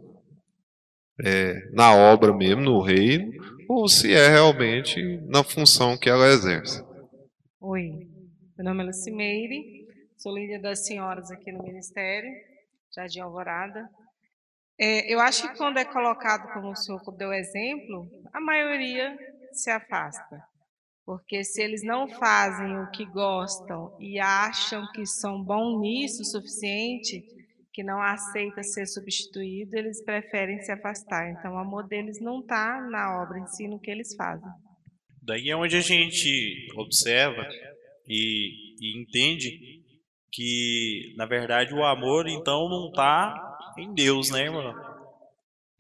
é, 1.25 1.55
na 1.73 1.93
obra 1.93 2.33
mesmo, 2.33 2.63
no 2.63 2.81
reino, 2.81 3.33
ou 3.69 3.89
se 3.89 4.15
é 4.15 4.29
realmente 4.29 5.03
na 5.27 5.43
função 5.43 5.99
que 5.99 6.09
ela 6.09 6.29
exerce. 6.29 6.85
Oi, 7.61 7.91
meu 8.57 8.65
nome 8.65 8.85
é 8.85 8.87
Lucimeire, 8.87 9.87
sou 10.17 10.37
líder 10.37 10.61
das 10.61 10.87
senhoras 10.87 11.33
aqui 11.33 11.51
no 11.51 11.65
Ministério, 11.65 12.31
Jardim 12.95 13.21
Alvorada. 13.21 13.89
É, 14.79 15.13
eu 15.13 15.19
acho 15.21 15.51
que 15.51 15.59
quando 15.59 15.79
é 15.79 15.85
colocado 15.85 16.53
como 16.53 16.71
o 16.71 16.77
senhor 16.77 17.01
deu 17.19 17.33
exemplo, 17.33 18.09
a 18.33 18.41
maioria 18.41 19.19
se 19.53 19.71
afasta. 19.71 20.43
Porque 21.05 21.43
se 21.43 21.63
eles 21.63 21.83
não 21.83 22.09
fazem 22.09 22.79
o 22.79 22.91
que 22.91 23.05
gostam 23.05 23.97
e 23.99 24.19
acham 24.19 24.87
que 24.93 25.05
são 25.07 25.43
bons 25.43 25.81
nisso 25.81 26.23
o 26.23 26.25
suficiente, 26.25 27.25
que 27.73 27.83
não 27.83 28.01
aceita 28.01 28.63
ser 28.63 28.87
substituído, 28.87 29.77
eles 29.77 30.05
preferem 30.05 30.61
se 30.61 30.71
afastar. 30.71 31.31
Então, 31.31 31.55
o 31.55 31.59
amor 31.59 31.87
deles 31.87 32.21
não 32.21 32.41
está 32.41 32.81
na 32.91 33.23
obra 33.23 33.39
em 33.39 33.47
si, 33.47 33.67
no 33.67 33.81
que 33.81 33.91
eles 33.91 34.15
fazem. 34.15 34.49
Daí 35.23 35.51
é 35.51 35.57
onde 35.57 35.77
a 35.77 35.81
gente 35.81 36.69
observa 36.77 37.47
e, 38.07 38.51
e 38.81 39.01
entende 39.01 39.59
que, 40.33 41.15
na 41.17 41.27
verdade, 41.27 41.75
o 41.75 41.85
amor, 41.85 42.29
então, 42.29 42.69
não 42.69 42.89
está 42.89 43.35
em 43.79 43.93
Deus, 43.93 44.31
né, 44.31 44.45
irmão? 44.45 44.75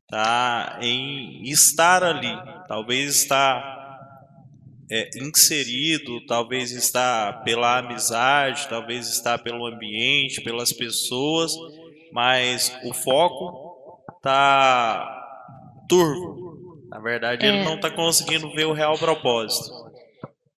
Está 0.02 0.78
em 0.82 1.42
estar 1.44 2.02
ali. 2.02 2.59
Talvez 2.70 3.16
está 3.16 3.98
é, 4.88 5.10
inserido, 5.20 6.24
talvez 6.24 6.70
está 6.70 7.32
pela 7.44 7.78
amizade, 7.78 8.68
talvez 8.68 9.08
está 9.08 9.36
pelo 9.36 9.66
ambiente, 9.66 10.40
pelas 10.40 10.72
pessoas, 10.72 11.52
mas 12.12 12.72
o 12.84 12.94
foco 12.94 14.00
está 14.16 15.04
turvo. 15.88 16.78
Na 16.88 17.00
verdade, 17.00 17.44
ele 17.44 17.58
É. 17.58 17.64
não 17.64 17.74
está 17.74 17.90
conseguindo 17.90 18.48
ver 18.52 18.66
o 18.66 18.72
real 18.72 18.96
propósito. 18.96 19.68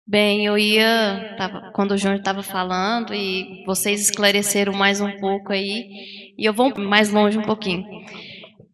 Bem, 0.05 0.45
eu 0.45 0.57
ia, 0.57 1.35
tava- 1.37 1.71
quando 1.73 1.91
o 1.91 1.97
Júnior 1.97 2.19
estava 2.19 2.43
falando, 2.43 3.13
e 3.13 3.63
vocês 3.65 4.01
esclareceram 4.01 4.73
mais 4.73 4.99
um 4.99 5.11
pouco 5.17 5.53
aí, 5.53 6.33
e 6.37 6.43
eu 6.43 6.51
vou 6.51 6.77
mais 6.77 7.09
longe 7.09 7.37
um 7.37 7.43
pouquinho. 7.43 7.85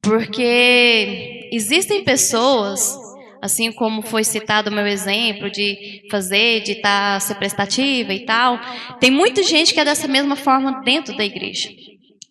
Porque 0.01 1.49
existem 1.51 2.03
pessoas, 2.03 2.97
assim 3.41 3.71
como 3.71 4.01
foi 4.01 4.23
citado 4.23 4.69
o 4.69 4.73
meu 4.73 4.87
exemplo, 4.87 5.49
de 5.49 6.03
fazer, 6.09 6.61
de 6.61 6.73
estar, 6.73 7.19
ser 7.21 7.35
prestativa 7.35 8.13
e 8.13 8.25
tal, 8.25 8.59
tem 8.99 9.11
muita 9.11 9.43
gente 9.43 9.73
que 9.73 9.79
é 9.79 9.85
dessa 9.85 10.07
mesma 10.07 10.35
forma 10.35 10.81
dentro 10.83 11.15
da 11.15 11.25
igreja. 11.25 11.69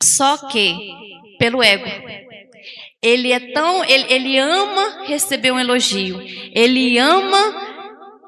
Só 0.02 0.36
que, 0.48 0.76
pelo 1.38 1.62
ego. 1.62 1.86
Ele 3.02 3.30
é 3.30 3.40
tão. 3.52 3.84
Ele, 3.84 4.04
ele 4.08 4.38
ama 4.38 5.04
receber 5.06 5.52
um 5.52 5.60
elogio. 5.60 6.20
Ele 6.52 6.98
ama 6.98 7.66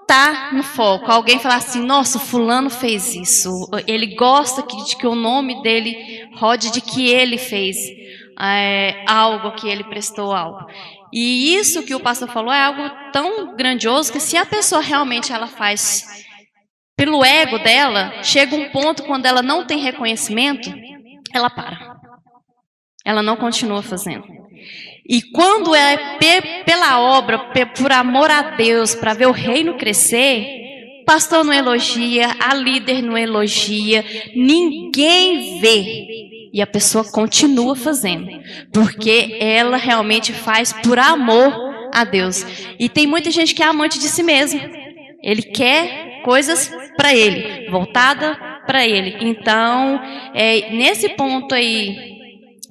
tá 0.08 0.50
no 0.54 0.62
foco. 0.62 1.12
Alguém 1.12 1.38
falar 1.38 1.56
assim, 1.56 1.82
nossa, 1.82 2.18
fulano 2.18 2.70
fez 2.70 3.14
isso. 3.14 3.68
Ele 3.86 4.16
gosta 4.16 4.62
que, 4.62 4.84
de 4.84 4.96
que 4.96 5.06
o 5.06 5.14
nome 5.14 5.62
dele 5.62 6.26
rode 6.36 6.72
de 6.72 6.80
que 6.80 7.10
ele 7.10 7.36
fez 7.36 7.76
é, 8.40 9.04
algo, 9.06 9.52
que 9.52 9.68
ele 9.68 9.84
prestou 9.84 10.32
algo. 10.32 10.66
E 11.12 11.54
isso 11.54 11.82
que 11.84 11.94
o 11.94 12.00
pastor 12.00 12.28
falou 12.28 12.52
é 12.52 12.62
algo 12.62 12.82
tão 13.12 13.56
grandioso 13.56 14.12
que 14.12 14.20
se 14.20 14.36
a 14.36 14.44
pessoa 14.44 14.80
realmente 14.82 15.32
ela 15.32 15.46
faz 15.46 16.04
pelo 16.96 17.24
ego 17.24 17.58
dela, 17.58 18.22
chega 18.22 18.54
um 18.56 18.70
ponto 18.70 19.04
quando 19.04 19.24
ela 19.26 19.40
não 19.40 19.64
tem 19.66 19.78
reconhecimento, 19.78 20.68
ela 21.32 21.48
para. 21.48 21.96
Ela 23.04 23.22
não 23.22 23.36
continua 23.36 23.82
fazendo. 23.82 24.24
E 25.08 25.22
quando 25.22 25.74
é 25.74 26.18
pe- 26.18 26.64
pela 26.64 27.00
obra, 27.00 27.38
por 27.76 27.92
amor 27.92 28.30
a 28.30 28.42
Deus, 28.56 28.94
para 28.94 29.14
ver 29.14 29.26
o 29.26 29.32
reino 29.32 29.78
crescer, 29.78 30.44
pastor 31.06 31.42
não 31.44 31.52
elogia, 31.54 32.36
a 32.38 32.52
líder 32.52 33.00
não 33.00 33.16
elogia, 33.16 34.04
ninguém 34.36 35.60
vê. 35.60 36.04
E 36.52 36.62
a 36.62 36.66
pessoa 36.66 37.04
continua 37.04 37.76
fazendo, 37.76 38.28
porque 38.72 39.36
ela 39.40 39.76
realmente 39.76 40.32
faz 40.32 40.72
por 40.72 40.98
amor 40.98 41.52
a 41.92 42.04
Deus. 42.04 42.44
E 42.78 42.88
tem 42.88 43.06
muita 43.06 43.30
gente 43.30 43.54
que 43.54 43.62
é 43.62 43.66
amante 43.66 43.98
de 43.98 44.08
si 44.08 44.22
mesmo. 44.22 44.60
Ele 45.22 45.42
quer 45.42 46.22
coisas 46.22 46.70
para 46.96 47.14
ele, 47.14 47.70
voltada 47.70 48.36
para 48.66 48.86
ele. 48.86 49.16
Então, 49.20 50.00
é, 50.34 50.70
nesse 50.70 51.08
ponto 51.10 51.54
aí, 51.54 52.18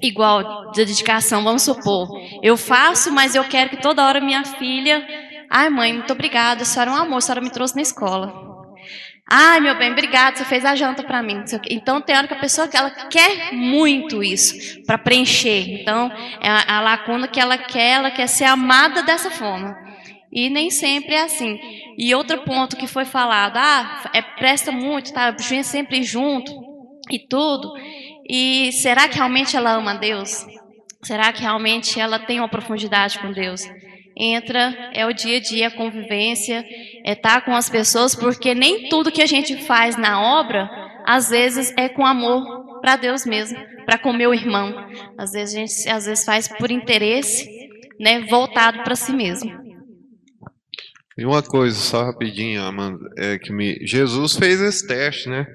igual 0.00 0.70
de 0.70 0.76
dedicação, 0.76 1.42
vamos 1.42 1.62
supor, 1.62 2.08
eu 2.42 2.56
faço, 2.56 3.12
mas 3.12 3.34
eu 3.34 3.44
quero 3.44 3.70
que 3.70 3.82
toda 3.82 4.04
hora 4.04 4.20
minha 4.20 4.44
filha, 4.44 5.04
ai 5.50 5.68
mãe, 5.68 5.92
muito 5.92 6.12
obrigada, 6.12 6.62
a 6.62 6.64
senhora 6.64 6.90
é 6.90 6.94
um 6.94 6.96
amor, 6.96 7.16
a 7.16 7.20
senhora 7.20 7.40
me 7.40 7.50
trouxe 7.50 7.74
na 7.74 7.82
escola. 7.82 8.57
Ai, 9.30 9.60
meu 9.60 9.76
bem, 9.76 9.92
obrigado, 9.92 10.38
você 10.38 10.44
fez 10.46 10.64
a 10.64 10.74
janta 10.74 11.02
para 11.02 11.22
mim. 11.22 11.44
Então, 11.68 12.00
tem 12.00 12.16
hora 12.16 12.26
que 12.26 12.32
a 12.32 12.38
pessoa 12.38 12.66
ela 12.72 12.90
quer 12.90 13.52
muito 13.52 14.22
isso 14.22 14.82
para 14.86 14.96
preencher. 14.96 15.80
Então, 15.80 16.10
é 16.40 16.48
a, 16.48 16.80
lacuna 16.80 17.28
que 17.28 17.38
ela 17.38 17.58
quer, 17.58 17.96
ela 17.96 18.10
quer 18.10 18.26
ser 18.26 18.44
amada 18.44 19.02
dessa 19.02 19.30
forma. 19.30 19.76
E 20.32 20.48
nem 20.48 20.70
sempre 20.70 21.14
é 21.14 21.24
assim. 21.24 21.58
E 21.98 22.14
outro 22.14 22.42
ponto 22.42 22.74
que 22.76 22.86
foi 22.86 23.04
falado, 23.04 23.58
ah, 23.58 24.10
é, 24.14 24.22
presta 24.22 24.72
muito, 24.72 25.12
tá? 25.12 25.36
Junha 25.38 25.62
sempre 25.62 26.02
junto 26.02 26.50
e 27.10 27.18
tudo. 27.18 27.74
E 28.26 28.72
será 28.72 29.08
que 29.08 29.16
realmente 29.16 29.54
ela 29.54 29.72
ama 29.72 29.94
Deus? 29.94 30.46
Será 31.02 31.32
que 31.34 31.42
realmente 31.42 32.00
ela 32.00 32.18
tem 32.18 32.40
uma 32.40 32.48
profundidade 32.48 33.18
com 33.18 33.30
Deus? 33.30 33.62
Entra, 34.16 34.90
é 34.94 35.06
o 35.06 35.12
dia 35.12 35.36
a 35.36 35.40
dia, 35.40 35.68
a 35.68 35.70
convivência, 35.70 36.66
é 37.04 37.12
estar 37.12 37.44
com 37.44 37.54
as 37.54 37.68
pessoas, 37.68 38.14
porque 38.14 38.54
nem 38.54 38.88
tudo 38.88 39.12
que 39.12 39.22
a 39.22 39.26
gente 39.26 39.56
faz 39.64 39.96
na 39.96 40.20
obra, 40.40 40.68
às 41.06 41.30
vezes 41.30 41.72
é 41.76 41.88
com 41.88 42.04
amor 42.04 42.80
para 42.80 42.96
Deus 42.96 43.24
mesmo, 43.24 43.58
para 43.84 43.98
com 43.98 44.12
meu 44.12 44.34
irmão. 44.34 44.74
Às 45.16 45.32
vezes 45.32 45.54
a 45.54 45.58
gente 45.58 45.88
às 45.88 46.06
vezes 46.06 46.24
faz 46.24 46.48
por 46.48 46.70
interesse, 46.70 47.48
né, 47.98 48.20
voltado 48.28 48.82
para 48.82 48.94
si 48.94 49.12
mesmo. 49.12 49.68
E 51.16 51.26
uma 51.26 51.42
coisa, 51.42 51.76
só 51.76 52.04
rapidinho, 52.04 52.62
Amanda, 52.62 53.10
é 53.16 53.38
que 53.38 53.52
me... 53.52 53.84
Jesus 53.84 54.36
fez 54.36 54.60
esse 54.60 54.86
teste, 54.86 55.28
né? 55.28 55.46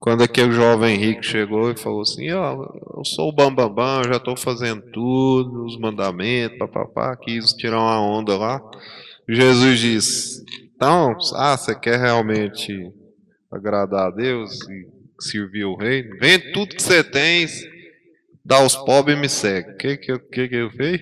Quando 0.00 0.22
aquele 0.22 0.50
jovem 0.50 0.98
rico 0.98 1.22
chegou 1.22 1.70
e 1.70 1.78
falou 1.78 2.02
assim, 2.02 2.30
ó, 2.32 2.54
eu 2.96 3.04
sou 3.04 3.28
o 3.28 3.32
bambambam, 3.32 3.72
bam, 3.72 4.02
bam, 4.02 4.08
já 4.08 4.16
estou 4.16 4.36
fazendo 4.36 4.82
tudo, 4.92 5.64
os 5.64 5.78
mandamentos, 5.78 6.58
papapá, 6.58 7.16
quis 7.16 7.52
tirar 7.52 7.78
uma 7.78 8.00
onda 8.00 8.36
lá. 8.36 8.60
Jesus 9.28 9.78
disse, 9.80 10.44
então, 10.74 11.16
ah, 11.34 11.56
você 11.56 11.74
quer 11.78 11.98
realmente 11.98 12.92
agradar 13.50 14.08
a 14.08 14.10
Deus 14.10 14.60
e 14.68 14.86
servir 15.20 15.64
o 15.64 15.76
reino? 15.76 16.16
Vende 16.18 16.52
tudo 16.52 16.74
que 16.74 16.82
você 16.82 17.02
tem, 17.02 17.46
dá 18.44 18.56
aos 18.56 18.76
pobres 18.76 19.16
e 19.16 19.20
me 19.20 19.28
segue. 19.28 19.70
O 19.70 19.76
que 19.76 19.96
que, 19.96 20.12
eu- 20.12 20.20
que 20.20 20.48
que 20.48 20.56
eu 20.56 20.70
fiz? 20.70 21.00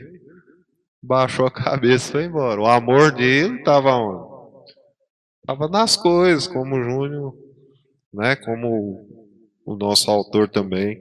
Baixou 1.03 1.47
a 1.47 1.51
cabeça 1.51 2.09
e 2.09 2.13
foi 2.13 2.25
embora. 2.25 2.61
O 2.61 2.67
amor 2.67 3.13
dele 3.13 3.59
estava 3.59 3.91
onde? 3.97 4.33
Estava 5.41 5.69
nas 5.69 5.97
coisas, 5.97 6.47
como 6.47 6.77
o 6.77 6.83
Júnior, 6.85 7.35
né? 8.15 8.37
Como 8.37 9.05
o 9.67 9.75
nosso 9.75 10.09
autor 10.11 10.49
também 10.49 11.01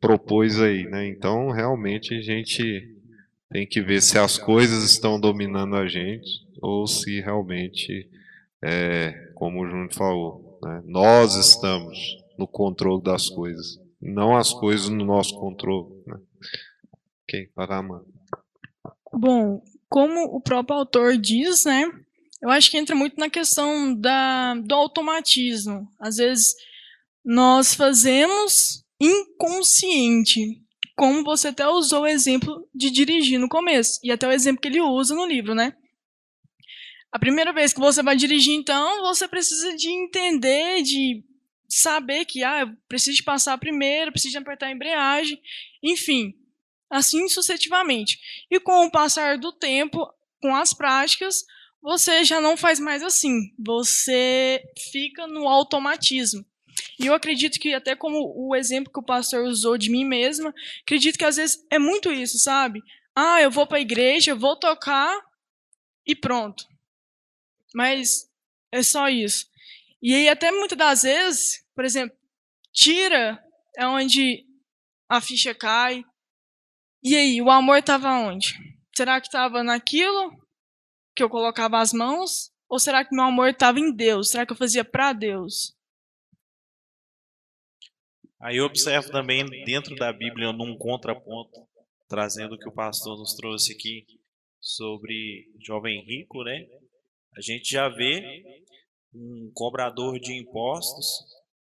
propôs 0.00 0.60
aí, 0.60 0.84
né? 0.84 1.06
Então, 1.08 1.50
realmente, 1.50 2.14
a 2.14 2.20
gente 2.20 2.91
tem 3.52 3.66
que 3.66 3.82
ver 3.82 4.00
se 4.00 4.18
as 4.18 4.38
coisas 4.38 4.82
estão 4.82 5.20
dominando 5.20 5.76
a 5.76 5.86
gente 5.86 6.28
ou 6.60 6.86
se 6.86 7.20
realmente, 7.20 8.08
é, 8.64 9.12
como 9.34 9.62
o 9.62 9.66
Júnior 9.66 9.92
falou, 9.92 10.58
né? 10.62 10.82
nós 10.86 11.34
estamos 11.34 11.98
no 12.38 12.48
controle 12.48 13.02
das 13.02 13.28
coisas, 13.28 13.78
não 14.00 14.36
as 14.36 14.52
coisas 14.52 14.88
no 14.88 15.04
nosso 15.04 15.38
controle. 15.38 16.02
Né? 16.06 16.16
Ok, 17.24 17.50
lá, 17.56 17.82
mano. 17.82 18.06
Bom, 19.12 19.62
como 19.88 20.24
o 20.34 20.40
próprio 20.40 20.78
autor 20.78 21.18
diz, 21.18 21.64
né? 21.64 21.84
Eu 22.40 22.50
acho 22.50 22.70
que 22.70 22.78
entra 22.78 22.96
muito 22.96 23.18
na 23.18 23.28
questão 23.28 23.94
da, 23.94 24.54
do 24.54 24.74
automatismo. 24.74 25.86
Às 26.00 26.16
vezes 26.16 26.54
nós 27.24 27.74
fazemos 27.74 28.82
inconsciente, 29.00 30.61
como 31.02 31.24
você 31.24 31.48
até 31.48 31.66
usou 31.66 32.02
o 32.02 32.06
exemplo 32.06 32.64
de 32.72 32.88
dirigir 32.88 33.36
no 33.36 33.48
começo, 33.48 33.98
e 34.04 34.12
até 34.12 34.24
o 34.28 34.30
exemplo 34.30 34.62
que 34.62 34.68
ele 34.68 34.80
usa 34.80 35.16
no 35.16 35.26
livro, 35.26 35.52
né? 35.52 35.76
A 37.10 37.18
primeira 37.18 37.52
vez 37.52 37.72
que 37.72 37.80
você 37.80 38.04
vai 38.04 38.14
dirigir, 38.14 38.54
então, 38.54 39.02
você 39.02 39.26
precisa 39.26 39.74
de 39.74 39.90
entender, 39.90 40.80
de 40.82 41.24
saber 41.68 42.24
que, 42.24 42.44
ah, 42.44 42.60
eu 42.60 42.76
preciso 42.86 43.24
passar 43.24 43.58
primeiro, 43.58 44.12
preciso 44.12 44.38
apertar 44.38 44.66
a 44.66 44.70
embreagem, 44.70 45.42
enfim, 45.82 46.36
assim 46.88 47.28
sucessivamente. 47.28 48.20
E 48.48 48.60
com 48.60 48.86
o 48.86 48.90
passar 48.92 49.38
do 49.38 49.50
tempo, 49.50 50.08
com 50.40 50.54
as 50.54 50.72
práticas, 50.72 51.44
você 51.82 52.22
já 52.22 52.40
não 52.40 52.56
faz 52.56 52.78
mais 52.78 53.02
assim. 53.02 53.52
Você 53.58 54.62
fica 54.92 55.26
no 55.26 55.48
automatismo. 55.48 56.46
E 56.98 57.06
eu 57.06 57.14
acredito 57.14 57.58
que, 57.58 57.74
até 57.74 57.94
como 57.94 58.32
o 58.36 58.54
exemplo 58.54 58.92
que 58.92 58.98
o 58.98 59.04
pastor 59.04 59.44
usou 59.44 59.76
de 59.76 59.90
mim 59.90 60.04
mesma, 60.04 60.54
acredito 60.82 61.18
que 61.18 61.24
às 61.24 61.36
vezes 61.36 61.64
é 61.70 61.78
muito 61.78 62.12
isso, 62.12 62.38
sabe? 62.38 62.82
Ah, 63.14 63.40
eu 63.40 63.50
vou 63.50 63.66
para 63.66 63.78
a 63.78 63.82
igreja, 63.82 64.34
vou 64.34 64.56
tocar 64.56 65.20
e 66.06 66.14
pronto. 66.14 66.66
Mas 67.74 68.30
é 68.70 68.82
só 68.82 69.08
isso. 69.08 69.46
E 70.00 70.14
aí, 70.14 70.28
até 70.28 70.50
muitas 70.50 70.78
das 70.78 71.02
vezes, 71.02 71.64
por 71.74 71.84
exemplo, 71.84 72.16
tira 72.72 73.42
é 73.76 73.86
onde 73.86 74.44
a 75.08 75.20
ficha 75.20 75.54
cai, 75.54 76.04
e 77.04 77.16
aí, 77.16 77.42
o 77.42 77.50
amor 77.50 77.78
estava 77.78 78.12
onde? 78.12 78.54
Será 78.94 79.20
que 79.20 79.26
estava 79.26 79.64
naquilo 79.64 80.38
que 81.16 81.22
eu 81.22 81.28
colocava 81.28 81.80
as 81.80 81.92
mãos? 81.92 82.52
Ou 82.68 82.78
será 82.78 83.04
que 83.04 83.12
meu 83.12 83.24
amor 83.24 83.48
estava 83.48 83.80
em 83.80 83.92
Deus? 83.92 84.30
Será 84.30 84.46
que 84.46 84.52
eu 84.52 84.56
fazia 84.56 84.84
para 84.84 85.12
Deus? 85.12 85.74
Aí 88.42 88.56
eu 88.56 88.64
observo 88.64 89.08
também 89.10 89.46
dentro 89.64 89.94
da 89.94 90.12
Bíblia, 90.12 90.52
num 90.52 90.76
contraponto, 90.76 91.64
trazendo 92.08 92.56
o 92.56 92.58
que 92.58 92.68
o 92.68 92.74
pastor 92.74 93.16
nos 93.16 93.34
trouxe 93.34 93.72
aqui 93.72 94.04
sobre 94.60 95.46
jovem 95.64 96.04
rico, 96.04 96.42
né? 96.42 96.66
A 97.36 97.40
gente 97.40 97.70
já 97.70 97.88
vê 97.88 98.42
um 99.14 99.50
cobrador 99.54 100.18
de 100.18 100.32
impostos 100.32 101.06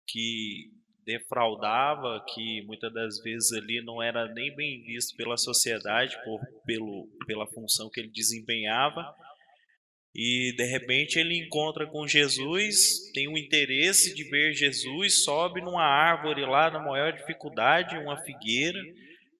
que 0.07 0.73
defraudava, 1.07 2.25
que 2.35 2.63
muitas 2.67 2.93
das 2.93 3.23
vezes 3.23 3.53
ali 3.53 3.81
não 3.85 4.03
era 4.03 4.27
nem 4.35 4.55
bem 4.57 4.83
visto 4.83 5.17
pela 5.17 5.37
sociedade 5.37 6.17
por, 6.25 6.41
pelo, 6.67 7.09
pela 7.27 7.47
função 7.47 7.89
que 7.89 8.01
ele 8.01 8.11
desempenhava. 8.11 9.15
E 10.15 10.53
de 10.57 10.65
repente 10.65 11.19
ele 11.19 11.37
encontra 11.37 11.87
com 11.87 12.07
Jesus, 12.07 13.11
tem 13.13 13.27
um 13.27 13.37
interesse 13.37 14.15
de 14.15 14.23
ver 14.25 14.53
Jesus, 14.53 15.25
sobe 15.25 15.61
numa 15.61 15.83
árvore 15.83 16.43
lá 16.43 16.71
na 16.71 16.79
maior 16.79 17.13
dificuldade, 17.13 17.99
uma 17.99 18.23
figueira, 18.23 18.81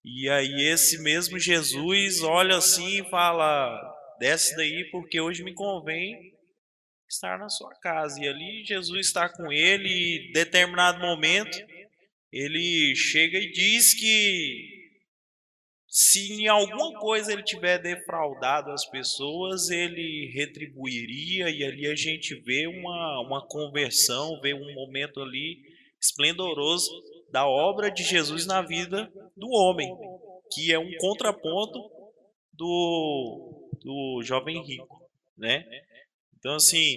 e 0.05 0.29
aí 0.29 0.69
esse 0.69 1.01
mesmo 1.03 1.39
Jesus 1.39 2.23
olha 2.23 2.57
assim 2.57 3.01
e 3.01 3.09
fala: 3.09 3.81
desce 4.19 4.57
daí 4.57 4.85
porque 4.91 5.21
hoje 5.21 5.45
me 5.45 5.55
convém 5.55 6.35
estar 7.09 7.39
na 7.39 7.49
sua 7.49 7.75
casa. 7.81 8.21
E 8.21 8.29
ali 8.29 8.65
Jesus 8.65 9.07
está 9.07 9.29
com 9.29 9.53
ele 9.53 9.89
e, 9.89 10.29
em 10.29 10.33
determinado 10.33 11.01
momento, 11.01 11.57
ele 12.33 12.95
chega 12.97 13.39
e 13.39 13.53
diz 13.53 13.95
que 13.95 14.74
se 15.97 16.33
em 16.33 16.49
alguma 16.49 16.99
coisa 16.99 17.33
ele 17.33 17.45
tiver 17.45 17.79
defraudado 17.79 18.73
as 18.73 18.85
pessoas, 18.91 19.71
ele 19.71 20.29
retribuiria, 20.35 21.49
e 21.49 21.63
ali 21.63 21.87
a 21.87 21.95
gente 21.95 22.35
vê 22.41 22.67
uma, 22.67 23.21
uma 23.21 23.47
conversão, 23.47 24.41
vê 24.41 24.53
um 24.53 24.75
momento 24.75 25.21
ali 25.21 25.57
esplendoroso 26.03 26.91
da 27.31 27.47
obra 27.47 27.93
de 27.93 28.03
Jesus 28.03 28.45
na 28.45 28.61
vida 28.61 29.09
do 29.37 29.49
homem, 29.51 29.89
que 30.51 30.73
é 30.73 30.79
um 30.81 30.91
contraponto 30.99 31.79
do, 32.53 33.71
do 33.81 34.21
jovem 34.25 34.65
rico, 34.67 35.01
né? 35.39 35.65
Então, 36.37 36.57
assim, 36.57 36.97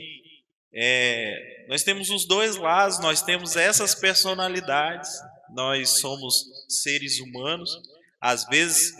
é, 0.73 1.65
nós 1.69 1.83
temos 1.83 2.09
os 2.09 2.25
dois 2.25 2.55
lados, 2.55 2.99
nós 2.99 3.21
temos 3.21 3.55
essas 3.55 3.93
personalidades, 3.93 5.11
nós 5.53 5.99
somos 5.99 6.43
seres 6.67 7.19
humanos, 7.19 7.69
às 8.21 8.45
vezes, 8.45 8.93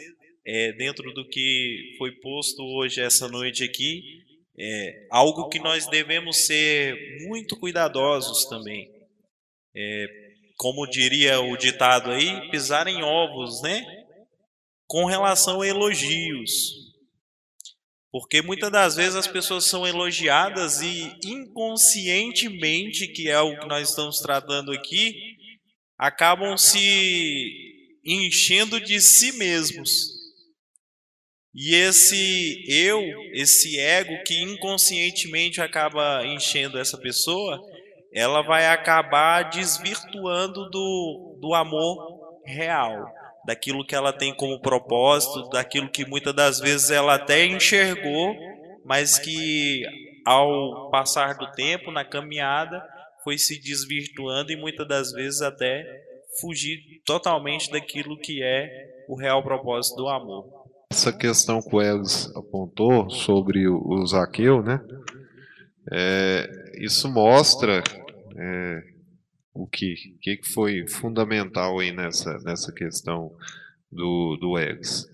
é, 0.46 0.72
dentro 0.74 1.14
do 1.14 1.28
que 1.28 1.96
foi 1.98 2.12
posto 2.20 2.62
hoje, 2.64 3.02
essa 3.02 3.28
noite 3.28 3.64
aqui, 3.64 4.02
é 4.60 5.08
algo 5.12 5.50
que 5.50 5.60
nós 5.60 5.88
devemos 5.88 6.46
ser 6.46 6.96
muito 7.28 7.58
cuidadosos 7.60 8.46
também. 8.46 8.90
É, 9.76 10.08
como 10.58 10.88
diria 10.88 11.40
o 11.40 11.56
ditado 11.56 12.10
aí, 12.10 12.50
pisar 12.50 12.88
em 12.88 13.04
ovos, 13.04 13.62
né? 13.62 13.86
Com 14.88 15.06
relação 15.06 15.62
a 15.62 15.68
elogios. 15.68 16.88
Porque 18.12 18.42
muitas 18.42 18.72
das 18.72 18.96
vezes 18.96 19.16
as 19.16 19.28
pessoas 19.28 19.66
são 19.66 19.86
elogiadas 19.86 20.82
e 20.82 21.14
inconscientemente, 21.24 23.08
que 23.10 23.30
é 23.30 23.40
o 23.40 23.60
que 23.60 23.68
nós 23.68 23.90
estamos 23.90 24.20
tratando 24.20 24.72
aqui, 24.72 25.38
acabam 26.00 26.58
se 26.58 27.77
enchendo 28.08 28.80
de 28.80 29.02
si 29.02 29.34
mesmos. 29.34 29.90
E 31.54 31.76
esse 31.76 32.64
eu, 32.68 33.04
esse 33.34 33.80
ego 33.80 34.24
que 34.24 34.42
inconscientemente 34.42 35.60
acaba 35.60 36.26
enchendo 36.26 36.80
essa 36.80 36.98
pessoa, 36.98 37.60
ela 38.14 38.42
vai 38.42 38.68
acabar 38.68 39.50
desvirtuando 39.50 40.70
do, 40.70 41.38
do 41.42 41.54
amor 41.54 42.42
real 42.46 43.12
daquilo 43.46 43.86
que 43.86 43.96
ela 43.96 44.14
tem 44.14 44.34
como 44.34 44.62
propósito, 44.62 45.50
daquilo 45.50 45.90
que 45.90 46.06
muitas 46.06 46.36
das 46.36 46.60
vezes 46.60 46.92
ela 46.92 47.16
até 47.16 47.46
enxergou, 47.46 48.36
mas 48.86 49.18
que 49.18 49.84
ao 50.26 50.92
passar 50.92 51.38
do 51.38 51.50
tempo, 51.54 51.90
na 51.90 52.04
caminhada, 52.04 52.84
foi 53.24 53.38
se 53.38 53.60
desvirtuando 53.60 54.52
e 54.52 54.58
muitas 54.58 54.88
das 54.88 55.12
vezes 55.12 55.42
até 55.42 55.86
fugir 56.40 57.02
totalmente 57.06 57.72
daquilo 57.72 58.18
que 58.18 58.44
é 58.44 59.06
o 59.08 59.16
real 59.16 59.44
propósito 59.44 59.98
do 59.98 60.08
amor. 60.08 60.46
Essa 60.92 61.12
questão 61.12 61.62
que 61.62 61.76
o 61.76 61.82
Elis 61.82 62.32
apontou 62.36 63.10
sobre 63.10 63.68
o 63.68 64.06
Zaqueu, 64.06 64.64
né? 64.64 64.82
É, 65.92 66.50
isso 66.80 67.10
mostra 67.10 67.84
é, 68.36 68.84
o 69.54 69.66
que, 69.66 69.96
que 70.22 70.40
foi 70.44 70.88
fundamental 70.88 71.80
aí 71.80 71.92
nessa, 71.92 72.38
nessa 72.40 72.72
questão 72.72 73.32
do, 73.92 74.38
do 74.38 74.58
Eggs? 74.58 75.08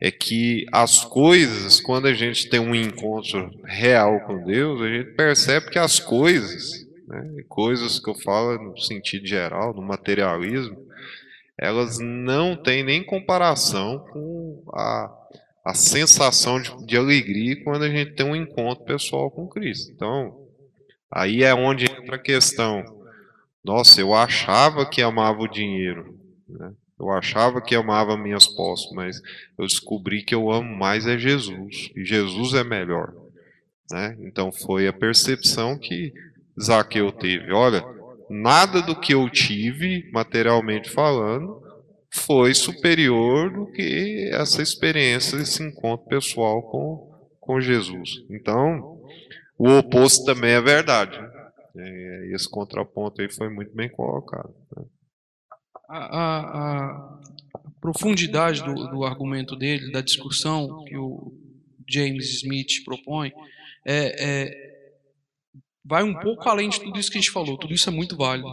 É 0.00 0.10
que 0.10 0.66
as 0.72 1.04
coisas, 1.04 1.80
quando 1.80 2.06
a 2.06 2.14
gente 2.14 2.48
tem 2.48 2.60
um 2.60 2.74
encontro 2.74 3.50
real 3.64 4.20
com 4.20 4.44
Deus, 4.44 4.80
a 4.80 4.88
gente 4.88 5.12
percebe 5.14 5.70
que 5.70 5.78
as 5.78 5.98
coisas, 5.98 6.86
né, 7.08 7.42
coisas 7.48 7.98
que 7.98 8.08
eu 8.08 8.14
falo 8.14 8.70
no 8.70 8.78
sentido 8.78 9.26
geral, 9.26 9.74
no 9.74 9.82
materialismo, 9.82 10.86
elas 11.58 11.98
não 11.98 12.54
têm 12.54 12.84
nem 12.84 13.02
comparação 13.02 13.98
com 14.12 14.62
a, 14.72 15.12
a 15.64 15.74
sensação 15.74 16.60
de, 16.60 16.86
de 16.86 16.96
alegria 16.96 17.64
quando 17.64 17.82
a 17.82 17.90
gente 17.90 18.12
tem 18.12 18.26
um 18.26 18.36
encontro 18.36 18.84
pessoal 18.84 19.30
com 19.30 19.48
Cristo. 19.48 19.90
Então, 19.90 20.46
aí 21.10 21.42
é 21.42 21.52
onde 21.54 21.86
entra 21.86 22.16
a 22.16 22.20
questão 22.20 22.98
nossa, 23.68 24.00
eu 24.00 24.14
achava 24.14 24.88
que 24.88 25.02
amava 25.02 25.42
o 25.42 25.46
dinheiro, 25.46 26.18
né? 26.48 26.72
eu 26.98 27.10
achava 27.10 27.60
que 27.60 27.74
amava 27.74 28.16
minhas 28.16 28.46
posses, 28.46 28.90
mas 28.92 29.20
eu 29.58 29.66
descobri 29.66 30.22
que 30.22 30.34
eu 30.34 30.50
amo 30.50 30.74
mais 30.74 31.06
é 31.06 31.18
Jesus, 31.18 31.90
e 31.94 32.02
Jesus 32.02 32.54
é 32.54 32.64
melhor. 32.64 33.12
Né? 33.90 34.16
Então 34.20 34.50
foi 34.50 34.86
a 34.86 34.92
percepção 34.92 35.78
que 35.78 36.14
Zaqueu 36.60 37.12
teve. 37.12 37.52
Olha, 37.52 37.84
nada 38.28 38.82
do 38.82 38.98
que 38.98 39.14
eu 39.14 39.28
tive, 39.30 40.10
materialmente 40.12 40.90
falando, 40.90 41.62
foi 42.10 42.54
superior 42.54 43.50
do 43.50 43.66
que 43.72 44.30
essa 44.32 44.62
experiência, 44.62 45.36
esse 45.36 45.62
encontro 45.62 46.06
pessoal 46.06 46.62
com, 46.62 47.12
com 47.40 47.60
Jesus. 47.60 48.24
Então, 48.30 49.00
o 49.58 49.78
oposto 49.78 50.24
também 50.24 50.52
é 50.52 50.60
verdade. 50.60 51.18
É, 51.76 52.30
esse 52.34 52.48
contraponto 52.50 53.20
aí 53.20 53.30
foi 53.30 53.48
muito 53.48 53.74
bem 53.74 53.88
colocado. 53.88 54.54
Né? 54.76 54.84
A, 55.88 55.98
a, 55.98 56.40
a, 56.56 57.18
profundidade 57.80 58.62
do, 58.64 58.74
do, 58.90 59.04
argumento 59.04 59.56
dele, 59.56 59.92
da 59.92 60.00
discussão 60.00 60.84
que 60.84 60.96
o 60.96 61.32
James 61.88 62.42
Smith 62.42 62.84
propõe, 62.84 63.32
é, 63.86 64.24
é, 64.24 64.67
vai 65.88 66.02
um 66.02 66.14
pouco 66.14 66.48
além 66.48 66.68
de 66.68 66.80
tudo 66.80 66.98
isso 67.00 67.10
que 67.10 67.16
a 67.16 67.20
gente 67.20 67.30
falou. 67.30 67.56
Tudo 67.56 67.72
isso 67.72 67.88
é 67.88 67.92
muito 67.92 68.16
válido, 68.16 68.48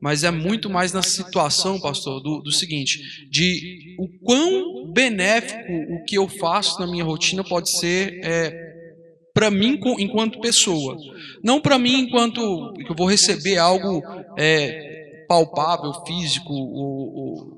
mas 0.00 0.22
é 0.22 0.30
muito 0.30 0.70
mais 0.70 0.92
na 0.92 1.02
situação, 1.02 1.80
pastor, 1.80 2.22
do, 2.22 2.40
do 2.40 2.52
seguinte: 2.52 3.28
de 3.28 3.96
o 3.98 4.08
quão 4.24 4.92
benéfico 4.92 5.72
o 5.72 6.04
que 6.04 6.16
eu 6.16 6.28
faço 6.28 6.78
na 6.78 6.86
minha 6.86 7.04
rotina 7.04 7.42
pode 7.42 7.70
ser 7.70 8.20
é, 8.22 8.66
para 9.34 9.50
mim 9.50 9.78
enquanto 9.98 10.40
pessoa, 10.40 10.96
não 11.42 11.60
para 11.60 11.78
mim 11.78 12.00
enquanto 12.00 12.72
que 12.74 12.90
eu 12.90 12.96
vou 12.96 13.08
receber 13.08 13.58
algo 13.58 14.02
é, 14.38 15.24
palpável, 15.28 15.92
físico, 16.06 16.52
ou, 16.52 17.14
ou, 17.14 17.55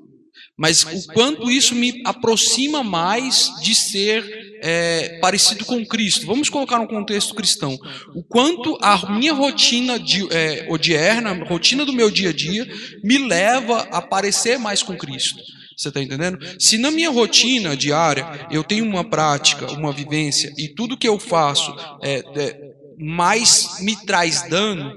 mas 0.57 0.83
o 0.83 1.13
quanto 1.13 1.49
isso 1.49 1.73
me 1.75 2.01
aproxima 2.05 2.83
mais 2.83 3.49
de 3.61 3.73
ser 3.73 4.23
é, 4.61 5.19
parecido 5.19 5.65
com 5.65 5.85
Cristo. 5.85 6.25
Vamos 6.25 6.49
colocar 6.49 6.79
um 6.79 6.87
contexto 6.87 7.33
cristão. 7.33 7.77
O 8.13 8.23
quanto 8.23 8.77
a 8.81 9.11
minha 9.11 9.33
rotina 9.33 9.99
de, 9.99 10.27
é, 10.33 10.67
odierna, 10.69 11.31
a 11.31 11.45
rotina 11.45 11.85
do 11.85 11.93
meu 11.93 12.11
dia 12.11 12.29
a 12.29 12.33
dia, 12.33 12.67
me 13.03 13.17
leva 13.17 13.87
a 13.91 14.01
parecer 14.01 14.57
mais 14.59 14.83
com 14.83 14.97
Cristo. 14.97 15.41
Você 15.77 15.87
está 15.87 16.01
entendendo? 16.01 16.37
Se 16.59 16.77
na 16.77 16.91
minha 16.91 17.09
rotina 17.09 17.75
diária 17.75 18.47
eu 18.51 18.65
tenho 18.65 18.83
uma 18.83 19.09
prática, 19.09 19.71
uma 19.71 19.93
vivência 19.93 20.53
e 20.57 20.67
tudo 20.67 20.97
que 20.97 21.07
eu 21.07 21.17
faço 21.17 21.73
é, 22.03 22.17
é 22.35 22.69
mais 22.97 23.79
me 23.79 23.95
traz 24.05 24.41
dano, 24.49 24.93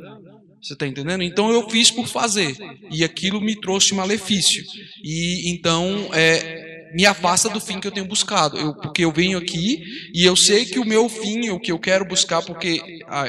você 0.62 0.74
está 0.74 0.86
entendendo? 0.86 1.22
Então 1.22 1.50
eu 1.50 1.68
fiz 1.68 1.90
por 1.90 2.06
fazer 2.06 2.56
e 2.90 3.02
aquilo 3.02 3.40
me 3.40 3.60
trouxe 3.60 3.94
malefício 3.94 4.64
e 5.02 5.50
então 5.50 6.08
é, 6.12 6.90
me 6.94 7.04
afasta 7.04 7.48
do 7.48 7.58
fim 7.58 7.80
que 7.80 7.86
eu 7.86 7.90
tenho 7.90 8.06
buscado. 8.06 8.56
Eu, 8.56 8.74
porque 8.76 9.04
eu 9.04 9.10
venho 9.10 9.38
aqui 9.38 9.82
e 10.14 10.24
eu 10.24 10.36
sei 10.36 10.64
que 10.64 10.78
o 10.78 10.84
meu 10.84 11.08
fim, 11.08 11.50
o 11.50 11.58
que 11.58 11.72
eu 11.72 11.80
quero 11.80 12.04
buscar, 12.04 12.42
porque 12.42 12.80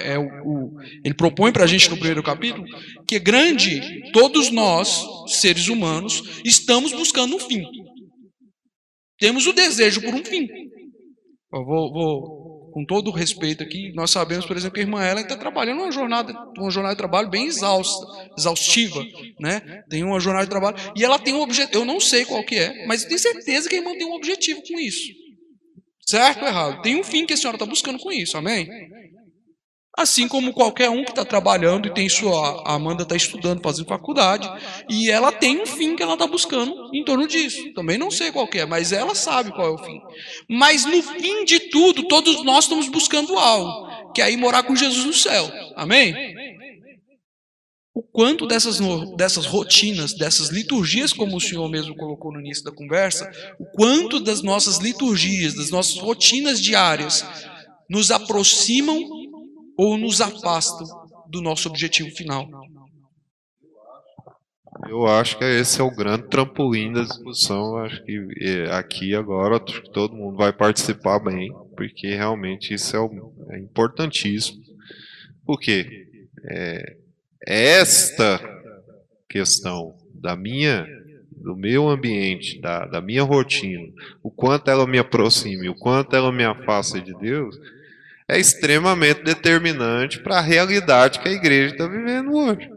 é 0.04 0.18
o, 0.20 0.26
o 0.46 0.82
ele 1.04 1.16
propõe 1.16 1.52
para 1.52 1.64
a 1.64 1.68
gente 1.68 1.90
no 1.90 1.98
primeiro 1.98 2.22
capítulo, 2.22 2.66
que 3.08 3.16
é 3.16 3.20
grande, 3.20 4.12
todos 4.12 4.52
nós, 4.52 5.04
seres 5.28 5.70
humanos, 5.70 6.42
estamos 6.46 6.94
buscando 6.94 7.36
um 7.36 7.40
fim. 7.40 7.64
Temos 9.18 9.48
o 9.48 9.54
desejo 9.54 10.02
por 10.02 10.14
um 10.14 10.24
fim. 10.24 10.48
Eu 11.52 11.66
vou, 11.66 11.92
vou 11.92 12.43
com 12.74 12.84
todo 12.84 13.10
o 13.10 13.12
respeito 13.12 13.62
aqui, 13.62 13.94
nós 13.94 14.10
sabemos, 14.10 14.48
por 14.48 14.58
exemplo, 14.58 14.74
que 14.74 14.80
a 14.80 14.84
irmã 14.84 15.06
Ellen 15.06 15.24
está 15.24 15.38
trabalhando 15.38 15.84
uma 15.84 15.92
jornada, 15.92 16.34
uma 16.58 16.72
jornada 16.72 16.96
de 16.96 16.98
trabalho 16.98 17.30
bem 17.30 17.46
exausta, 17.46 18.06
exaustiva, 18.36 19.06
né? 19.40 19.84
Tem 19.88 20.04
uma 20.04 20.20
jornada 20.20 20.46
de 20.46 20.50
trabalho 20.50 20.76
e 20.96 21.04
ela 21.04 21.20
tem 21.20 21.36
um 21.36 21.42
objetivo. 21.42 21.78
Eu 21.78 21.86
não 21.86 22.00
sei 22.00 22.26
qual 22.26 22.44
que 22.44 22.56
é, 22.56 22.88
mas 22.88 23.04
eu 23.04 23.10
tenho 23.10 23.20
certeza 23.20 23.70
que 23.70 23.76
a 23.76 23.78
irmã 23.78 23.92
tem 23.92 24.08
um 24.08 24.14
objetivo 24.14 24.64
com 24.68 24.80
isso. 24.80 25.08
Certo 26.06 26.42
ou 26.42 26.48
errado? 26.48 26.82
Tem 26.82 27.00
um 27.00 27.04
fim 27.04 27.26
que 27.28 27.34
a 27.34 27.38
senhora 27.38 27.56
está 27.56 27.66
buscando 27.66 28.00
com 28.00 28.12
isso, 28.12 28.36
amém? 28.38 28.68
Assim 29.96 30.28
como 30.28 30.54
qualquer 30.54 30.90
um 30.90 31.04
que 31.04 31.12
está 31.12 31.24
trabalhando 31.24 31.88
e 31.88 31.94
tem 31.94 32.10
sua. 32.10 32.64
A 32.66 32.74
Amanda 32.74 33.04
está 33.04 33.16
estudando, 33.16 33.62
fazendo 33.62 33.86
faculdade, 33.86 34.50
e 34.90 35.12
ela 35.12 35.32
tem 35.32 35.62
um 35.62 35.68
fim 35.68 35.96
que 35.96 36.02
ela 36.02 36.14
está 36.14 36.26
buscando 36.26 36.90
em 36.92 37.04
torno 37.06 37.28
disso. 37.28 37.72
Também 37.76 37.98
não 37.98 38.10
sei 38.10 38.32
qual 38.32 38.50
é, 38.54 38.66
mas 38.66 38.92
ela 38.92 39.14
sabe 39.14 39.52
qual 39.52 39.68
é 39.68 39.72
o 39.72 39.78
fim. 39.78 40.02
Mas 40.50 40.84
no 40.84 41.00
fim 41.04 41.46
de 41.46 41.60
tudo, 41.70 42.08
todos 42.08 42.44
nós 42.44 42.66
estamos 42.66 42.88
buscando 42.90 43.38
algo, 43.38 44.12
que 44.14 44.22
é 44.22 44.32
ir 44.32 44.38
morar 44.38 44.64
com 44.64 44.76
Jesus 44.76 45.06
no 45.06 45.14
céu. 45.14 45.52
Amém? 45.76 46.34
O 47.94 48.02
quanto 48.02 48.48
dessas, 48.48 48.80
dessas 49.16 49.46
rotinas, 49.46 50.16
dessas 50.16 50.50
liturgias, 50.50 51.14
como 51.14 51.38
o 51.38 51.42
senhor 51.42 51.70
mesmo 51.70 51.96
colocou 51.96 52.34
no 52.34 52.40
início 52.40 52.64
da 52.64 52.72
conversa, 52.72 53.32
o 53.60 53.66
quanto 53.66 54.20
das 54.20 54.42
nossas 54.42 54.78
liturgias, 54.80 55.54
das 55.54 55.70
nossas 55.70 56.00
rotinas 56.00 56.60
diárias, 56.60 57.24
nos 57.88 58.10
aproximam 58.10 59.23
ou 59.78 59.98
nos 59.98 60.22
afastam 60.22 60.88
do 61.28 61.42
nosso 61.42 61.68
objetivo 61.70 62.10
final. 62.12 62.48
Eu 64.88 65.06
acho 65.08 65.38
que 65.38 65.44
esse 65.44 65.80
é 65.80 65.84
o 65.84 65.96
grande 65.96 66.28
trampolim 66.28 66.92
da 66.92 67.04
discussão. 67.04 67.78
Acho 67.78 68.04
que 68.04 68.28
é, 68.42 68.72
aqui 68.72 69.16
agora 69.16 69.60
todo 69.60 70.16
mundo 70.16 70.38
vai 70.38 70.52
participar 70.52 71.20
bem, 71.20 71.52
porque 71.76 72.16
realmente 72.16 72.74
isso 72.74 72.96
é, 72.96 73.00
o, 73.00 73.34
é 73.50 73.60
importantíssimo. 73.60 74.62
Porque 75.46 76.08
é, 76.50 76.98
esta 77.46 78.42
questão 79.30 79.96
da 80.14 80.36
minha 80.36 80.88
do 81.44 81.58
meu 81.58 81.90
ambiente, 81.90 82.60
da, 82.62 82.86
da 82.86 83.02
minha 83.02 83.22
rotina, 83.22 83.92
o 84.24 84.32
quanto 84.32 84.72
ela 84.72 84.88
me 84.88 84.98
aproxima, 84.98 85.70
o 85.70 85.76
quanto 85.76 86.16
ela 86.16 86.32
me 86.32 86.46
afasta 86.46 87.02
de 87.02 87.14
Deus, 87.16 87.60
é 88.28 88.40
extremamente 88.40 89.24
determinante 89.24 90.20
para 90.20 90.38
a 90.38 90.42
realidade 90.42 91.20
que 91.20 91.28
a 91.28 91.34
igreja 91.34 91.74
está 91.74 91.88
vivendo 91.88 92.34
hoje. 92.34 92.70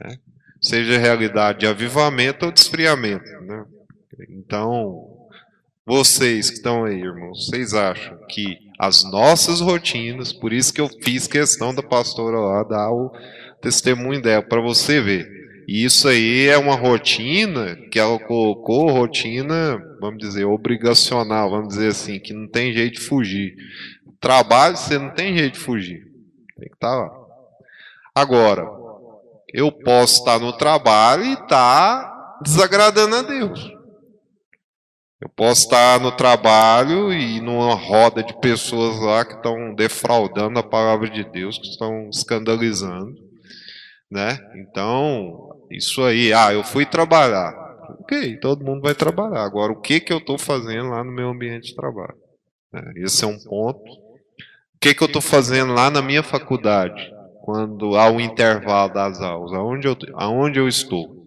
Né? 0.00 0.16
Seja 0.60 0.98
realidade 0.98 1.60
de 1.60 1.66
avivamento 1.66 2.46
ou 2.46 2.52
de 2.52 2.60
esfriamento. 2.60 3.24
Né? 3.42 3.64
Então, 4.30 5.10
vocês 5.86 6.50
que 6.50 6.56
estão 6.56 6.84
aí, 6.84 7.00
irmãos, 7.00 7.46
vocês 7.46 7.74
acham 7.74 8.18
que 8.28 8.58
as 8.78 9.04
nossas 9.04 9.60
rotinas, 9.60 10.32
por 10.32 10.52
isso 10.52 10.72
que 10.72 10.80
eu 10.80 10.88
fiz 11.02 11.26
questão 11.26 11.74
da 11.74 11.82
pastora 11.82 12.38
lá 12.38 12.62
dar 12.62 12.90
o 12.90 13.10
testemunho 13.60 14.22
dela, 14.22 14.42
para 14.42 14.60
você 14.60 15.00
ver. 15.00 15.40
E 15.68 15.84
isso 15.84 16.08
aí 16.08 16.46
é 16.46 16.58
uma 16.58 16.74
rotina 16.74 17.76
que 17.90 17.98
ela 17.98 18.18
colocou, 18.18 18.90
rotina, 18.90 19.80
vamos 20.00 20.18
dizer, 20.18 20.44
obrigacional, 20.44 21.50
vamos 21.50 21.68
dizer 21.68 21.88
assim, 21.88 22.18
que 22.18 22.32
não 22.32 22.48
tem 22.48 22.72
jeito 22.72 22.94
de 22.94 23.06
fugir 23.06 23.54
trabalho, 24.20 24.76
você 24.76 24.98
não 24.98 25.10
tem 25.10 25.36
jeito 25.36 25.54
de 25.54 25.60
fugir. 25.60 26.04
Tem 26.58 26.68
que 26.68 26.74
estar 26.74 26.90
tá 26.90 26.96
lá. 26.96 27.20
Agora, 28.14 28.68
eu 29.52 29.72
posso 29.72 30.18
estar 30.18 30.38
no 30.38 30.52
trabalho 30.52 31.24
e 31.24 31.32
estar 31.32 32.38
desagradando 32.42 33.16
a 33.16 33.22
Deus. 33.22 33.72
Eu 35.20 35.28
posso 35.28 35.64
estar 35.64 36.00
no 36.00 36.12
trabalho 36.12 37.12
e 37.12 37.40
numa 37.40 37.74
roda 37.74 38.22
de 38.22 38.38
pessoas 38.40 38.98
lá 39.00 39.24
que 39.24 39.34
estão 39.34 39.74
defraudando 39.74 40.58
a 40.58 40.62
palavra 40.62 41.10
de 41.10 41.24
Deus, 41.24 41.58
que 41.58 41.68
estão 41.68 42.08
escandalizando, 42.08 43.14
né? 44.10 44.38
Então, 44.56 45.60
isso 45.70 46.02
aí, 46.02 46.32
ah, 46.32 46.52
eu 46.54 46.64
fui 46.64 46.86
trabalhar. 46.86 47.54
Ok, 48.00 48.38
todo 48.38 48.64
mundo 48.64 48.80
vai 48.80 48.94
trabalhar. 48.94 49.44
Agora, 49.44 49.72
o 49.72 49.80
que, 49.80 50.00
que 50.00 50.12
eu 50.12 50.18
estou 50.18 50.38
fazendo 50.38 50.88
lá 50.88 51.04
no 51.04 51.12
meu 51.12 51.28
ambiente 51.28 51.68
de 51.68 51.76
trabalho? 51.76 52.16
É, 52.74 53.02
esse 53.02 53.22
é 53.22 53.26
um 53.26 53.38
ponto 53.38 54.09
que, 54.80 54.94
que 54.94 55.02
eu 55.02 55.06
estou 55.06 55.20
fazendo 55.20 55.74
lá 55.74 55.90
na 55.90 56.00
minha 56.00 56.22
faculdade, 56.22 57.12
quando 57.42 57.96
há 57.96 58.10
um 58.10 58.18
intervalo 58.18 58.92
das 58.92 59.20
aulas? 59.20 59.52
Aonde 59.52 59.86
eu, 59.86 59.96
aonde 60.14 60.58
eu 60.58 60.66
estou? 60.66 61.26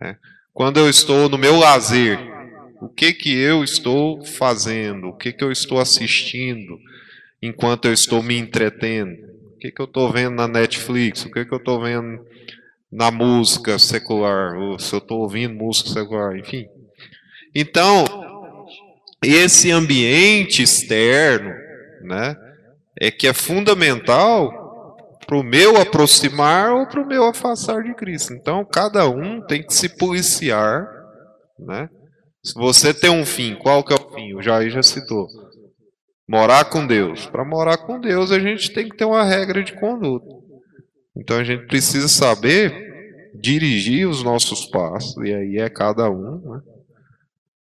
É. 0.00 0.16
Quando 0.52 0.78
eu 0.78 0.88
estou 0.88 1.28
no 1.28 1.38
meu 1.38 1.56
lazer, 1.56 2.18
o 2.80 2.88
que, 2.88 3.14
que 3.14 3.34
eu 3.34 3.64
estou 3.64 4.22
fazendo? 4.24 5.08
O 5.08 5.16
que, 5.16 5.32
que 5.32 5.42
eu 5.42 5.50
estou 5.50 5.80
assistindo 5.80 6.78
enquanto 7.40 7.86
eu 7.86 7.94
estou 7.94 8.22
me 8.22 8.38
entretendo? 8.38 9.16
O 9.54 9.58
que, 9.58 9.70
que 9.70 9.80
eu 9.80 9.86
estou 9.86 10.12
vendo 10.12 10.34
na 10.34 10.46
Netflix? 10.46 11.24
O 11.24 11.32
que, 11.32 11.46
que 11.46 11.52
eu 11.52 11.58
estou 11.58 11.80
vendo 11.80 12.20
na 12.92 13.10
música 13.10 13.78
secular? 13.78 14.54
Ou 14.54 14.78
se 14.78 14.94
eu 14.94 14.98
estou 14.98 15.20
ouvindo 15.20 15.54
música 15.54 15.88
secular, 15.88 16.36
enfim. 16.36 16.66
Então, 17.54 18.04
esse 19.22 19.70
ambiente 19.70 20.62
externo, 20.62 21.54
né? 22.02 22.36
É 23.00 23.10
que 23.10 23.26
é 23.26 23.32
fundamental 23.32 24.64
para 25.26 25.36
o 25.36 25.42
meu 25.42 25.76
aproximar 25.76 26.72
ou 26.72 26.86
para 26.86 27.02
o 27.02 27.06
meu 27.06 27.24
afastar 27.24 27.82
de 27.82 27.94
Cristo. 27.94 28.32
Então, 28.32 28.64
cada 28.64 29.08
um 29.08 29.40
tem 29.40 29.62
que 29.62 29.74
se 29.74 29.88
policiar, 29.88 30.86
né? 31.58 31.90
Se 32.44 32.54
você 32.54 32.94
tem 32.94 33.10
um 33.10 33.26
fim, 33.26 33.56
qual 33.56 33.82
que 33.82 33.92
é 33.92 33.96
o 33.96 34.14
fim? 34.14 34.34
O 34.34 34.40
Jair 34.40 34.70
já 34.70 34.82
citou. 34.82 35.26
Morar 36.28 36.66
com 36.66 36.86
Deus. 36.86 37.26
Para 37.26 37.44
morar 37.44 37.78
com 37.78 38.00
Deus, 38.00 38.30
a 38.30 38.38
gente 38.38 38.72
tem 38.72 38.88
que 38.88 38.96
ter 38.96 39.04
uma 39.04 39.24
regra 39.24 39.64
de 39.64 39.74
conduta. 39.74 40.32
Então, 41.16 41.38
a 41.38 41.44
gente 41.44 41.66
precisa 41.66 42.06
saber 42.06 43.32
dirigir 43.34 44.08
os 44.08 44.22
nossos 44.22 44.64
passos, 44.66 45.16
e 45.24 45.34
aí 45.34 45.58
é 45.58 45.68
cada 45.68 46.08
um, 46.08 46.40
né? 46.40 46.60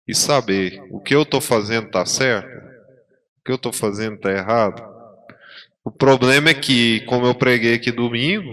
E 0.07 0.13
saber 0.13 0.83
o 0.91 0.99
que 0.99 1.15
eu 1.15 1.23
estou 1.23 1.41
fazendo 1.41 1.87
está 1.87 2.05
certo, 2.05 2.47
o 2.47 3.43
que 3.43 3.51
eu 3.51 3.55
estou 3.55 3.73
fazendo 3.73 4.15
está 4.15 4.31
errado. 4.31 4.94
O 5.85 5.91
problema 5.91 6.49
é 6.49 6.53
que, 6.55 7.01
como 7.01 7.27
eu 7.27 7.35
preguei 7.35 7.75
aqui 7.75 7.91
domingo, 7.91 8.51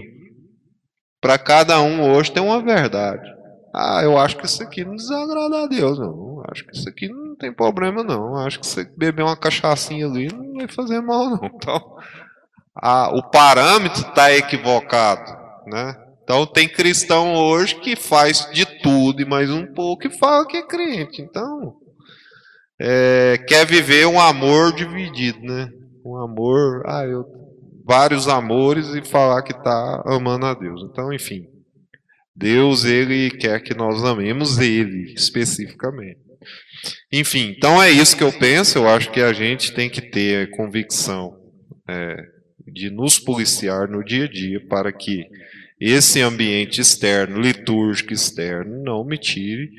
para 1.19 1.39
cada 1.39 1.81
um 1.81 2.13
hoje 2.13 2.31
tem 2.31 2.43
uma 2.43 2.61
verdade. 2.61 3.27
Ah, 3.73 4.01
eu 4.03 4.17
acho 4.19 4.37
que 4.37 4.45
isso 4.45 4.61
aqui 4.61 4.85
não 4.85 4.95
desagrada 4.95 5.63
a 5.63 5.67
Deus, 5.67 5.97
não. 5.97 6.43
Acho 6.47 6.63
que 6.63 6.75
isso 6.77 6.87
aqui 6.87 7.07
não 7.09 7.35
tem 7.35 7.51
problema, 7.51 8.03
não. 8.03 8.35
Acho 8.35 8.59
que 8.59 8.67
você 8.67 8.83
beber 8.95 9.23
uma 9.23 9.35
cachaçinha 9.35 10.05
ali 10.05 10.31
não 10.31 10.53
vai 10.53 10.67
fazer 10.67 11.01
mal, 11.01 11.27
não. 11.31 11.45
Então, 11.45 11.97
o 13.13 13.23
parâmetro 13.31 14.01
está 14.01 14.31
equivocado, 14.31 15.31
né? 15.65 15.95
Então 16.23 16.45
tem 16.45 16.69
cristão 16.69 17.33
hoje 17.33 17.75
que 17.75 17.95
faz 17.95 18.47
de 18.53 18.65
tudo 18.81 19.21
e 19.21 19.25
mais 19.25 19.49
um 19.49 19.65
pouco 19.73 20.07
e 20.07 20.17
fala 20.17 20.47
que 20.47 20.57
é 20.57 20.67
crente. 20.67 21.21
Então, 21.21 21.75
é, 22.79 23.39
quer 23.47 23.65
viver 23.65 24.05
um 24.05 24.19
amor 24.19 24.71
dividido, 24.73 25.39
né? 25.41 25.67
Um 26.05 26.17
amor, 26.17 26.83
ah, 26.85 27.05
eu 27.05 27.25
vários 27.85 28.27
amores 28.27 28.87
e 28.95 29.03
falar 29.03 29.41
que 29.41 29.51
está 29.51 30.03
amando 30.05 30.45
a 30.45 30.53
Deus. 30.53 30.81
Então, 30.89 31.13
enfim, 31.13 31.47
Deus 32.35 32.85
ele 32.85 33.29
quer 33.29 33.61
que 33.61 33.73
nós 33.73 34.03
amemos 34.03 34.57
Ele 34.57 35.13
especificamente. 35.13 36.21
Enfim, 37.11 37.53
então 37.55 37.81
é 37.81 37.91
isso 37.91 38.17
que 38.17 38.23
eu 38.23 38.31
penso. 38.31 38.77
Eu 38.77 38.87
acho 38.87 39.11
que 39.11 39.21
a 39.21 39.31
gente 39.31 39.73
tem 39.73 39.89
que 39.89 40.01
ter 40.01 40.49
convicção 40.51 41.37
é, 41.87 42.17
de 42.67 42.89
nos 42.89 43.19
policiar 43.19 43.89
no 43.89 44.03
dia 44.03 44.25
a 44.25 44.29
dia 44.29 44.65
para 44.67 44.91
que 44.91 45.25
esse 45.79 46.21
ambiente 46.21 46.81
externo, 46.81 47.39
litúrgico 47.39 48.13
externo, 48.13 48.83
não 48.83 49.05
me 49.05 49.17
tire 49.17 49.69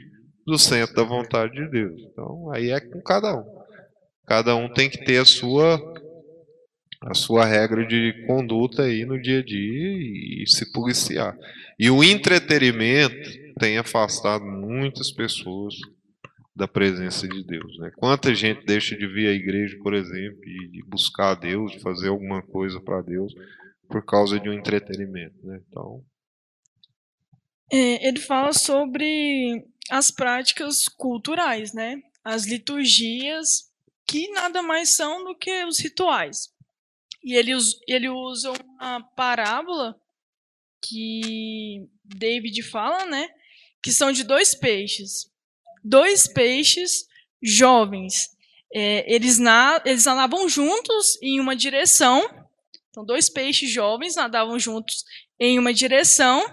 do 0.47 0.59
centro 0.59 0.95
da 0.95 1.03
vontade 1.03 1.55
de 1.55 1.70
Deus. 1.70 2.01
Então, 2.12 2.51
aí 2.53 2.70
é 2.70 2.81
com 2.81 3.01
cada 3.01 3.37
um. 3.37 3.45
Cada 4.27 4.57
um 4.57 4.72
tem 4.72 4.89
que 4.89 5.05
ter 5.05 5.18
a 5.18 5.25
sua 5.25 5.93
a 7.07 7.15
sua 7.15 7.45
regra 7.45 7.87
de 7.87 8.25
conduta 8.27 8.85
aí 8.85 9.05
no 9.05 9.21
dia 9.21 9.41
a 9.41 9.45
dia 9.45 10.43
e 10.43 10.45
se 10.47 10.73
policiar. 10.73 11.37
E 11.79 11.91
o 11.91 12.03
entretenimento 12.03 13.31
tem 13.59 13.79
afastado 13.79 14.45
muitas 14.45 15.11
pessoas 15.11 15.75
da 16.57 16.69
presença 16.69 17.27
de 17.29 17.45
Deus. 17.45 17.79
Né? 17.79 17.91
Quanta 17.97 18.35
gente 18.35 18.65
deixa 18.65 18.97
de 18.97 19.07
vir 19.07 19.29
à 19.29 19.33
igreja, 19.33 19.77
por 19.83 19.93
exemplo, 19.93 20.41
e 20.45 20.83
buscar 20.87 21.33
a 21.33 21.35
Deus, 21.35 21.73
de 21.73 21.81
fazer 21.81 22.09
alguma 22.09 22.43
coisa 22.43 22.81
para 22.81 23.03
Deus, 23.03 23.35
por 23.89 24.05
causa 24.05 24.39
de 24.39 24.49
um 24.49 24.53
entretenimento. 24.53 25.35
Né? 25.43 25.61
Então. 25.69 26.03
É, 27.73 28.09
ele 28.09 28.21
fala 28.21 28.53
sobre 28.53 29.67
as 29.91 30.11
práticas 30.11 30.85
culturais, 30.89 31.75
né? 31.75 32.01
as 32.25 32.47
liturgias, 32.47 33.71
que 34.07 34.31
nada 34.31 34.63
mais 34.63 34.95
são 34.95 35.25
do 35.25 35.37
que 35.37 35.65
os 35.65 35.81
rituais. 35.81 36.54
E 37.25 37.35
ele, 37.35 37.53
ele 37.89 38.09
usa 38.11 38.53
uma 38.53 39.01
parábola 39.01 39.99
que 40.83 41.89
David 42.05 42.62
fala, 42.62 43.07
né? 43.07 43.31
Que 43.83 43.91
são 43.91 44.12
de 44.12 44.22
dois 44.22 44.55
peixes. 44.55 45.31
Dois 45.83 46.29
peixes 46.29 47.09
jovens. 47.43 48.31
É, 48.72 49.11
eles, 49.12 49.39
na, 49.39 49.81
eles 49.87 50.05
nadavam 50.05 50.49
juntos 50.49 51.18
em 51.22 51.41
uma 51.41 51.57
direção. 51.57 52.22
Então, 52.91 53.05
dois 53.05 53.31
peixes 53.31 53.70
jovens 53.70 54.16
nadavam 54.16 54.59
juntos 54.59 55.05
em 55.41 55.59
uma 55.59 55.72
direção. 55.72 56.45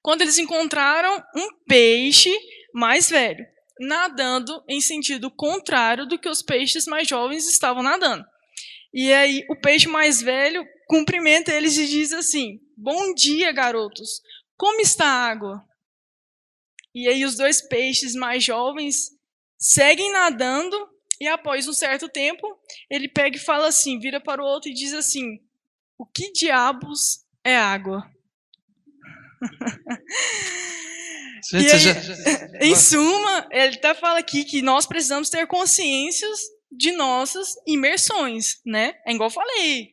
Quando 0.00 0.22
eles 0.22 0.38
encontraram 0.38 1.22
um 1.34 1.48
peixe 1.66 2.32
mais 2.72 3.10
velho, 3.10 3.44
nadando 3.80 4.62
em 4.68 4.80
sentido 4.80 5.30
contrário 5.30 6.06
do 6.06 6.18
que 6.18 6.28
os 6.28 6.40
peixes 6.40 6.86
mais 6.86 7.08
jovens 7.08 7.48
estavam 7.48 7.82
nadando. 7.82 8.24
E 8.92 9.12
aí, 9.12 9.44
o 9.48 9.56
peixe 9.56 9.88
mais 9.88 10.20
velho 10.20 10.66
cumprimenta 10.88 11.52
eles 11.52 11.76
e 11.76 11.86
diz 11.86 12.12
assim: 12.12 12.60
Bom 12.76 13.14
dia, 13.14 13.52
garotos. 13.52 14.20
Como 14.56 14.80
está 14.80 15.06
a 15.06 15.28
água? 15.30 15.64
E 16.94 17.08
aí, 17.08 17.24
os 17.24 17.36
dois 17.36 17.62
peixes 17.62 18.14
mais 18.14 18.42
jovens 18.42 19.10
seguem 19.58 20.12
nadando. 20.12 20.76
E 21.20 21.28
após 21.28 21.68
um 21.68 21.72
certo 21.72 22.08
tempo, 22.08 22.46
ele 22.90 23.08
pega 23.08 23.36
e 23.36 23.40
fala 23.40 23.68
assim: 23.68 23.98
vira 23.98 24.20
para 24.20 24.42
o 24.42 24.46
outro 24.46 24.68
e 24.68 24.74
diz 24.74 24.92
assim: 24.92 25.38
O 25.96 26.04
que 26.04 26.32
diabos 26.32 27.24
é 27.44 27.56
água? 27.56 28.10
Gente, 31.50 31.72
aí, 31.72 31.78
já... 31.78 31.92
Em 32.60 32.76
suma, 32.76 33.48
ele 33.50 33.76
até 33.76 33.94
fala 33.94 34.18
aqui 34.18 34.44
que 34.44 34.60
nós 34.60 34.84
precisamos 34.86 35.30
ter 35.30 35.46
consciências 35.46 36.38
de 36.70 36.92
nossas 36.92 37.56
imersões, 37.66 38.60
né? 38.64 38.96
É 39.04 39.12
igual 39.12 39.28
eu 39.28 39.34
falei, 39.34 39.92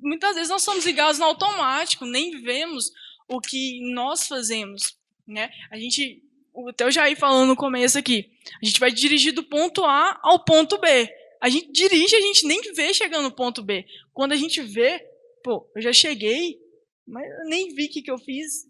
muitas 0.00 0.34
vezes 0.34 0.50
nós 0.50 0.62
somos 0.62 0.84
ligados 0.84 1.18
no 1.18 1.26
automático, 1.26 2.04
nem 2.04 2.40
vemos 2.42 2.92
o 3.28 3.40
que 3.40 3.80
nós 3.92 4.26
fazemos, 4.26 4.96
né? 5.26 5.50
A 5.70 5.78
gente, 5.78 6.22
até 6.68 6.90
já 6.90 7.08
ia 7.08 7.16
falando 7.16 7.48
no 7.48 7.56
começo 7.56 7.98
aqui, 7.98 8.30
a 8.60 8.64
gente 8.64 8.80
vai 8.80 8.90
dirigir 8.90 9.32
do 9.32 9.44
ponto 9.44 9.84
A 9.84 10.18
ao 10.22 10.44
ponto 10.44 10.78
B. 10.78 11.08
A 11.40 11.48
gente 11.48 11.72
dirige, 11.72 12.16
a 12.16 12.20
gente 12.20 12.46
nem 12.46 12.60
vê 12.74 12.92
chegando 12.92 13.22
no 13.22 13.32
ponto 13.32 13.62
B. 13.62 13.86
Quando 14.12 14.32
a 14.32 14.36
gente 14.36 14.60
vê, 14.60 14.98
pô, 15.42 15.66
eu 15.74 15.80
já 15.80 15.92
cheguei, 15.92 16.60
mas 17.06 17.24
eu 17.24 17.44
nem 17.46 17.74
vi 17.74 17.86
o 17.86 17.88
que, 17.88 18.02
que 18.02 18.10
eu 18.10 18.18
fiz. 18.18 18.68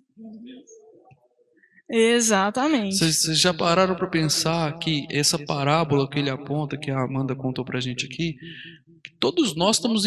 Exatamente. 1.91 2.97
Vocês 2.97 3.41
já 3.41 3.53
pararam 3.53 3.97
para 3.97 4.07
pensar 4.07 4.79
que 4.79 5.07
essa 5.11 5.37
parábola 5.37 6.09
que 6.09 6.21
ele 6.21 6.31
aponta, 6.31 6.79
que 6.79 6.91
a 6.91 7.03
Amanda 7.03 7.35
contou 7.35 7.65
para 7.65 7.79
a 7.79 7.81
gente 7.81 8.07
aqui, 8.07 8.37
todos 9.19 9.57
nós 9.57 9.77
estamos 9.77 10.05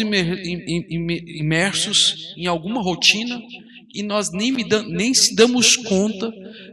imersos 1.38 2.32
em 2.38 2.46
alguma 2.46 2.80
rotina 2.82 3.38
e 3.94 4.02
nós 4.02 4.32
nem, 4.32 4.50
nem 4.88 5.12
se 5.12 5.36
damos 5.36 5.76
conta 5.76 6.32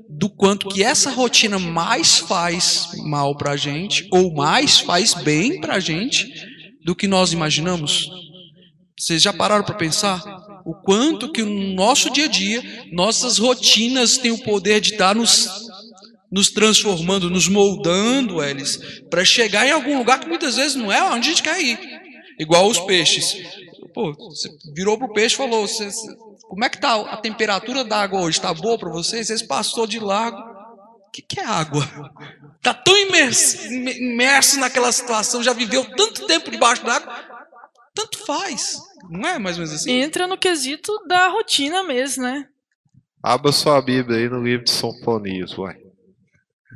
do 0.09 0.30
quanto 0.30 0.70
que 0.70 0.82
essa 0.82 1.12
rotina 1.12 1.59
mais 1.59 2.18
faz 2.18 2.91
mal 3.03 3.36
para 3.36 3.51
a 3.51 3.57
gente 3.57 4.07
ou 4.12 4.34
mais 4.34 4.80
faz 4.80 5.14
bem 5.14 5.59
para 5.59 5.76
a 5.76 5.80
gente 5.80 6.32
do 6.86 6.95
que 6.95 7.07
nós 7.07 7.34
imaginamos? 7.34 8.09
Vocês 8.97 9.22
já 9.22 9.34
pararam 9.34 9.64
para 9.66 9.76
pensar? 9.76 10.22
O 10.66 10.74
quanto 10.74 11.32
que 11.32 11.43
no 11.43 11.74
nosso 11.74 12.09
dia 12.09 12.26
a 12.26 12.28
dia, 12.28 12.64
nossas 12.91 13.38
rotinas 13.38 14.18
têm 14.18 14.32
o 14.32 14.43
poder 14.43 14.80
de 14.82 14.91
estar 14.91 15.16
nos, 15.16 15.49
nos 16.32 16.49
transformando, 16.49 17.30
nos 17.30 17.47
moldando, 17.47 18.43
eles, 18.43 18.78
para 19.09 19.26
chegar 19.26 19.68
em 19.68 19.72
algum 19.72 19.97
lugar 19.97 20.20
que 20.20 20.28
muitas 20.28 20.55
vezes 20.55 20.76
não 20.76 20.91
é 20.91 21.03
onde 21.03 21.28
a 21.28 21.32
gente 21.32 21.43
quer 21.43 21.62
ir. 21.62 21.80
Igual 22.39 22.68
os 22.68 22.80
peixes. 22.80 23.38
Pô, 23.93 24.14
você 24.14 24.49
virou 24.74 24.97
pro 24.97 25.14
peixe 25.14 25.36
e 25.36 25.38
falou: 25.38 25.68
você, 25.68 25.89
como 26.47 26.66
é 26.66 26.70
que 26.70 26.80
tá 26.80 26.95
a 26.95 27.18
temperatura 27.18 27.84
da 27.84 28.01
água 28.01 28.22
hoje? 28.22 28.38
Está 28.38 28.53
boa 28.53 28.78
para 28.78 28.89
vocês? 28.89 29.28
Vocês 29.28 29.41
passou 29.41 29.86
de 29.86 29.99
lago. 29.99 30.38
O 31.07 31.12
que, 31.12 31.22
que 31.22 31.39
é 31.39 31.45
água? 31.45 31.88
Está 32.57 32.74
tão 32.74 32.97
imerso, 32.97 33.68
imerso 33.68 34.59
naquela 34.59 34.91
situação, 34.91 35.43
já 35.43 35.51
viveu 35.51 35.84
tanto 35.95 36.26
tempo 36.26 36.49
debaixo 36.49 36.86
d'água, 36.86 37.21
tanto 37.94 38.26
faz. 38.26 38.80
Não 39.10 39.28
é 39.28 39.39
mais 39.39 39.58
ou 39.58 39.64
menos 39.64 39.76
assim? 39.76 39.92
Entra 39.92 40.28
no 40.28 40.38
quesito 40.38 40.92
da 41.08 41.28
rotina 41.28 41.84
mesmo, 41.84 42.24
né? 42.24 42.48
Abra 43.24 43.52
sua 43.52 43.82
Bíblia 43.82 44.18
aí 44.18 44.30
no 44.30 44.44
livro 44.44 44.66
de 44.66 44.72
Sinfonias, 44.72 45.58
uai. 45.58 45.78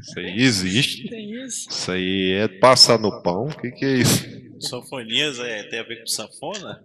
Isso 0.01 0.19
aí 0.19 0.41
existe. 0.41 1.09
Tem 1.09 1.45
isso. 1.45 1.69
Isso 1.69 1.91
aí 1.91 2.31
é 2.33 2.47
passar 2.47 2.99
no 2.99 3.21
pão? 3.21 3.45
O 3.45 3.57
que, 3.57 3.71
que 3.71 3.85
é 3.85 3.97
isso? 3.97 4.23
Sinfonias 4.59 5.39
é, 5.39 5.63
tem 5.63 5.79
a 5.79 5.83
ver 5.83 6.01
com 6.01 6.07
sanfona? 6.07 6.81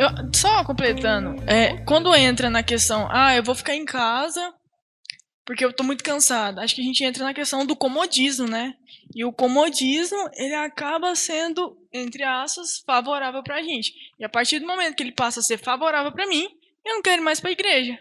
Eu, 0.00 0.08
só 0.34 0.64
completando, 0.64 1.42
é, 1.46 1.76
quando 1.84 2.14
entra 2.14 2.48
na 2.48 2.62
questão, 2.62 3.06
ah, 3.10 3.36
eu 3.36 3.42
vou 3.42 3.54
ficar 3.54 3.74
em 3.74 3.84
casa 3.84 4.54
porque 5.44 5.62
eu 5.62 5.74
tô 5.74 5.84
muito 5.84 6.02
cansada. 6.02 6.62
Acho 6.62 6.74
que 6.74 6.80
a 6.80 6.84
gente 6.84 7.04
entra 7.04 7.22
na 7.22 7.34
questão 7.34 7.66
do 7.66 7.76
comodismo, 7.76 8.48
né? 8.48 8.74
E 9.14 9.26
o 9.26 9.32
comodismo, 9.32 10.16
ele 10.36 10.54
acaba 10.54 11.14
sendo, 11.14 11.76
entre 11.92 12.22
aspas, 12.22 12.78
favorável 12.78 13.42
pra 13.42 13.62
gente. 13.62 13.92
E 14.18 14.24
a 14.24 14.28
partir 14.28 14.58
do 14.58 14.66
momento 14.66 14.96
que 14.96 15.02
ele 15.02 15.12
passa 15.12 15.40
a 15.40 15.42
ser 15.42 15.58
favorável 15.58 16.10
para 16.12 16.26
mim, 16.26 16.48
eu 16.82 16.94
não 16.94 17.02
quero 17.02 17.20
ir 17.20 17.24
mais 17.24 17.38
pra 17.38 17.50
igreja. 17.50 17.98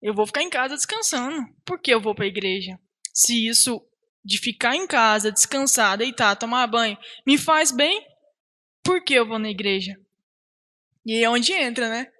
Eu 0.00 0.14
vou 0.14 0.28
ficar 0.28 0.42
em 0.42 0.50
casa 0.50 0.76
descansando. 0.76 1.44
Por 1.64 1.80
que 1.80 1.92
eu 1.92 2.00
vou 2.00 2.14
pra 2.14 2.26
igreja? 2.26 2.78
Se 3.12 3.48
isso 3.48 3.82
de 4.24 4.38
ficar 4.38 4.76
em 4.76 4.86
casa, 4.86 5.32
descansar, 5.32 5.98
deitar, 5.98 6.36
tomar 6.36 6.68
banho, 6.68 6.96
me 7.26 7.36
faz 7.36 7.72
bem, 7.72 8.06
por 8.84 9.02
que 9.02 9.14
eu 9.14 9.26
vou 9.26 9.40
na 9.40 9.50
igreja? 9.50 9.98
E 11.04 11.12
aí 11.12 11.24
é 11.24 11.30
onde 11.30 11.52
entra, 11.52 11.88
né? 11.88 12.12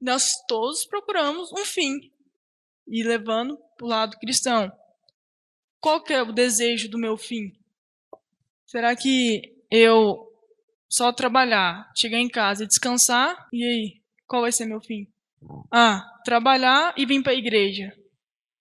Nós 0.00 0.34
todos 0.46 0.84
procuramos 0.84 1.52
um 1.52 1.64
fim 1.64 2.12
e 2.86 3.02
levando 3.02 3.56
para 3.76 3.84
o 3.84 3.88
lado 3.88 4.18
cristão. 4.18 4.70
Qual 5.80 6.02
que 6.02 6.12
é 6.12 6.22
o 6.22 6.32
desejo 6.32 6.88
do 6.88 6.98
meu 6.98 7.16
fim? 7.16 7.52
Será 8.66 8.94
que 8.96 9.54
eu 9.70 10.26
só 10.88 11.12
trabalhar, 11.12 11.90
chegar 11.94 12.18
em 12.18 12.28
casa 12.28 12.64
e 12.64 12.66
descansar? 12.66 13.48
E 13.52 13.64
aí, 13.64 14.02
qual 14.26 14.42
vai 14.42 14.52
ser 14.52 14.66
meu 14.66 14.80
fim? 14.80 15.06
Ah, 15.70 16.04
trabalhar 16.24 16.94
e 16.96 17.06
vir 17.06 17.22
para 17.22 17.32
a 17.32 17.36
igreja. 17.36 17.96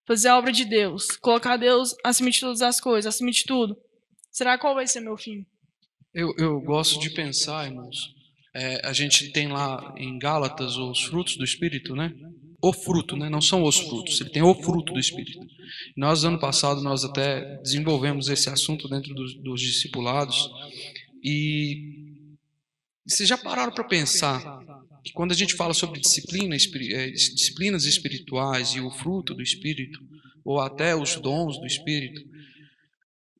Fazer 0.05 0.27
a 0.29 0.37
obra 0.37 0.51
de 0.51 0.65
Deus. 0.65 1.07
Colocar 1.17 1.57
Deus 1.57 1.95
acima 2.03 2.29
de 2.29 2.39
todas 2.39 2.61
as 2.61 2.79
coisas, 2.79 3.13
acima 3.13 3.31
de 3.31 3.43
tudo. 3.43 3.75
Será 4.31 4.57
qual 4.57 4.75
vai 4.75 4.85
ser 4.85 4.99
meu 4.99 5.17
fim? 5.17 5.45
Eu, 6.13 6.33
eu 6.37 6.61
gosto 6.61 6.99
de 6.99 7.09
pensar, 7.09 7.65
irmãos, 7.65 8.14
é, 8.55 8.87
a 8.87 8.93
gente 8.93 9.31
tem 9.31 9.49
lá 9.49 9.93
em 9.97 10.17
Gálatas 10.17 10.77
os 10.77 11.03
frutos 11.03 11.35
do 11.35 11.43
Espírito, 11.43 11.93
né? 11.93 12.13
O 12.61 12.71
fruto, 12.71 13.17
né? 13.17 13.29
Não 13.29 13.41
são 13.41 13.63
os 13.63 13.77
frutos, 13.77 14.21
ele 14.21 14.29
tem 14.29 14.41
o 14.41 14.55
fruto 14.55 14.93
do 14.93 14.99
Espírito. 14.99 15.45
Nós, 15.95 16.23
ano 16.23 16.39
passado, 16.39 16.81
nós 16.81 17.03
até 17.03 17.57
desenvolvemos 17.57 18.29
esse 18.29 18.49
assunto 18.49 18.87
dentro 18.87 19.13
dos, 19.13 19.35
dos 19.35 19.59
discipulados. 19.61 20.49
E 21.21 22.23
vocês 23.05 23.27
já 23.27 23.37
pararam 23.37 23.73
para 23.73 23.83
pensar 23.83 24.61
que 25.03 25.11
quando 25.11 25.33
a 25.33 25.35
gente 25.35 25.53
fala 25.53 25.73
sobre 25.73 25.99
disciplina, 25.99 26.55
é, 26.55 27.09
disciplinas 27.11 27.83
espirituais 27.83 28.69
e 28.69 28.79
o 28.79 28.89
fruto 28.89 29.33
do 29.33 29.43
Espírito, 29.43 29.99
ou 30.45 30.61
até 30.61 30.95
os 30.95 31.15
dons 31.17 31.59
do 31.59 31.65
Espírito, 31.65 32.21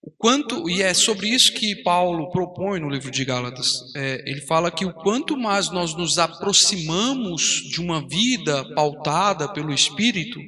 o 0.05 0.11
quanto, 0.19 0.69
e 0.69 0.83
é 0.83 0.93
sobre 0.93 1.29
isso 1.29 1.51
que 1.53 1.81
Paulo 1.81 2.29
propõe 2.29 2.79
no 2.79 2.89
livro 2.89 3.09
de 3.09 3.25
Gálatas, 3.25 3.91
é, 3.95 4.23
ele 4.29 4.41
fala 4.41 4.69
que 4.69 4.85
o 4.85 4.93
quanto 4.93 5.35
mais 5.35 5.71
nós 5.71 5.95
nos 5.95 6.19
aproximamos 6.19 7.41
de 7.71 7.81
uma 7.81 8.07
vida 8.07 8.63
pautada 8.75 9.51
pelo 9.51 9.73
Espírito, 9.73 10.39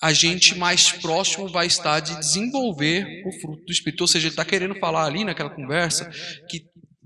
a 0.00 0.12
gente 0.12 0.56
mais 0.56 0.92
próximo 0.92 1.48
vai 1.48 1.66
estar 1.66 1.98
de 1.98 2.16
desenvolver 2.20 3.04
o 3.26 3.40
fruto 3.40 3.64
do 3.64 3.72
Espírito. 3.72 4.02
Ou 4.02 4.06
seja, 4.06 4.28
ele 4.28 4.32
está 4.32 4.44
querendo 4.44 4.78
falar 4.78 5.06
ali 5.06 5.24
naquela 5.24 5.50
conversa 5.50 6.08
que 6.48 6.62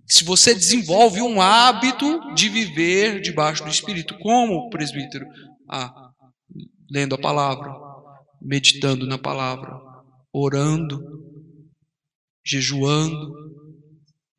se 0.07 0.25
você 0.25 0.55
desenvolve 0.55 1.23
um 1.23 1.41
hábito 1.41 2.35
de 2.35 2.51
viver 2.51 3.23
debaixo 3.23 3.65
do 3.65 3.71
Espírito, 3.71 4.19
como 4.19 4.69
presbítero? 4.69 5.25
Ah, 5.71 5.91
lendo 6.91 7.15
a 7.15 7.19
palavra, 7.19 7.73
meditando 8.43 9.07
na 9.07 9.17
palavra, 9.17 9.92
orando, 10.33 10.99
jejuando, 12.45 13.33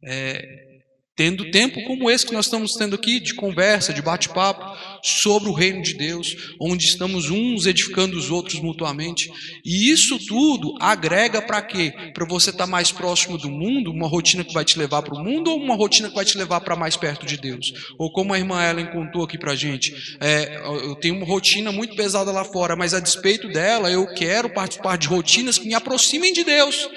é, 0.04 0.73
tendo 1.16 1.52
tempo 1.52 1.84
como 1.84 2.10
esse 2.10 2.26
que 2.26 2.34
nós 2.34 2.46
estamos 2.46 2.74
tendo 2.74 2.96
aqui, 2.96 3.20
de 3.20 3.36
conversa, 3.36 3.94
de 3.94 4.02
bate-papo, 4.02 4.64
sobre 5.04 5.50
o 5.50 5.54
reino 5.54 5.82
de 5.82 5.94
Deus, 5.94 6.56
onde 6.60 6.86
estamos 6.86 7.30
uns 7.30 7.66
edificando 7.66 8.18
os 8.18 8.32
outros 8.32 8.60
mutuamente. 8.60 9.32
E 9.64 9.92
isso 9.92 10.18
tudo 10.26 10.76
agrega 10.80 11.42
para 11.42 11.62
quê? 11.62 11.94
Para 12.14 12.26
você 12.26 12.50
estar 12.50 12.66
tá 12.66 12.72
mais 12.72 12.92
próximo 12.92 13.38
do 13.38 13.50
mundo, 13.50 13.92
uma 13.92 14.08
rotina 14.08 14.44
que 14.44 14.54
vai 14.54 14.66
te 14.66 14.80
levar 14.80 15.04
para 15.04 15.14
o 15.14 15.24
mundo, 15.24 15.52
ou 15.52 15.58
uma 15.58 15.76
rotina 15.76 16.10
que 16.10 16.16
vai 16.16 16.26
te 16.26 16.38
levar 16.38 16.62
para 16.62 16.76
mais 16.76 16.98
perto 16.98 17.26
de 17.26 17.38
Deus? 17.38 17.74
Ou 18.00 18.12
como 18.12 18.34
a 18.34 18.40
irmã 18.40 18.64
Ellen 18.64 18.88
contou 18.88 19.24
aqui 19.24 19.38
para 19.38 19.52
a 19.52 19.56
gente, 19.56 19.94
é, 20.20 20.58
eu 20.66 20.96
tenho 20.96 21.16
uma 21.16 21.26
rotina 21.26 21.72
muito 21.72 21.96
pesada 21.96 22.32
lá 22.32 22.44
fora, 22.44 22.76
mas 22.76 22.94
a 22.94 23.00
despeito 23.00 23.48
dela, 23.50 23.92
eu 23.92 24.08
quero 24.16 24.50
participar 24.50 24.98
de 24.98 25.08
rotinas 25.08 25.58
que 25.58 25.68
me 25.68 25.76
aproximem 25.76 26.34
de 26.34 26.44
Deus. 26.44 26.88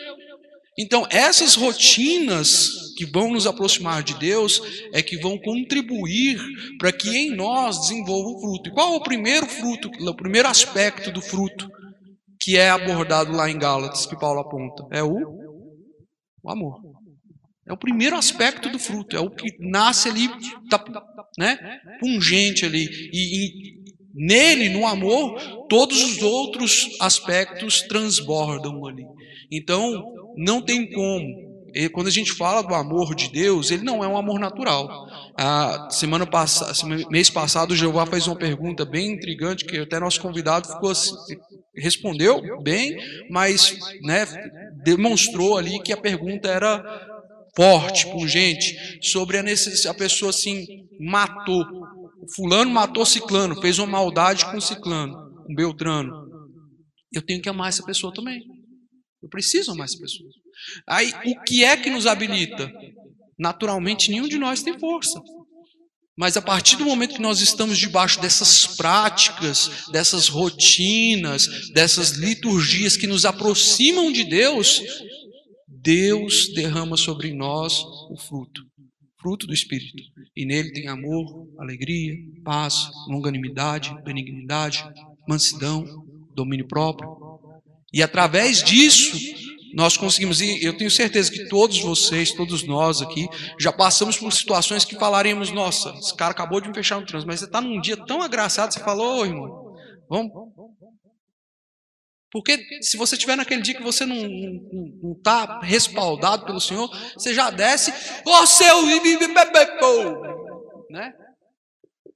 Então, 0.79 1.07
essas 1.11 1.55
rotinas 1.55 2.95
que 2.97 3.07
vão 3.07 3.31
nos 3.31 3.47
aproximar 3.47 4.03
de 4.03 4.19
Deus 4.19 4.61
é 4.93 5.03
que 5.03 5.17
vão 5.17 5.39
contribuir 5.39 6.39
para 6.79 6.93
que 6.93 7.09
em 7.09 7.35
nós 7.35 7.81
desenvolva 7.81 8.29
o 8.29 8.41
fruto. 8.41 8.69
E 8.69 8.73
qual 8.73 8.95
é 8.95 8.97
o 8.97 9.03
primeiro 9.03 9.47
fruto, 9.47 9.91
o 9.99 10.15
primeiro 10.15 10.49
aspecto 10.49 11.11
do 11.11 11.23
fruto 11.23 11.71
que 12.41 12.57
é 12.57 12.71
abordado 12.71 13.33
lá 13.33 13.51
em 13.51 13.59
Gálatas, 13.59 14.07
que 14.07 14.19
Paulo 14.19 14.41
aponta? 14.41 14.87
É 14.91 15.03
o, 15.03 15.17
o 16.43 16.51
amor. 16.51 16.81
É 17.67 17.73
o 17.73 17.77
primeiro 17.77 18.17
aspecto 18.17 18.69
do 18.69 18.79
fruto, 18.79 19.17
é 19.17 19.21
o 19.21 19.31
que 19.31 19.57
nasce 19.59 20.09
ali, 20.09 20.29
tá, 20.71 20.83
né, 21.37 21.59
pungente 21.99 22.65
ali. 22.65 22.87
E, 23.13 23.47
e 23.47 23.77
nele, 24.15 24.69
no 24.69 24.87
amor, 24.87 25.67
todos 25.69 26.03
os 26.03 26.23
outros 26.23 26.97
aspectos 27.01 27.83
transbordam 27.83 28.87
ali. 28.87 29.05
Então, 29.51 30.16
não 30.37 30.61
tem 30.61 30.91
como. 30.91 31.47
Quando 31.93 32.07
a 32.07 32.11
gente 32.11 32.33
fala 32.33 32.63
do 32.63 32.75
amor 32.75 33.15
de 33.15 33.31
Deus, 33.31 33.71
ele 33.71 33.85
não 33.85 34.03
é 34.03 34.09
um 34.09 34.17
amor 34.17 34.39
natural. 34.39 34.89
A 35.37 35.91
semana 35.91 36.27
passada, 36.27 36.73
mês 37.11 37.29
passado, 37.29 37.73
o 37.73 37.77
Jeová 37.77 38.07
fez 38.07 38.27
uma 38.27 38.37
pergunta 38.37 38.85
bem 38.85 39.13
intrigante 39.13 39.65
que 39.65 39.79
até 39.79 40.01
nosso 40.01 40.21
convidado 40.21 40.69
ficou 40.69 40.91
assim, 40.91 41.15
respondeu 41.77 42.63
bem, 42.63 42.97
mas 43.31 43.77
né, 44.03 44.27
demonstrou 44.83 45.59
ali 45.59 45.79
que 45.83 45.93
a 45.93 45.97
pergunta 45.99 46.49
era 46.49 46.83
forte, 47.55 48.07
pungente, 48.07 48.99
sobre 49.03 49.37
a 49.37 49.43
necessidade, 49.43 49.89
a 49.89 49.99
pessoa 49.99 50.31
assim 50.31 50.67
matou, 50.99 51.65
fulano 52.35 52.71
matou 52.71 53.05
ciclano, 53.05 53.61
fez 53.61 53.79
uma 53.79 53.87
maldade 53.87 54.47
com 54.47 54.61
ciclano, 54.61 55.15
com 55.47 55.55
Beltrano. 55.55 56.27
Eu 57.13 57.21
tenho 57.21 57.43
que 57.43 57.49
amar 57.49 57.69
essa 57.69 57.85
pessoa 57.85 58.13
também. 58.15 58.56
Eu 59.23 59.29
preciso 59.29 59.73
amar 59.73 59.87
essa 59.87 59.99
pessoa. 59.99 60.29
Aí, 60.87 61.13
o 61.37 61.43
que 61.43 61.65
é 61.65 61.77
que 61.77 61.91
nos 61.91 62.07
habilita? 62.07 62.73
Naturalmente, 63.39 64.11
nenhum 64.11 64.29
de 64.29 64.39
nós 64.39 64.63
tem 64.63 64.79
força. 64.79 65.21
Mas 66.17 66.37
a 66.37 66.43
partir 66.43 66.77
do 66.77 66.87
momento 66.87 67.17
que 67.17 67.21
nós 67.21 67.41
estamos 67.41 67.77
debaixo 67.77 68.21
dessas 68.21 68.67
práticas, 68.67 69.87
dessas 69.93 70.29
rotinas, 70.29 71.71
dessas 71.73 72.13
liturgias 72.13 72.97
que 72.97 73.07
nos 73.07 73.27
aproximam 73.27 74.11
de 74.11 74.25
Deus, 74.25 74.81
Deus 75.69 76.53
derrama 76.55 76.97
sobre 76.97 77.35
nós 77.35 77.83
o 78.11 78.17
fruto, 78.17 78.63
fruto 79.21 79.47
do 79.47 79.53
Espírito. 79.53 80.03
E 80.35 80.47
nele 80.47 80.73
tem 80.73 80.89
amor, 80.89 81.49
alegria, 81.59 82.15
paz, 82.43 82.89
longanimidade, 83.09 83.95
benignidade, 84.03 84.83
mansidão, 85.29 85.85
domínio 86.35 86.67
próprio. 86.67 87.26
E 87.97 88.03
através 88.03 88.63
disso, 88.63 89.17
nós 89.73 89.97
conseguimos, 89.97 90.43
e 90.43 90.63
eu 90.63 90.77
tenho 90.77 90.91
certeza 90.91 91.33
que 91.33 91.49
todos 91.49 91.81
vocês, 91.81 92.31
todos 92.31 92.63
nós 92.63 93.01
aqui, 93.01 93.27
já 93.59 93.73
passamos 93.73 94.19
por 94.19 94.31
situações 94.35 94.85
que 94.85 94.97
falaremos, 94.97 95.51
nossa, 95.51 95.89
esse 95.99 96.15
cara 96.15 96.33
acabou 96.33 96.61
de 96.61 96.69
me 96.69 96.75
fechar 96.75 97.01
no 97.01 97.07
trânsito, 97.07 97.27
mas 97.27 97.41
você 97.41 97.47
está 97.47 97.59
num 97.59 97.81
dia 97.81 97.97
tão 97.97 98.21
agraciado, 98.21 98.75
você 98.75 98.81
falou, 98.81 99.21
oh, 99.21 99.25
irmão, 99.25 99.75
vamos. 100.11 100.31
Porque 102.31 102.83
se 102.83 102.99
você 102.99 103.15
estiver 103.15 103.35
naquele 103.35 103.63
dia 103.63 103.73
que 103.73 103.83
você 103.83 104.05
não 104.05 104.19
está 105.17 105.61
respaldado 105.61 106.45
pelo 106.45 106.61
Senhor, 106.61 106.91
você 107.15 107.33
já 107.33 107.49
desce, 107.49 107.91
ô 108.27 108.31
oh, 108.31 108.47
seu 108.47 108.85
né? 110.91 111.15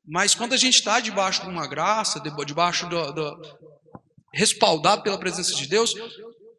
Mas 0.07 0.35
quando 0.35 0.53
a 0.53 0.59
gente 0.59 0.75
está 0.75 1.01
debaixo 1.01 1.41
de 1.41 1.49
uma 1.49 1.67
graça, 1.67 2.21
debaixo 2.21 2.87
do, 2.87 3.13
do, 3.15 3.70
respaldado 4.33 5.03
pela 5.03 5.19
presença 5.19 5.55
de 5.55 5.67
Deus, 5.67 5.95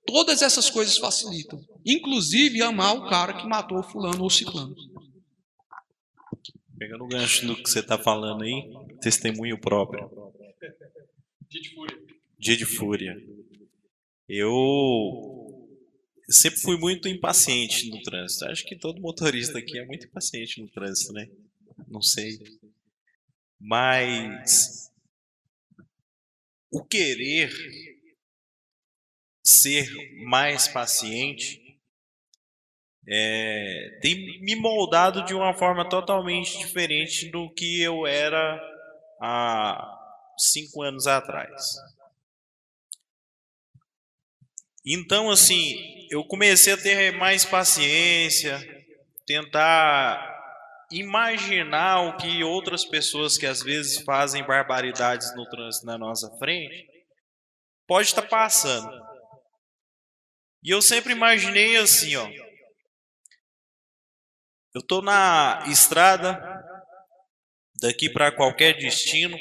todas 0.05 0.41
essas 0.41 0.69
coisas 0.69 0.97
facilitam. 0.97 1.63
Inclusive 1.85 2.61
amar 2.61 2.95
o 2.95 3.09
cara 3.09 3.33
que 3.33 3.47
matou 3.47 3.79
o 3.79 3.83
fulano 3.83 4.21
ou 4.21 4.27
o 4.27 4.29
ciclano. 4.29 4.75
Pegando 6.77 7.03
o 7.03 7.07
gancho 7.07 7.45
do 7.45 7.55
que 7.55 7.69
você 7.69 7.79
está 7.79 7.97
falando 7.97 8.43
aí, 8.43 8.71
testemunho 9.01 9.59
próprio. 9.59 10.09
Dia 11.49 11.61
de 11.61 11.69
fúria. 11.75 11.99
Dia 12.39 12.57
de 12.57 12.65
fúria. 12.65 13.17
Eu 14.27 15.67
sempre 16.29 16.59
fui 16.59 16.77
muito 16.77 17.07
impaciente 17.07 17.89
no 17.89 18.01
trânsito. 18.01 18.45
Acho 18.45 18.65
que 18.65 18.75
todo 18.75 19.01
motorista 19.01 19.59
aqui 19.59 19.77
é 19.77 19.85
muito 19.85 20.07
impaciente 20.07 20.61
no 20.61 20.69
trânsito, 20.69 21.13
né? 21.13 21.29
Não 21.87 22.01
sei. 22.01 22.39
Mas 23.59 24.90
o 26.71 26.83
querer 26.83 27.51
ser 29.43 29.89
mais 30.23 30.67
paciente 30.67 31.59
é, 33.07 33.99
tem 34.01 34.39
me 34.41 34.55
moldado 34.55 35.25
de 35.25 35.33
uma 35.33 35.53
forma 35.53 35.87
totalmente 35.89 36.57
diferente 36.57 37.29
do 37.29 37.49
que 37.53 37.81
eu 37.81 38.05
era 38.05 38.59
há 39.19 39.97
cinco 40.37 40.81
anos 40.81 41.07
atrás. 41.07 41.61
Então, 44.85 45.29
assim, 45.29 46.07
eu 46.09 46.23
comecei 46.23 46.73
a 46.73 46.77
ter 46.77 47.11
mais 47.11 47.45
paciência, 47.45 48.59
tentar 49.25 50.30
imaginar 50.91 52.01
o 52.01 52.17
que 52.17 52.43
outras 52.43 52.85
pessoas 52.85 53.37
que 53.37 53.45
às 53.45 53.63
vezes 53.63 54.01
fazem 54.03 54.45
barbaridades 54.45 55.35
no 55.35 55.47
trânsito 55.49 55.85
na 55.85 55.97
nossa 55.97 56.29
frente 56.37 56.87
pode 57.87 58.07
estar 58.07 58.23
passando. 58.23 58.91
E 60.63 60.69
eu 60.69 60.81
sempre 60.81 61.13
imaginei 61.13 61.77
assim, 61.77 62.15
ó. 62.15 62.29
Eu 64.73 64.81
tô 64.81 65.01
na 65.01 65.65
estrada 65.67 66.39
daqui 67.81 68.09
para 68.09 68.31
qualquer 68.31 68.77
destino 68.77 69.37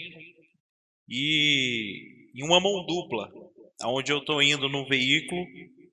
e 1.09 2.30
em 2.34 2.44
uma 2.44 2.61
mão 2.61 2.84
dupla, 2.86 3.30
aonde 3.82 4.12
eu 4.12 4.18
estou 4.18 4.42
indo 4.42 4.68
no 4.68 4.88
veículo 4.88 5.46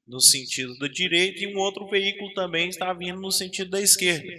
no 0.08 0.22
sentido 0.22 0.78
da 0.78 0.88
direita 0.88 1.44
e 1.44 1.54
um 1.54 1.60
outro 1.60 1.88
veículo 1.90 2.34
também 2.34 2.70
está 2.70 2.94
vindo 2.94 3.20
no 3.20 3.32
sentido 3.32 3.70
da 3.70 3.82
esquerda. 3.82 4.34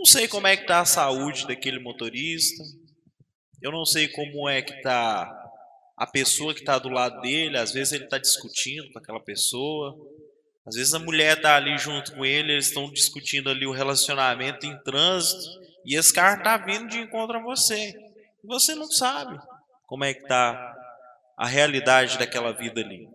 Não 0.00 0.06
sei 0.06 0.26
como 0.26 0.46
é 0.46 0.56
que 0.56 0.62
está 0.62 0.80
a 0.80 0.86
saúde 0.86 1.46
daquele 1.46 1.78
motorista. 1.78 2.64
Eu 3.60 3.70
não 3.70 3.84
sei 3.84 4.08
como 4.08 4.48
é 4.48 4.62
que 4.62 4.72
está 4.72 5.30
a 5.94 6.06
pessoa 6.06 6.54
que 6.54 6.60
está 6.60 6.78
do 6.78 6.88
lado 6.88 7.20
dele. 7.20 7.58
Às 7.58 7.70
vezes 7.70 7.92
ele 7.92 8.04
está 8.04 8.16
discutindo 8.16 8.90
com 8.94 8.98
aquela 8.98 9.20
pessoa. 9.20 9.94
Às 10.66 10.74
vezes 10.76 10.94
a 10.94 10.98
mulher 10.98 11.36
está 11.36 11.54
ali 11.54 11.76
junto 11.76 12.14
com 12.14 12.24
ele. 12.24 12.52
Eles 12.52 12.68
estão 12.68 12.90
discutindo 12.90 13.50
ali 13.50 13.66
o 13.66 13.72
relacionamento 13.72 14.64
em 14.64 14.74
trânsito. 14.82 15.60
E 15.84 15.94
esse 15.94 16.14
carro 16.14 16.38
está 16.38 16.56
vindo 16.56 16.88
de 16.88 16.98
encontro 16.98 17.36
a 17.36 17.42
você. 17.42 17.90
E 18.42 18.46
você 18.46 18.74
não 18.74 18.90
sabe 18.90 19.38
como 19.86 20.02
é 20.02 20.14
que 20.14 20.22
está 20.22 20.76
a 21.36 21.46
realidade 21.46 22.16
daquela 22.16 22.52
vida 22.52 22.80
ali. 22.80 23.06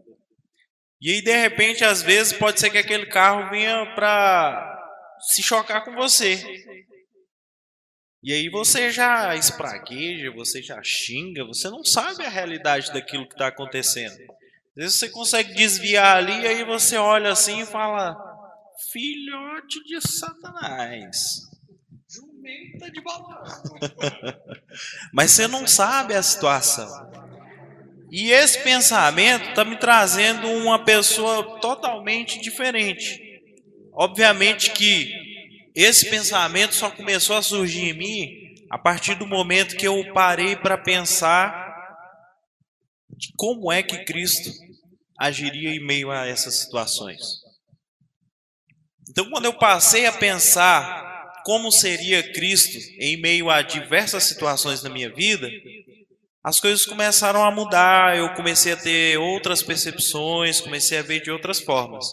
E 1.02 1.14
aí, 1.14 1.22
de 1.24 1.36
repente, 1.36 1.84
às 1.84 2.04
vezes, 2.04 2.32
pode 2.34 2.60
ser 2.60 2.70
que 2.70 2.78
aquele 2.78 3.08
carro 3.08 3.50
venha 3.50 3.88
para 3.96 4.75
se 5.20 5.44
chocar 5.44 5.84
com 5.84 5.96
você. 5.96 6.42
E 8.24 8.34
aí 8.34 8.50
você 8.50 8.90
já 8.90 9.36
espragueja, 9.36 10.32
você 10.32 10.62
já 10.62 10.82
xinga, 10.84 11.46
você 11.46 11.70
não 11.70 11.86
sabe 11.86 12.26
a 12.26 12.30
realidade 12.30 12.92
daquilo 12.92 13.28
que 13.28 13.36
está 13.36 13.48
acontecendo. 13.48 14.14
Às 14.14 14.76
vezes 14.76 15.00
você 15.00 15.10
consegue 15.10 15.54
desviar 15.54 16.18
ali, 16.18 16.42
e 16.42 16.48
aí 16.48 16.64
você 16.64 16.98
olha 16.98 17.32
assim 17.32 17.62
e 17.62 17.66
fala: 17.66 18.18
Filhote 18.92 19.84
de 19.86 20.02
Satanás. 20.02 21.42
Jumenta 22.10 22.92
de 22.92 23.02
balão. 23.02 23.44
Mas 25.14 25.32
você 25.32 25.48
não 25.48 25.68
sabe 25.68 26.14
a 26.14 26.24
situação. 26.24 26.90
E 28.12 28.32
esse 28.32 28.64
pensamento 28.64 29.50
está 29.50 29.64
me 29.64 29.78
trazendo 29.78 30.48
uma 30.50 30.84
pessoa 30.84 31.60
totalmente 31.60 32.42
diferente. 32.42 33.25
Obviamente 33.96 34.72
que 34.72 35.14
esse 35.74 36.10
pensamento 36.10 36.76
só 36.76 36.90
começou 36.92 37.36
a 37.36 37.42
surgir 37.42 37.90
em 37.90 37.94
mim 37.94 38.56
a 38.70 38.78
partir 38.78 39.16
do 39.16 39.26
momento 39.26 39.76
que 39.78 39.88
eu 39.88 40.14
parei 40.14 40.56
para 40.56 40.78
pensar 40.78 41.66
de 43.10 43.32
como 43.38 43.72
é 43.72 43.82
que 43.82 44.04
Cristo 44.04 44.52
agiria 45.18 45.70
em 45.70 45.80
meio 45.80 46.12
a 46.12 46.28
essas 46.28 46.56
situações. 46.56 47.22
Então, 49.10 49.30
quando 49.30 49.46
eu 49.46 49.54
passei 49.54 50.06
a 50.06 50.12
pensar 50.12 51.34
como 51.46 51.72
seria 51.72 52.34
Cristo 52.34 52.78
em 53.00 53.16
meio 53.22 53.50
a 53.50 53.62
diversas 53.62 54.24
situações 54.24 54.82
na 54.82 54.90
minha 54.90 55.14
vida, 55.14 55.50
as 56.44 56.60
coisas 56.60 56.86
começaram 56.86 57.44
a 57.44 57.52
mudar, 57.52 58.18
eu 58.18 58.34
comecei 58.34 58.74
a 58.74 58.78
ter 58.78 59.18
outras 59.18 59.62
percepções, 59.62 60.60
comecei 60.60 60.98
a 60.98 61.04
ver 61.04 61.22
de 61.22 61.32
outras 61.32 61.60
formas. 61.60 62.06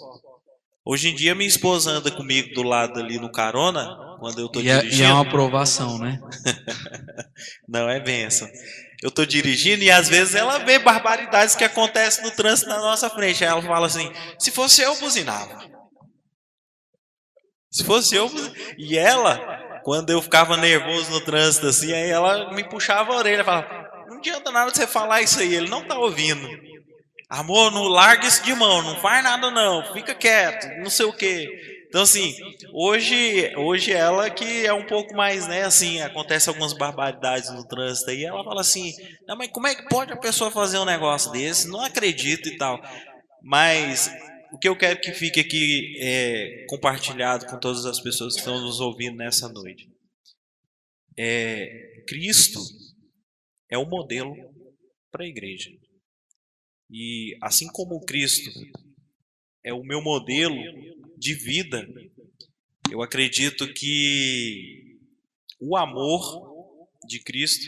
Hoje 0.85 1.11
em 1.11 1.14
dia, 1.14 1.35
minha 1.35 1.49
esposa 1.49 1.91
anda 1.91 2.11
comigo 2.11 2.53
do 2.55 2.62
lado 2.62 2.99
ali 2.99 3.18
no 3.18 3.30
carona, 3.30 3.97
quando 4.18 4.41
eu 4.41 4.47
estou 4.47 4.61
dirigindo. 4.62 4.95
E 4.95 5.05
é 5.05 5.12
uma 5.12 5.22
aprovação, 5.22 5.99
né? 5.99 6.20
Não, 7.68 7.89
é 7.89 8.01
benção. 8.01 8.49
Eu 9.01 9.09
estou 9.09 9.24
dirigindo 9.24 9.83
e 9.83 9.91
às 9.91 10.09
vezes 10.09 10.35
ela 10.35 10.59
vê 10.59 10.78
barbaridades 10.78 11.55
que 11.55 11.64
acontecem 11.64 12.24
no 12.24 12.30
trânsito 12.30 12.68
na 12.68 12.78
nossa 12.78 13.09
frente. 13.11 13.45
Aí 13.45 13.51
ela 13.51 13.62
fala 13.62 13.87
assim: 13.87 14.12
se 14.39 14.51
fosse 14.51 14.83
eu, 14.83 14.95
buzinava. 14.97 15.64
Se 17.70 17.85
fosse 17.85 18.14
eu. 18.14 18.30
E 18.76 18.99
ela, 18.99 19.80
quando 19.85 20.11
eu 20.11 20.20
ficava 20.20 20.57
nervoso 20.57 21.11
no 21.11 21.20
trânsito 21.20 21.66
assim, 21.66 21.93
aí 21.93 22.11
ela 22.11 22.53
me 22.55 22.68
puxava 22.68 23.12
a 23.12 23.16
orelha 23.16 23.43
e 23.43 23.45
falava: 23.45 23.83
adianta 24.22 24.53
nada 24.53 24.72
você 24.72 24.87
falar 24.87 25.20
isso 25.20 25.41
aí, 25.41 25.55
ele 25.55 25.68
não 25.68 25.83
está 25.83 25.99
ouvindo. 25.99 26.49
Amor, 27.33 27.72
não 27.72 27.85
larga 27.85 28.28
isso 28.28 28.45
de 28.45 28.55
mão, 28.55 28.83
não 28.83 29.01
faz 29.01 29.24
nada 29.24 29.51
não, 29.51 29.91
fica 29.95 30.14
quieto, 30.14 30.66
não 30.83 30.91
sei 30.91 31.07
o 31.07 31.14
quê. 31.14 31.49
Então, 31.89 32.03
assim, 32.03 32.37
hoje, 32.74 33.51
hoje 33.57 33.91
ela 33.91 34.28
que 34.28 34.66
é 34.66 34.72
um 34.74 34.87
pouco 34.87 35.14
mais, 35.16 35.49
né, 35.49 35.62
assim, 35.62 36.03
acontece 36.03 36.51
algumas 36.51 36.74
barbaridades 36.74 37.51
no 37.51 37.66
trânsito 37.66 38.11
aí, 38.11 38.22
ela 38.22 38.45
fala 38.45 38.61
assim, 38.61 38.93
não, 39.26 39.35
mas 39.35 39.51
como 39.51 39.66
é 39.66 39.74
que 39.74 39.89
pode 39.89 40.12
a 40.12 40.16
pessoa 40.18 40.51
fazer 40.51 40.76
um 40.76 40.85
negócio 40.85 41.33
desse? 41.33 41.68
Não 41.68 41.80
acredito 41.80 42.51
e 42.51 42.59
tal. 42.59 42.78
Mas 43.43 44.11
o 44.53 44.59
que 44.59 44.68
eu 44.68 44.76
quero 44.76 45.01
que 45.01 45.12
fique 45.12 45.41
aqui 45.41 45.97
é, 46.03 46.66
compartilhado 46.68 47.47
com 47.47 47.59
todas 47.59 47.87
as 47.87 47.99
pessoas 47.99 48.35
que 48.35 48.41
estão 48.41 48.61
nos 48.61 48.78
ouvindo 48.78 49.16
nessa 49.16 49.49
noite. 49.49 49.89
É, 51.16 52.05
Cristo 52.07 52.61
é 53.70 53.78
o 53.78 53.87
modelo 53.87 54.37
para 55.11 55.24
a 55.24 55.28
igreja. 55.28 55.70
E 56.93 57.38
assim 57.40 57.66
como 57.68 58.05
Cristo 58.05 58.51
é 59.64 59.72
o 59.72 59.82
meu 59.82 60.03
modelo 60.03 60.55
de 61.16 61.32
vida, 61.32 61.88
eu 62.90 63.01
acredito 63.01 63.72
que 63.72 64.99
o 65.59 65.74
amor 65.74 66.68
de 67.09 67.18
Cristo 67.20 67.66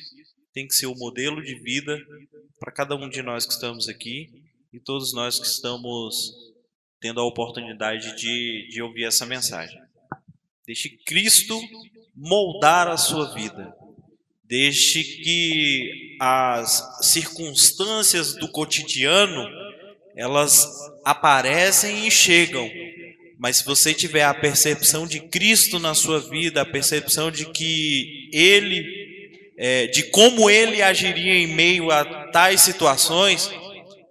tem 0.52 0.68
que 0.68 0.74
ser 0.74 0.86
o 0.86 0.94
modelo 0.94 1.42
de 1.42 1.54
vida 1.54 1.98
para 2.60 2.70
cada 2.70 2.94
um 2.94 3.08
de 3.08 3.22
nós 3.22 3.46
que 3.46 3.54
estamos 3.54 3.88
aqui 3.88 4.44
e 4.70 4.78
todos 4.78 5.14
nós 5.14 5.38
que 5.38 5.46
estamos 5.46 6.34
tendo 7.00 7.18
a 7.18 7.24
oportunidade 7.24 8.14
de, 8.16 8.68
de 8.68 8.82
ouvir 8.82 9.04
essa 9.04 9.24
mensagem. 9.24 9.80
Deixe 10.66 10.90
Cristo 10.90 11.58
moldar 12.14 12.88
a 12.88 12.98
sua 12.98 13.32
vida. 13.32 13.74
Deixe 14.46 15.02
que 15.02 16.16
as 16.20 16.82
circunstâncias 17.02 18.34
do 18.34 18.48
cotidiano 18.48 19.46
elas 20.16 20.66
aparecem 21.04 22.06
e 22.06 22.10
chegam. 22.10 22.70
Mas 23.38 23.58
se 23.58 23.64
você 23.64 23.92
tiver 23.92 24.22
a 24.22 24.32
percepção 24.32 25.06
de 25.06 25.20
Cristo 25.20 25.78
na 25.78 25.92
sua 25.94 26.20
vida, 26.20 26.62
a 26.62 26.66
percepção 26.66 27.30
de 27.30 27.46
que 27.46 28.30
Ele, 28.32 29.50
é, 29.58 29.86
de 29.88 30.04
como 30.04 30.48
Ele 30.48 30.80
agiria 30.80 31.34
em 31.34 31.46
meio 31.46 31.90
a 31.90 32.04
tais 32.28 32.60
situações, 32.60 33.50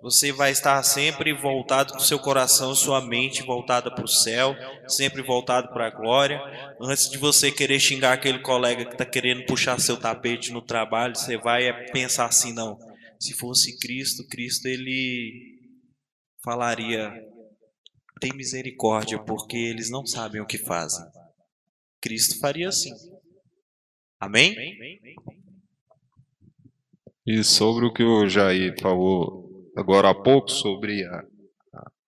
você 0.04 0.34
vai 0.34 0.52
estar 0.52 0.84
sempre 0.84 1.32
voltado 1.32 1.94
com 1.94 2.00
seu 2.00 2.20
coração, 2.20 2.76
sua 2.76 3.00
mente 3.00 3.42
voltada 3.42 3.90
para 3.90 4.04
o 4.04 4.08
céu, 4.08 4.54
sempre 4.86 5.22
voltado 5.22 5.70
para 5.70 5.88
a 5.88 5.90
glória. 5.90 6.42
Antes 6.82 7.10
de 7.10 7.18
você 7.18 7.50
querer 7.50 7.80
xingar 7.80 8.12
aquele 8.12 8.40
colega 8.40 8.84
que 8.84 8.92
está 8.92 9.06
querendo 9.06 9.46
puxar 9.46 9.80
seu 9.80 9.96
tapete 9.96 10.52
no 10.52 10.62
trabalho, 10.62 11.16
você 11.16 11.38
vai 11.38 11.90
pensar 11.92 12.26
assim: 12.26 12.52
não, 12.52 12.78
se 13.18 13.34
fosse 13.34 13.80
Cristo, 13.80 14.28
Cristo 14.28 14.68
ele 14.68 15.58
falaria: 16.44 17.10
tem 18.20 18.34
misericórdia, 18.34 19.18
porque 19.18 19.56
eles 19.56 19.90
não 19.90 20.06
sabem 20.06 20.42
o 20.42 20.46
que 20.46 20.58
fazem. 20.58 21.06
Cristo 22.02 22.42
faria 22.42 22.68
assim. 22.68 22.92
Amém? 24.20 24.54
E 27.26 27.42
sobre 27.42 27.86
o 27.86 27.94
que 27.94 28.04
o 28.04 28.28
Jair 28.28 28.76
falou 28.82 29.53
agora 29.76 30.10
há 30.10 30.16
pouco 30.16 30.50
sobre 30.50 31.04
a, 31.06 31.24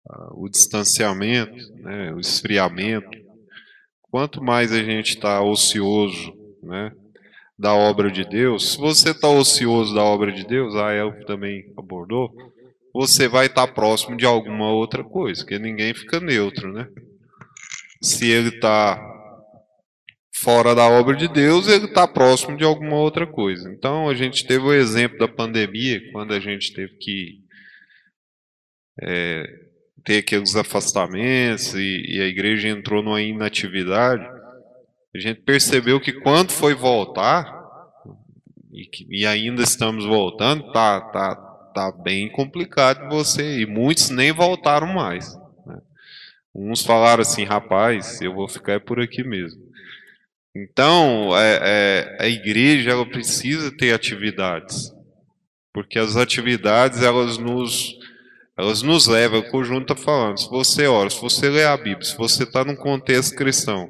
a, 0.10 0.30
o 0.34 0.50
distanciamento, 0.50 1.58
né, 1.76 2.14
o 2.14 2.20
esfriamento. 2.20 3.10
Quanto 4.10 4.44
mais 4.44 4.72
a 4.72 4.84
gente 4.84 5.16
está 5.16 5.42
ocioso 5.42 6.34
né, 6.62 6.92
da 7.58 7.74
obra 7.74 8.12
de 8.12 8.26
Deus, 8.26 8.74
se 8.74 8.78
você 8.78 9.12
está 9.12 9.30
ocioso 9.30 9.94
da 9.94 10.04
obra 10.04 10.32
de 10.32 10.46
Deus, 10.46 10.76
a 10.76 10.94
El 10.94 11.26
também 11.26 11.72
abordou, 11.78 12.32
você 12.94 13.28
vai 13.28 13.46
estar 13.46 13.68
tá 13.68 13.74
próximo 13.74 14.18
de 14.18 14.26
alguma 14.26 14.70
outra 14.70 15.04
coisa, 15.04 15.42
porque 15.42 15.58
ninguém 15.58 15.94
fica 15.94 16.20
neutro, 16.20 16.74
né? 16.74 16.88
Se 18.02 18.30
ele 18.30 18.50
está 18.50 19.00
fora 20.42 20.74
da 20.74 20.88
obra 20.88 21.16
de 21.16 21.28
Deus, 21.28 21.68
ele 21.68 21.86
está 21.86 22.08
próximo 22.08 22.58
de 22.58 22.64
alguma 22.64 22.96
outra 22.96 23.28
coisa. 23.28 23.72
Então, 23.72 24.10
a 24.10 24.16
gente 24.16 24.46
teve 24.46 24.66
o 24.66 24.74
exemplo 24.74 25.20
da 25.20 25.28
pandemia, 25.28 26.02
quando 26.12 26.34
a 26.34 26.40
gente 26.40 26.74
teve 26.74 26.98
que 26.98 27.41
é, 29.00 29.44
ter 30.04 30.18
aqueles 30.18 30.56
afastamentos 30.56 31.74
e, 31.76 32.04
e, 32.08 32.22
a 32.22 32.26
igreja 32.26 32.68
entrou 32.68 33.04
numa 33.04 33.22
inatividade, 33.22 34.26
a 35.14 35.20
gente 35.20 35.42
percebeu 35.42 36.00
que 36.00 36.14
quando 36.14 36.52
foi 36.52 36.74
voltar, 36.74 37.62
e, 38.72 38.90
e 39.10 39.26
ainda 39.26 39.62
estamos 39.62 40.06
voltando, 40.06 40.72
tá, 40.72 41.02
tá, 41.02 41.36
tá 41.74 41.92
bem 41.92 42.30
complicado 42.30 43.10
você, 43.10 43.60
e 43.60 43.66
muitos 43.66 44.10
nem 44.10 44.32
voltaram 44.32 44.88
mais. 44.88 45.36
Né? 45.66 45.78
Uns 46.56 46.84
falaram 46.84 47.22
assim, 47.22 47.44
rapaz, 47.44 48.22
eu 48.22 48.34
vou 48.34 48.48
ficar 48.48 48.80
por 48.80 49.00
aqui 49.00 49.24
mesmo. 49.24 49.62
Então, 50.56 51.38
é, 51.38 51.60
é, 51.62 52.18
a 52.26 52.28
igreja 52.28 52.92
ela 52.92 53.06
precisa 53.06 53.76
ter 53.76 53.94
atividades, 53.94 54.92
porque 55.74 55.98
as 55.98 56.18
atividades 56.18 57.02
elas 57.02 57.38
nos 57.38 57.98
elas 58.62 58.84
nos 58.84 59.08
levam, 59.08 59.40
o 59.40 59.50
conjunto 59.50 59.92
está 59.92 59.96
falando, 59.96 60.40
se 60.40 60.48
você 60.48 60.86
ora, 60.86 61.10
se 61.10 61.20
você 61.20 61.50
lê 61.50 61.66
a 61.66 61.76
Bíblia, 61.76 62.04
se 62.04 62.16
você 62.16 62.44
está 62.44 62.64
num 62.64 62.76
contexto 62.76 63.36
cristão, 63.36 63.90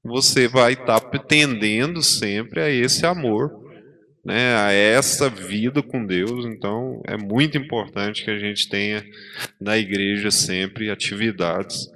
você 0.00 0.46
vai 0.46 0.74
estar 0.74 1.00
tá 1.00 1.18
tendendo 1.18 2.00
sempre 2.00 2.60
a 2.60 2.70
esse 2.70 3.04
amor, 3.04 3.50
né, 4.24 4.54
a 4.58 4.70
essa 4.70 5.28
vida 5.28 5.82
com 5.82 6.06
Deus. 6.06 6.46
Então, 6.46 7.02
é 7.04 7.16
muito 7.16 7.58
importante 7.58 8.24
que 8.24 8.30
a 8.30 8.38
gente 8.38 8.68
tenha 8.68 9.04
na 9.60 9.76
igreja 9.76 10.30
sempre 10.30 10.88
atividades 10.88 11.88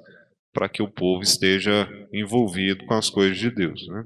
para 0.53 0.69
que 0.69 0.83
o 0.83 0.89
povo 0.89 1.23
esteja 1.23 1.89
envolvido 2.13 2.85
com 2.87 2.95
as 2.95 3.09
coisas 3.09 3.39
de 3.39 3.53
Deus. 3.53 3.87
Né? 3.87 4.05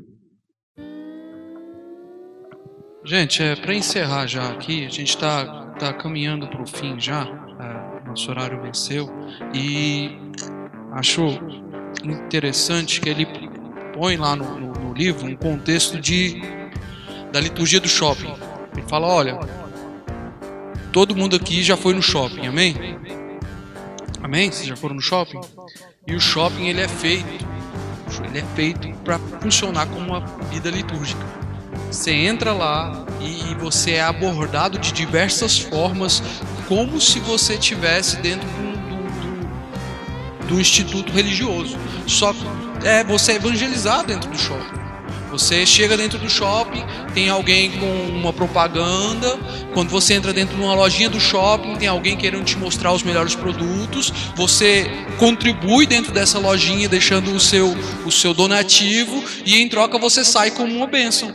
Gente, 3.03 3.43
é, 3.43 3.57
para 3.57 3.75
encerrar 3.75 4.27
já 4.27 4.51
aqui, 4.51 4.85
a 4.85 4.91
gente 4.91 5.09
está 5.09 5.73
tá 5.79 5.95
caminhando 5.95 6.47
para 6.49 6.63
o 6.63 6.67
fim 6.67 7.01
já 7.01 7.44
nosso 8.15 8.31
horário 8.31 8.63
venceu. 8.63 9.11
E 9.53 10.17
acho 10.93 11.23
interessante 12.05 13.01
que 13.01 13.09
ele 13.09 13.27
põe 13.93 14.17
lá 14.17 14.37
no, 14.37 14.61
no, 14.61 14.73
no 14.73 14.95
livro 14.95 15.27
um 15.27 15.37
contexto 15.37 16.01
de 16.01 16.41
da 17.33 17.41
liturgia 17.41 17.81
do 17.81 17.89
shopping. 17.89 18.33
Ele 18.73 18.87
fala: 18.89 19.09
olha, 19.09 19.39
todo 20.93 21.17
mundo 21.17 21.35
aqui 21.35 21.63
já 21.63 21.77
foi 21.77 21.93
no 21.93 22.03
shopping, 22.03 22.47
amém? 22.47 22.77
Amém? 24.23 24.51
Vocês 24.51 24.69
já 24.69 24.77
foram 24.77 24.95
no 24.95 25.03
shopping? 25.03 25.41
E 26.07 26.15
o 26.15 26.21
shopping 26.21 26.69
ele 26.69 26.81
é 26.81 26.89
feito, 26.89 27.45
ele 28.25 28.39
é 28.39 28.45
feito 28.55 28.89
para 29.05 29.19
funcionar 29.41 29.87
como 29.87 30.07
uma 30.07 30.21
vida 30.51 30.71
litúrgica. 30.71 31.44
Você 31.95 32.11
entra 32.11 32.53
lá 32.53 33.07
e 33.21 33.55
você 33.55 33.93
é 33.93 34.03
abordado 34.03 34.81
de 34.81 34.91
diversas 34.91 35.61
formas 35.61 36.21
como 36.67 37.01
se 37.01 37.21
você 37.21 37.57
tivesse 37.57 38.17
dentro 38.17 38.49
do, 40.49 40.61
instituto 40.61 41.13
religioso. 41.13 41.79
Só 42.07 42.35
é, 42.83 43.05
você 43.05 43.33
é 43.33 43.35
evangelizado 43.37 44.09
dentro 44.09 44.29
do 44.29 44.37
shopping. 44.37 44.75
Você 45.31 45.65
chega 45.65 45.97
dentro 45.97 46.19
do 46.19 46.29
shopping, 46.29 46.85
tem 47.15 47.29
alguém 47.29 47.71
com 47.71 47.87
uma 48.09 48.33
propaganda. 48.33 49.39
Quando 49.73 49.91
você 49.91 50.15
entra 50.15 50.33
dentro 50.33 50.57
de 50.57 50.63
uma 50.63 50.75
lojinha 50.75 51.09
do 51.09 51.21
shopping, 51.21 51.77
tem 51.77 51.87
alguém 51.87 52.17
querendo 52.17 52.45
te 52.45 52.59
mostrar 52.59 52.93
os 52.93 53.05
melhores 53.05 53.37
produtos. 53.37 54.13
Você 54.35 54.91
contribui 55.17 55.87
dentro 55.87 56.13
dessa 56.13 56.41
lojinha, 56.41 56.89
deixando 56.89 57.33
o 57.33 57.39
seu, 57.39 57.73
o 58.05 58.11
seu 58.11 58.35
donativo, 58.35 59.23
e 59.47 59.63
em 59.63 59.69
troca 59.69 59.97
você 59.97 60.25
sai 60.25 60.51
como 60.51 60.75
uma 60.75 60.89
bênção. 60.89 61.33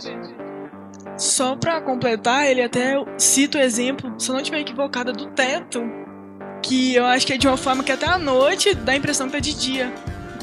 Só 1.20 1.54
para 1.54 1.82
completar, 1.82 2.48
ele 2.50 2.62
até 2.62 2.96
cita 3.18 3.58
o 3.58 3.62
exemplo, 3.62 4.16
se 4.18 4.30
eu 4.30 4.34
não 4.34 4.40
estiver 4.40 4.62
equivocada, 4.62 5.12
do 5.12 5.26
teto, 5.28 5.84
que 6.64 6.96
eu 6.96 7.06
acho 7.06 7.28
que 7.28 7.34
é 7.34 7.38
de 7.38 7.46
uma 7.46 7.58
forma 7.58 7.84
que 7.84 7.92
até 7.92 8.06
à 8.06 8.18
noite 8.18 8.74
dá 8.74 8.94
a 8.94 8.96
impressão 8.96 9.30
que 9.30 9.36
é 9.36 9.42
de 9.42 9.54
dia. 9.54 9.94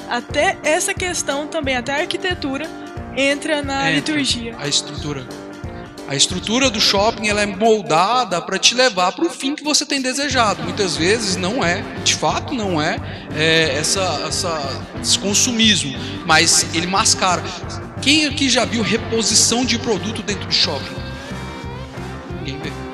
até 0.08 0.56
essa 0.62 0.92
questão 0.92 1.46
também, 1.46 1.74
até 1.76 1.92
a 1.92 2.00
arquitetura 2.00 2.68
entra 3.16 3.62
na 3.62 3.90
Entra. 3.90 4.14
liturgia. 4.14 4.54
a 4.58 4.68
estrutura. 4.68 5.26
A 6.06 6.14
estrutura 6.14 6.70
do 6.70 6.80
shopping 6.80 7.26
ela 7.26 7.40
é 7.40 7.46
moldada 7.46 8.40
para 8.40 8.58
te 8.58 8.74
levar 8.74 9.10
para 9.12 9.24
o 9.24 9.30
fim 9.30 9.56
que 9.56 9.64
você 9.64 9.84
tem 9.84 10.00
desejado. 10.00 10.62
Muitas 10.62 10.94
vezes 10.94 11.34
não 11.34 11.64
é, 11.64 11.82
de 12.04 12.14
fato 12.14 12.54
não 12.54 12.80
é, 12.80 13.00
é, 13.34 13.76
essa, 13.76 14.22
essa, 14.28 14.82
esse 15.02 15.18
consumismo, 15.18 15.96
mas 16.24 16.66
ele 16.74 16.86
mascara. 16.86 17.42
Quem 18.02 18.26
aqui 18.26 18.48
já 18.48 18.64
viu 18.64 18.82
reposição 18.82 19.64
de 19.64 19.78
produto 19.78 20.22
dentro 20.22 20.48
de 20.48 20.54
shopping? 20.54 20.94
Ninguém 22.38 22.58
vê. 22.60 22.85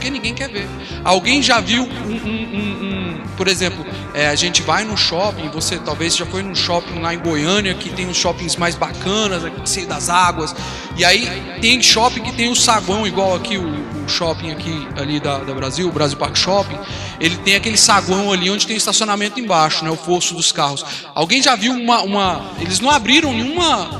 Porque 0.00 0.08
ninguém 0.10 0.32
quer 0.32 0.48
ver. 0.48 0.66
Alguém 1.04 1.42
já 1.42 1.60
viu 1.60 1.82
um, 1.82 1.86
um- 1.86 2.56
um- 2.56 2.84
um- 2.86 3.20
por 3.36 3.46
exemplo, 3.46 3.84
é, 4.14 4.28
a 4.28 4.34
gente 4.34 4.62
vai 4.62 4.82
no 4.82 4.96
shopping, 4.96 5.50
você 5.50 5.78
talvez 5.78 6.16
já 6.16 6.24
foi 6.24 6.42
num 6.42 6.54
shopping 6.54 7.00
lá 7.00 7.12
em 7.12 7.18
Goiânia, 7.18 7.74
que 7.74 7.90
tem 7.90 8.06
uns 8.08 8.16
shoppings 8.16 8.56
mais 8.56 8.74
bacanas, 8.74 9.44
aqui, 9.44 9.84
das 9.84 10.08
águas. 10.08 10.56
E 10.96 11.04
aí 11.04 11.28
tem 11.60 11.82
shopping 11.82 12.22
que 12.22 12.32
tem 12.32 12.50
o 12.50 12.56
saguão, 12.56 13.06
igual 13.06 13.34
aqui 13.36 13.58
o, 13.58 13.62
o 13.62 14.08
shopping 14.08 14.50
aqui 14.52 14.88
ali 14.96 15.20
da, 15.20 15.36
da 15.40 15.52
Brasil, 15.52 15.86
o 15.86 15.92
Brasil 15.92 16.16
Park 16.16 16.34
Shopping. 16.34 16.78
Ele 17.20 17.36
tem 17.36 17.54
aquele 17.56 17.76
saguão 17.76 18.32
ali 18.32 18.48
onde 18.48 18.66
tem 18.66 18.78
estacionamento 18.78 19.38
embaixo, 19.38 19.84
né? 19.84 19.90
O 19.90 19.96
fosso 19.98 20.32
dos 20.32 20.50
carros. 20.50 20.82
Alguém 21.14 21.42
já 21.42 21.54
viu 21.56 21.74
uma. 21.74 22.00
uma 22.00 22.42
eles 22.58 22.80
não 22.80 22.88
abriram 22.90 23.34
nenhuma. 23.34 23.90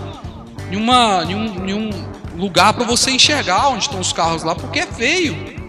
nenhuma 0.71 1.25
nenhum, 1.27 1.55
nenhum 1.61 1.91
lugar 2.39 2.73
para 2.73 2.85
você 2.87 3.11
enxergar 3.11 3.69
onde 3.69 3.83
estão 3.83 4.01
os 4.01 4.15
carros 4.15 4.43
lá, 4.43 4.55
porque 4.55 4.79
é 4.79 4.87
feio 4.87 5.60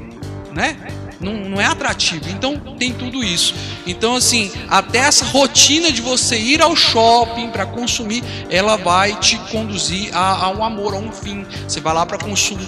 né? 0.54 0.78
Não, 1.20 1.34
não 1.34 1.62
é 1.62 1.66
atrativo. 1.66 2.30
Então 2.30 2.58
tem 2.78 2.94
tudo 2.94 3.24
isso. 3.24 3.54
Então 3.86 4.16
assim, 4.16 4.52
até 4.70 5.00
essa 5.00 5.26
rotina 5.26 5.92
de 5.92 6.02
você 6.02 6.38
ir 6.38 6.62
ao 6.62 6.76
shopping 6.76 7.50
para 7.50 7.66
consumir, 7.66 8.24
ela 8.50 8.76
vai 8.76 9.18
te 9.20 9.38
conduzir 9.52 10.16
a, 10.16 10.46
a 10.46 10.50
um 10.50 10.64
amor, 10.64 10.94
a 10.94 10.98
um 10.98 11.12
fim. 11.12 11.46
Você 11.68 11.80
vai 11.80 11.94
lá 11.94 12.06
para 12.06 12.18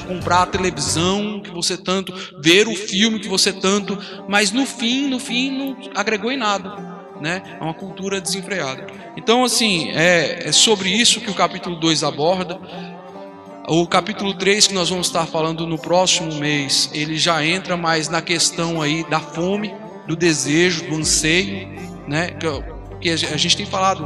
comprar 0.07 0.43
a 0.43 0.45
televisão 0.45 1.41
que 1.41 1.51
você 1.51 1.77
tanto, 1.77 2.13
ver 2.39 2.67
o 2.67 2.75
filme 2.75 3.19
que 3.19 3.27
você 3.27 3.51
tanto, 3.51 3.97
mas 4.27 4.51
no 4.51 4.65
fim, 4.65 5.07
no 5.07 5.19
fim 5.19 5.51
não 5.57 5.77
agregou 5.95 6.31
em 6.31 6.37
nada. 6.37 6.93
Né? 7.19 7.41
É 7.59 7.63
uma 7.63 7.73
cultura 7.73 8.19
desenfreada. 8.19 8.85
Então, 9.15 9.43
assim, 9.43 9.89
é, 9.91 10.49
é 10.49 10.51
sobre 10.51 10.89
isso 10.89 11.21
que 11.21 11.29
o 11.29 11.33
capítulo 11.33 11.79
2 11.79 12.03
aborda. 12.03 12.59
O 13.67 13.87
capítulo 13.87 14.33
3 14.33 14.67
que 14.67 14.73
nós 14.73 14.89
vamos 14.89 15.07
estar 15.07 15.25
falando 15.25 15.65
no 15.65 15.77
próximo 15.77 16.33
mês, 16.35 16.89
ele 16.93 17.17
já 17.17 17.45
entra 17.45 17.77
mais 17.77 18.09
na 18.09 18.21
questão 18.21 18.81
aí 18.81 19.09
da 19.09 19.21
fome, 19.21 19.73
do 20.05 20.17
desejo, 20.17 20.85
do 20.89 20.95
anseio, 20.95 21.69
né? 22.05 22.31
Que, 22.31 22.47
que 22.99 23.09
a 23.09 23.37
gente 23.37 23.55
tem 23.55 23.65
falado 23.65 24.05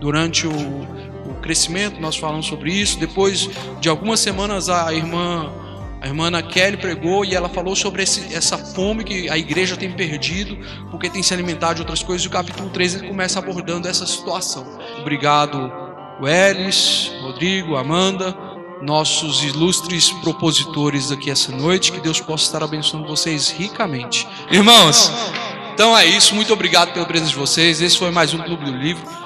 durante 0.00 0.46
o, 0.46 0.52
o 0.52 1.34
crescimento, 1.42 2.00
nós 2.00 2.16
falamos 2.16 2.46
sobre 2.46 2.72
isso. 2.72 2.98
Depois 2.98 3.50
de 3.78 3.90
algumas 3.90 4.20
semanas 4.20 4.70
a 4.70 4.92
irmã 4.94 5.52
a 6.00 6.06
irmã 6.06 6.28
Ana 6.28 6.42
Kelly 6.42 6.78
pregou 6.78 7.24
e 7.24 7.34
ela 7.34 7.48
falou 7.48 7.76
sobre 7.76 8.02
esse, 8.02 8.34
essa 8.34 8.58
fome 8.58 9.04
que 9.04 9.28
a 9.28 9.38
igreja 9.38 9.76
tem 9.76 9.92
perdido 9.92 10.58
porque 10.90 11.08
tem 11.08 11.22
se 11.22 11.32
alimentado 11.32 11.76
de 11.76 11.82
outras 11.82 12.02
coisas. 12.02 12.24
E 12.24 12.28
o 12.28 12.30
capítulo 12.30 12.70
3 12.70 12.94
ele 12.94 13.08
começa 13.08 13.38
abordando 13.38 13.86
essa 13.86 14.04
situação. 14.04 14.66
Obrigado, 14.98 15.81
Welles, 16.22 17.10
Rodrigo, 17.20 17.74
Amanda, 17.74 18.32
nossos 18.80 19.42
ilustres 19.42 20.10
propositores 20.10 21.10
aqui 21.10 21.28
essa 21.32 21.50
noite. 21.50 21.90
Que 21.90 22.00
Deus 22.00 22.20
possa 22.20 22.44
estar 22.44 22.62
abençoando 22.62 23.08
vocês 23.08 23.50
ricamente. 23.50 24.28
Irmãos, 24.48 25.10
então 25.74 25.98
é 25.98 26.06
isso. 26.06 26.32
Muito 26.36 26.52
obrigado 26.52 26.92
pela 26.92 27.04
presença 27.04 27.32
de 27.32 27.36
vocês. 27.36 27.80
Esse 27.80 27.98
foi 27.98 28.12
mais 28.12 28.32
um 28.32 28.38
Clube 28.38 28.64
do 28.64 28.70
Livro. 28.70 29.21